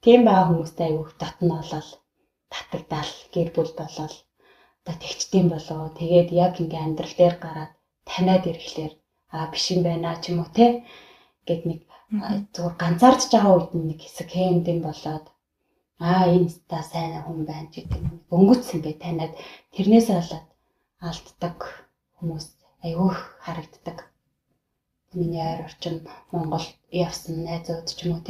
[0.04, 1.90] Тийм байгаа хүмүүстэй аягүй татна болол.
[2.52, 4.16] Татагдал гэр бүл болол.
[4.84, 7.72] Одоо тэгчдэм болоо тэгээд яг ингээ амьдрал дээр гараад
[8.08, 8.92] таниад ирэхлээр
[9.32, 10.84] а биш юм байна ч юм уу те.
[11.48, 11.80] Гэд нэг
[12.54, 15.24] зүгээр ганцаардж байгаа үед нэг хэсэг хэмдэм болоод
[16.06, 19.32] аа энэ та сайн хүн байна гэдэг нь бөнгөцсөн бай танаад
[19.74, 20.46] тэрнээс болоод
[21.08, 21.58] алддаг
[22.18, 22.46] хүмүүс
[22.86, 23.10] айгүй
[23.44, 23.98] харагддаг.
[25.18, 25.96] Миний ойр орчин
[26.32, 26.74] Монголд
[27.06, 28.22] явсан найзууд ч юм уу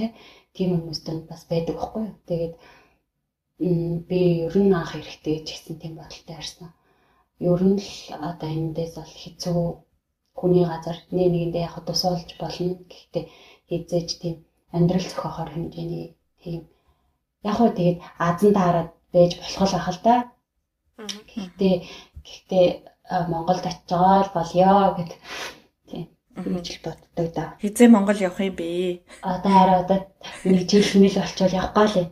[0.56, 2.16] тийм хүмүүст бас байдаг байхгүй юу.
[2.28, 2.54] Тэгээд
[4.08, 6.68] би ер нь анх эрэхтэй гэсэн тийм бодолтой харсан.
[7.50, 7.92] Ер нь л
[8.30, 9.58] одоо эндээс бол хэцүү
[10.38, 12.74] хүний газар нэг нэгэндээ яг тусуулж болно.
[12.90, 13.24] Гэхдээ
[13.68, 14.36] хизээж тийм
[14.76, 16.06] амьдрал зохиохоор хэмжээний
[16.42, 16.60] тийм
[17.46, 20.16] яг хөө тэгээд азан таарад байж болох л ах л да.
[20.98, 21.74] Гэхдээ
[22.26, 22.66] гэхдээ
[23.32, 25.12] Монголд л болёо гэд
[25.88, 26.08] тийм
[26.54, 27.44] гэж боддог да.
[27.62, 29.02] Хизээ Монгол явах юм бэ?
[29.22, 29.98] Одоо хараа одоо
[30.44, 32.08] нэг жил мэл болчвол явахгүй л юм.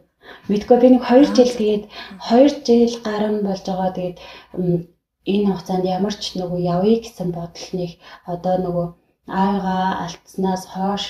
[0.51, 1.85] Мэдгүй би нэг 2 жил тэгээд
[2.31, 4.19] 2 жил гарan болж байгаа тэгээд
[5.33, 7.91] энэ хугацаанд ямар ч нөгөө явъя гэсэн бодол нэг
[8.27, 8.87] одоо нөгөө
[9.27, 11.05] аавыгаа алдснаас хойш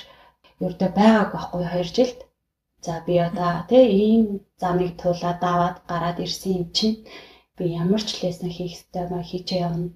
[0.67, 2.19] ердөө байгааг байхгүй 2 жилд.
[2.87, 4.24] За би одоо тий ийм
[4.62, 6.97] замыг туулаад аваад гараад ирсэн юм чинь
[7.57, 9.91] би ямар ч лээсэн хийх ёстой маа хийчээ явна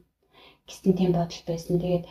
[0.66, 1.78] гэсэн тийм бодол байсан.
[1.78, 2.04] Тэгээд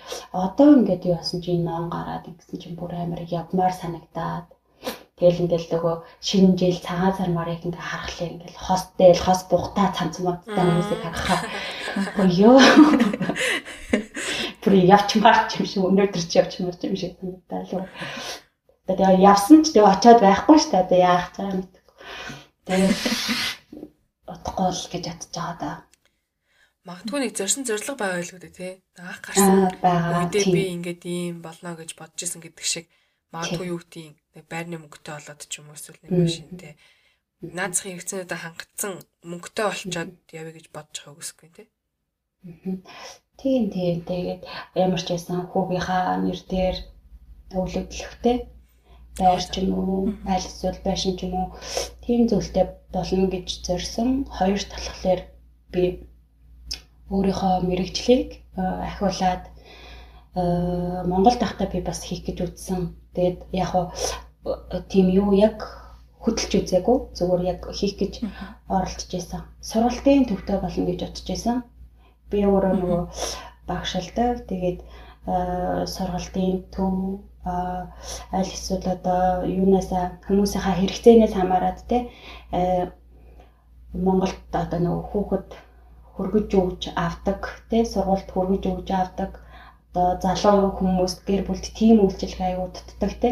[0.46, 4.48] одоо ингээд юу басан чи ноон гараад ингэсэн чинь бүр амар явмаар санагдаад
[5.20, 9.92] Тэгэл ингээл нөгөө шинэ жил цагаан сар марыг ингээ харахлаа ингээл хос дээл хос бухта
[9.92, 11.40] цанц модтай хүмүүсийг харахаа.
[12.24, 12.52] Өё.
[14.64, 17.84] Бүр явчмаар ч юм шиг өнөөдөр ч явчмаар ч юм шиг санагдаа л.
[18.90, 21.84] Тэгээд явсан ч тэгээ очиод байхгүй ш та тэгээ яах цаа мэдгүй.
[22.66, 22.98] Тэгээд
[24.34, 25.72] утгагүй л гэж ятж байгаа да.
[26.90, 28.74] Магадгүй нэг зорсон зориг байгаа байлгүй дээ тий.
[28.98, 29.70] Наах гарсан.
[29.78, 32.90] Үедээ би ингээд ийм болно гэж бодож исэн гэдэг шиг
[33.30, 36.74] магадгүй юу гэдгийг нэг байрны мөнгөтэй болоод ч юм уу эсвэл нэг машинтэй
[37.46, 41.68] наацхийн хэрэгцээнүүдэд хангацсан мөнгөтэй болчоод явъя гэж бодож байгаа үсгүй тий.
[43.40, 44.42] Тийм тийм тэгээд
[44.76, 46.78] ямар ч байсан хүүгийнхаа нэр дээр
[47.56, 48.38] өвлөгдлөхтэй
[49.18, 51.48] байр ч юм уу аль эсвэл байшин ч юм уу
[52.06, 55.22] тийм зүйлтэй болно гэж зорьсон хоёр талхлаар
[55.74, 55.84] би
[57.10, 59.44] өөрийнхөө мэрэгчлийг ахиулаад
[61.10, 62.94] Монгол тахта би бас хийх гэж үзсэн.
[63.16, 63.86] Тэгээд яг хуу
[64.92, 65.66] тийм юу яг
[66.22, 68.14] хөдөлж үзээгүй зүгээр яг хийх гэж
[68.70, 69.42] оролдож байсан.
[69.70, 71.58] Сургалтын төвтэй болно гэж бодож байсан.
[72.30, 73.02] Би өөрөө нөгөө
[73.68, 74.46] багшилдаг.
[74.46, 74.80] Тэгээд
[75.90, 77.26] сургалтын төв
[78.38, 81.98] аль эсвэл одоо юунаасаа хүмүүсийнхаа хэрэгцээнээс хамаарат те
[84.06, 85.50] Монголд одоо нөгөө хүүхэд
[86.14, 89.32] хөргөж өгч авдаг те сургуульд хөргөж өгж авдаг
[89.90, 93.30] одоо залуу хүмүүс гэр бүлд тийм үйлчилгээ аягүй дутдаг те.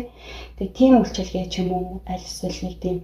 [0.58, 2.98] Тэгээ тийм үйлчилгээ ч юм уу аль эсвэл нэг тийм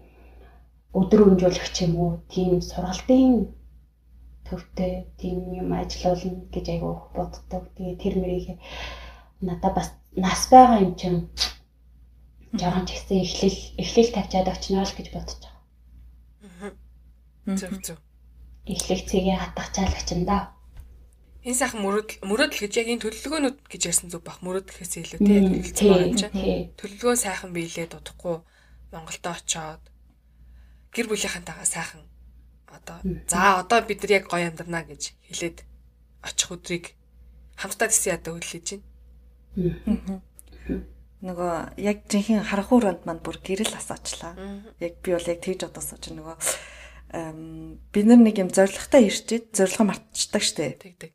[1.00, 3.54] өдөр өнжүүлэх ч юм уу тийм сургалтын
[4.48, 7.64] төвтэй тийм юм ажиллаулна гэж аягүй боддог.
[7.78, 8.48] Тэгээ тэр мөрийг
[9.46, 11.20] надад бас нас байгаа юм чинь
[12.54, 16.72] жоохон ч ихсэн эхлэл эхлэл тавьчаад очино л гэж бодож байгаа.
[17.58, 18.00] Зөв зөв.
[18.70, 20.38] Эхлэл цэгээ хатгачаал очино да.
[21.44, 26.08] Энэ сайхан мөрөдөл мөрөдөл гэж яг энэ төлөвлөгөөнүүд гэж ярьсан зүг бах илүү төлөвлөсөн байгаа
[26.08, 26.32] юм чинь.
[26.80, 28.38] Төлөвлөгөө сайхан биелээ дутахгүй
[28.96, 29.84] Монголд очоод
[30.96, 32.08] гэр бүлийнхантайгаа сайхан
[32.72, 32.98] одоо
[33.28, 35.58] за одоо бид нар яг гоё амьдрнаа гэж хэлээд
[36.24, 36.86] очих өдрийг
[37.60, 38.93] хамтдаа тийсэн ядаа хүлээж байна.
[41.24, 44.36] Нөгөө яг жинхэнэ харахуур онд манд бүр гэрэл асаачлаа.
[44.84, 46.36] Яг би бол яг тэгж бодосоо чи нөгөө
[47.94, 50.82] бид нар нэг юм зоригтой ирчээд зорилгоо мартчихдаг штэ.
[50.82, 51.12] Тэгдэг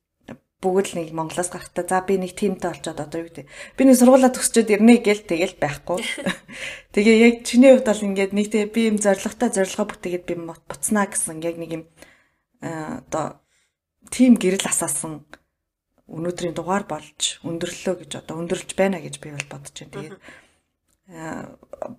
[0.59, 3.47] бүгд нэг Монголоос гарахтаа за би нэг тимтэй олцоод одоо юу гэдэг
[3.79, 6.03] би нэг сургуулаа төгсчөөд ирнэ гэл тэгэл байхгүй.
[6.99, 11.07] Тэгээ яг чиний хувьд бол ингээд нэг тэгээ би юм зоригтой зорилгоо бүтээгээд би буцнаа
[11.07, 11.85] гэсэн яг нэг юм
[12.59, 13.39] одоо
[14.11, 15.23] тим гэрэл асаасан
[16.09, 19.93] өнөөдрийн дугаар болж өндөрлөө гэж одоо өндөрлж байна гэж би бол бодож байна.
[19.93, 20.17] Тэгээд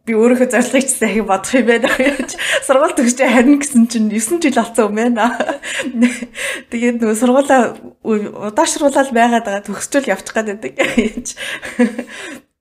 [0.06, 2.30] би өөрийнхөө зорилгыг ч сайн бодох юм байна гэж
[2.66, 5.34] сургууль төгсөж харин гэсэн чинь 9 жил болсон юм байна.
[6.70, 7.62] Тэгээд нөгөө сургуулаа
[8.06, 10.74] удаашруулаад байгаад байгаа төгсчөл явчих гээд байдаг.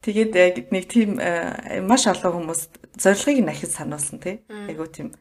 [0.05, 1.21] Тэгээд нэг тийм
[1.85, 2.61] маш олон хүмүүс
[2.97, 4.41] зорилгыг нь ахиж сануулсан тий.
[4.49, 5.13] Айгуу тийм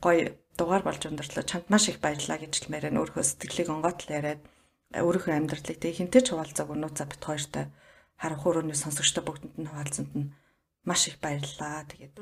[0.00, 4.40] гоё дугаар болж өндөрлөө чамд маш их баярлаа гэж хэлмээр нь өөрийнхөө сэтгэлийг онгоотл яриад
[4.92, 7.64] өөрийнхөө амьдралыг тий хинтээ ч хуваалцааг өнөөцөө бит хоёртой
[8.20, 10.32] харах өрөөний сонсогчтой бүгдэнд нь хуваалцсанд нь
[10.84, 11.86] маш их баярлаа.
[11.88, 12.14] Тэгээд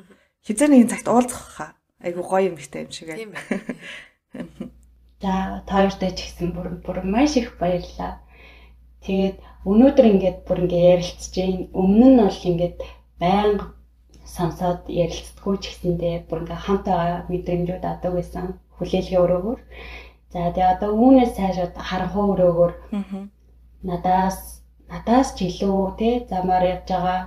[0.46, 1.70] хизээ нэгэн цагт уулзах хаа.
[2.00, 3.28] Айгу гоё юм ихтэй юм шиг ээ.
[5.22, 8.24] За таартай ч гэсэн бүр бүр маш их баярлаа.
[9.04, 9.36] Тэгээд
[9.68, 11.68] өнөөдөр ингээд бүр ингээд ярилцж जैन.
[11.76, 12.78] Өмнө нь бол ингээд
[13.20, 13.76] байнга
[14.24, 18.46] сонсоод ярилцдаггүй ч гэсэндээ бүр ингээд хамт байгаа мэдрэмжүүд адаг байсан.
[18.80, 19.60] Хүлээлгийн өрөөгөр.
[20.32, 22.72] За тэгээ одоо үүнээс цаашаа харанхуй өрөөгөр
[23.88, 24.38] надаас
[24.90, 27.20] надаас ч илүү те замаар явж байгаа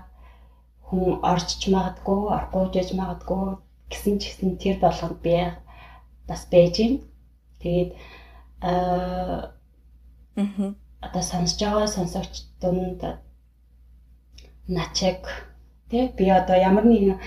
[0.88, 3.44] хүн орчиж магадгүй, оргууж яж магадгүй
[3.92, 5.36] гэсэн ч гэсэн тэр болгонд би
[6.28, 6.94] бас байж юм.
[7.62, 7.92] Тэгээд
[8.70, 9.52] аа
[11.06, 13.02] одоо сонсож байгаа сонсогч дунд
[14.68, 15.22] начиг
[15.90, 17.20] тий би одоо ямар нэгэн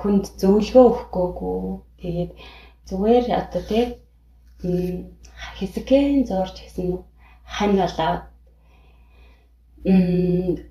[0.00, 1.58] хүнд зөвлөгөө өгөхгүйгүй
[2.00, 2.30] тэгээд
[2.88, 3.84] зүгээр одоо тий
[5.56, 6.88] хэсэгэн зурж гэсэн
[7.54, 8.22] хань болоод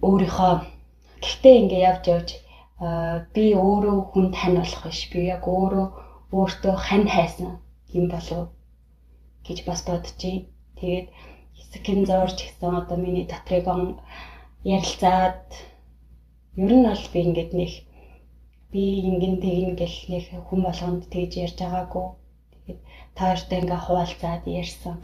[0.08, 0.54] өөрийнхөө
[1.24, 2.30] Гэхдээ ингээ явж явж
[3.36, 5.02] би өөрөө хүн тань болох биш.
[5.12, 5.88] Би яг өөрөө
[6.38, 7.50] өөртөө хань хайсан
[7.98, 8.44] юм болов
[9.46, 10.08] гэж бас байна.
[10.80, 11.08] Тэгээд
[11.60, 13.84] хэсэгэн зорж гэсэн одоо миний дотрыг он
[14.76, 15.44] ярилцаад
[16.64, 17.72] ер нь бол би ингээд нэг
[18.72, 22.08] би ингэн тэгнэ гэл нэг хүн болгонд тэгж ярьж байгаагүй.
[23.20, 24.96] Тааштай ингээ хуваалцаад ярьсан.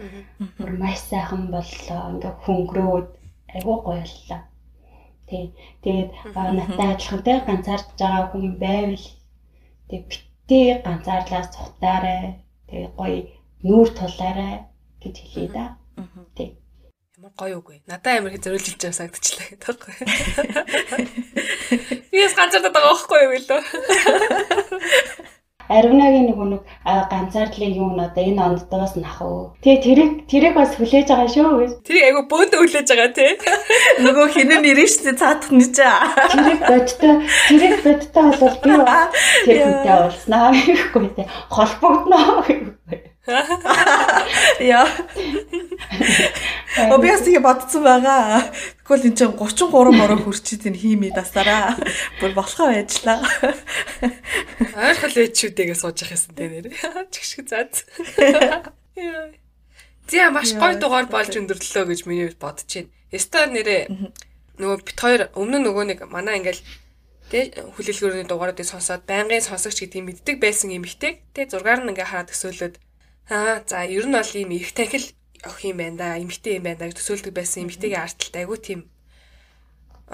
[0.56, 2.02] Бүр маш сайхан боллоо.
[2.16, 3.08] Ингээ хөнгөрөөд
[3.56, 4.42] айгуу гоё боллоо.
[5.28, 5.52] Тий.
[5.84, 9.08] Тэгээд надтай адилхан те ганцаарч байгаа хүн байвал
[9.92, 12.40] тэг битээ ганцаарлаа цухтаарай.
[12.72, 13.20] Тэгээ гоё
[13.68, 14.56] нүүр тулаарай
[15.04, 15.76] гэж хэлээ да.
[16.40, 16.56] Тэг.
[17.20, 17.84] Ямар гоё үгүй.
[17.84, 19.94] Надаа амар их хэлж байгаа сагдчихлаа гэдэг байхгүй.
[22.16, 23.62] Бигээс ганцаардаад байгаа байхгүй юу гэлөө.
[25.70, 29.54] Аривнагийн нэг нэг ганцаардлын юу н одоо энэ онддоос нах уу.
[29.66, 31.72] Тэгээ тэрийг тэрийг бас хүлээж байгаа шүү гэж.
[31.86, 33.32] Тэрийг айгу бөөндө хүлээж байгаа тий.
[34.06, 35.82] Нөгөө хинэн нэрэн штэ цаадах нь ч.
[35.82, 37.14] Тэрийг бодтой
[37.50, 38.72] тэрийг бодтой бол би
[39.46, 41.26] тэр хүнтэй уулзнаа гэхгүй тий.
[41.50, 43.00] Холбогдноо гэхгүй.
[44.60, 44.86] Яа.
[46.94, 48.54] Обяс тийм бодсон байгаа.
[48.86, 51.74] Тэгвэл эн чинь 33 мороо хүрчээд энэ хиймий дасараа.
[52.22, 53.26] Бүр болохоо байжлаа.
[54.78, 56.70] Ойрхол байж шүү дээгээ сууж явах юмсан тэ нэр.
[57.14, 57.74] Чигшг зад.
[60.10, 62.94] Зя маш гоё дугаар болж өндөрлөө гэж миний бодож байна.
[63.10, 63.90] Яста нэрээ
[64.62, 66.62] нөгөө бит хоёр өмнө нөгөө нэг манай ингээл
[67.26, 71.26] Тэ хүлээлгүүрний дугааруудыг сонсоод байнгын сонсогч гэдгийг мэддэг байсан эмэгтэй.
[71.34, 72.78] Тэ зургаар нь ингээ хараад төсөөлөд
[73.30, 75.08] Аа за ер нь бол ийм их танхил
[75.42, 76.08] охин юм байна да.
[76.22, 78.82] Эмэгтэй юм байна да гэж төсөөлдөг байсан эмэгтэйгийн арталт айгүй тийм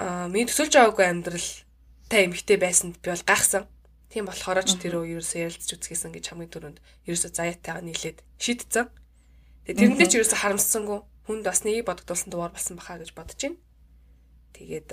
[0.00, 1.48] аа миний төсөөлж байгаагүй амьдрал
[2.08, 3.68] та эмэгтэй байсанд би бол гахсан.
[4.08, 6.78] Тийм болохоор ч тэр үе ерөөсөө ярилцж үзгээсэн гэж хамгийн түрүүнд
[7.08, 8.88] ерөөсөө заяатайгаа нийлээд шийдтсэн.
[9.68, 10.98] Тэгээ тэрэндээ ч ерөөсөө харамссангүй
[11.28, 13.60] хүнд бас нэг бодогдуулсан дугаар болсон баха гэж бодож байна.
[14.52, 14.88] Тэгээд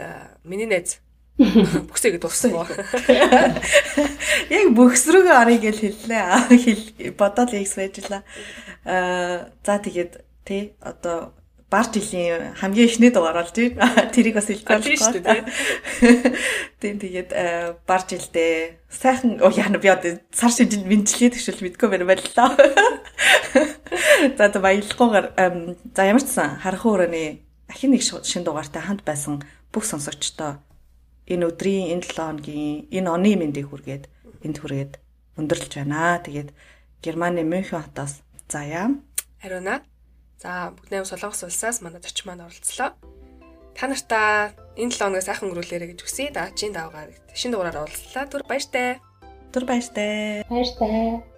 [0.47, 1.03] миний найз
[1.39, 2.51] Бүксээ гэдэг дууссан.
[4.51, 6.23] Яг бөхс рүүгээ орё гэж хэллээ.
[6.67, 8.27] Хэл бодоод X байжлаа.
[8.83, 11.31] Аа за тэгээд тий одоо
[11.71, 13.71] бар жилийн хамгийн ихний дугаар бол тий
[14.13, 15.41] тэрийг бас хэлчихлээ шүү дээ.
[16.83, 17.31] Тийм тэгээд
[17.87, 22.51] бар жилдээ сайхан оо яана би одоо сар шинжинд мэдчлээ тэгшэл мэдгүй байна байлаа.
[24.35, 25.27] За одоо баялахгүйгээр
[25.95, 29.39] за ямар ч сан харах өрөөний дахин нэг шин дугаартай хамт байсан
[29.71, 30.59] бүх сонсогчдоо
[31.29, 34.03] энэ өдрийн энэ 7 хоногийн энэ оны мэндийг хүргээд
[34.43, 34.93] энд хүргээд
[35.37, 36.19] өндөрлж байна.
[36.25, 36.49] Тэгээд
[36.99, 38.97] Германы Мюнхен хотоос заяа.
[39.39, 39.85] Хариуна.
[40.41, 42.97] За бүгдээ Солонгос улсаас манай зочин маань оролцлоо.
[43.77, 46.33] Та нартаа энэ 7 хоногоо сайхан өнгөрүүлээрэ гэж хүсье.
[46.33, 48.25] Даачийн давгаар шинэ дугаараар уулзлаа.
[48.27, 48.99] Түр баяртай.
[49.53, 50.43] Түр баяртай.
[50.49, 51.28] Баяртай.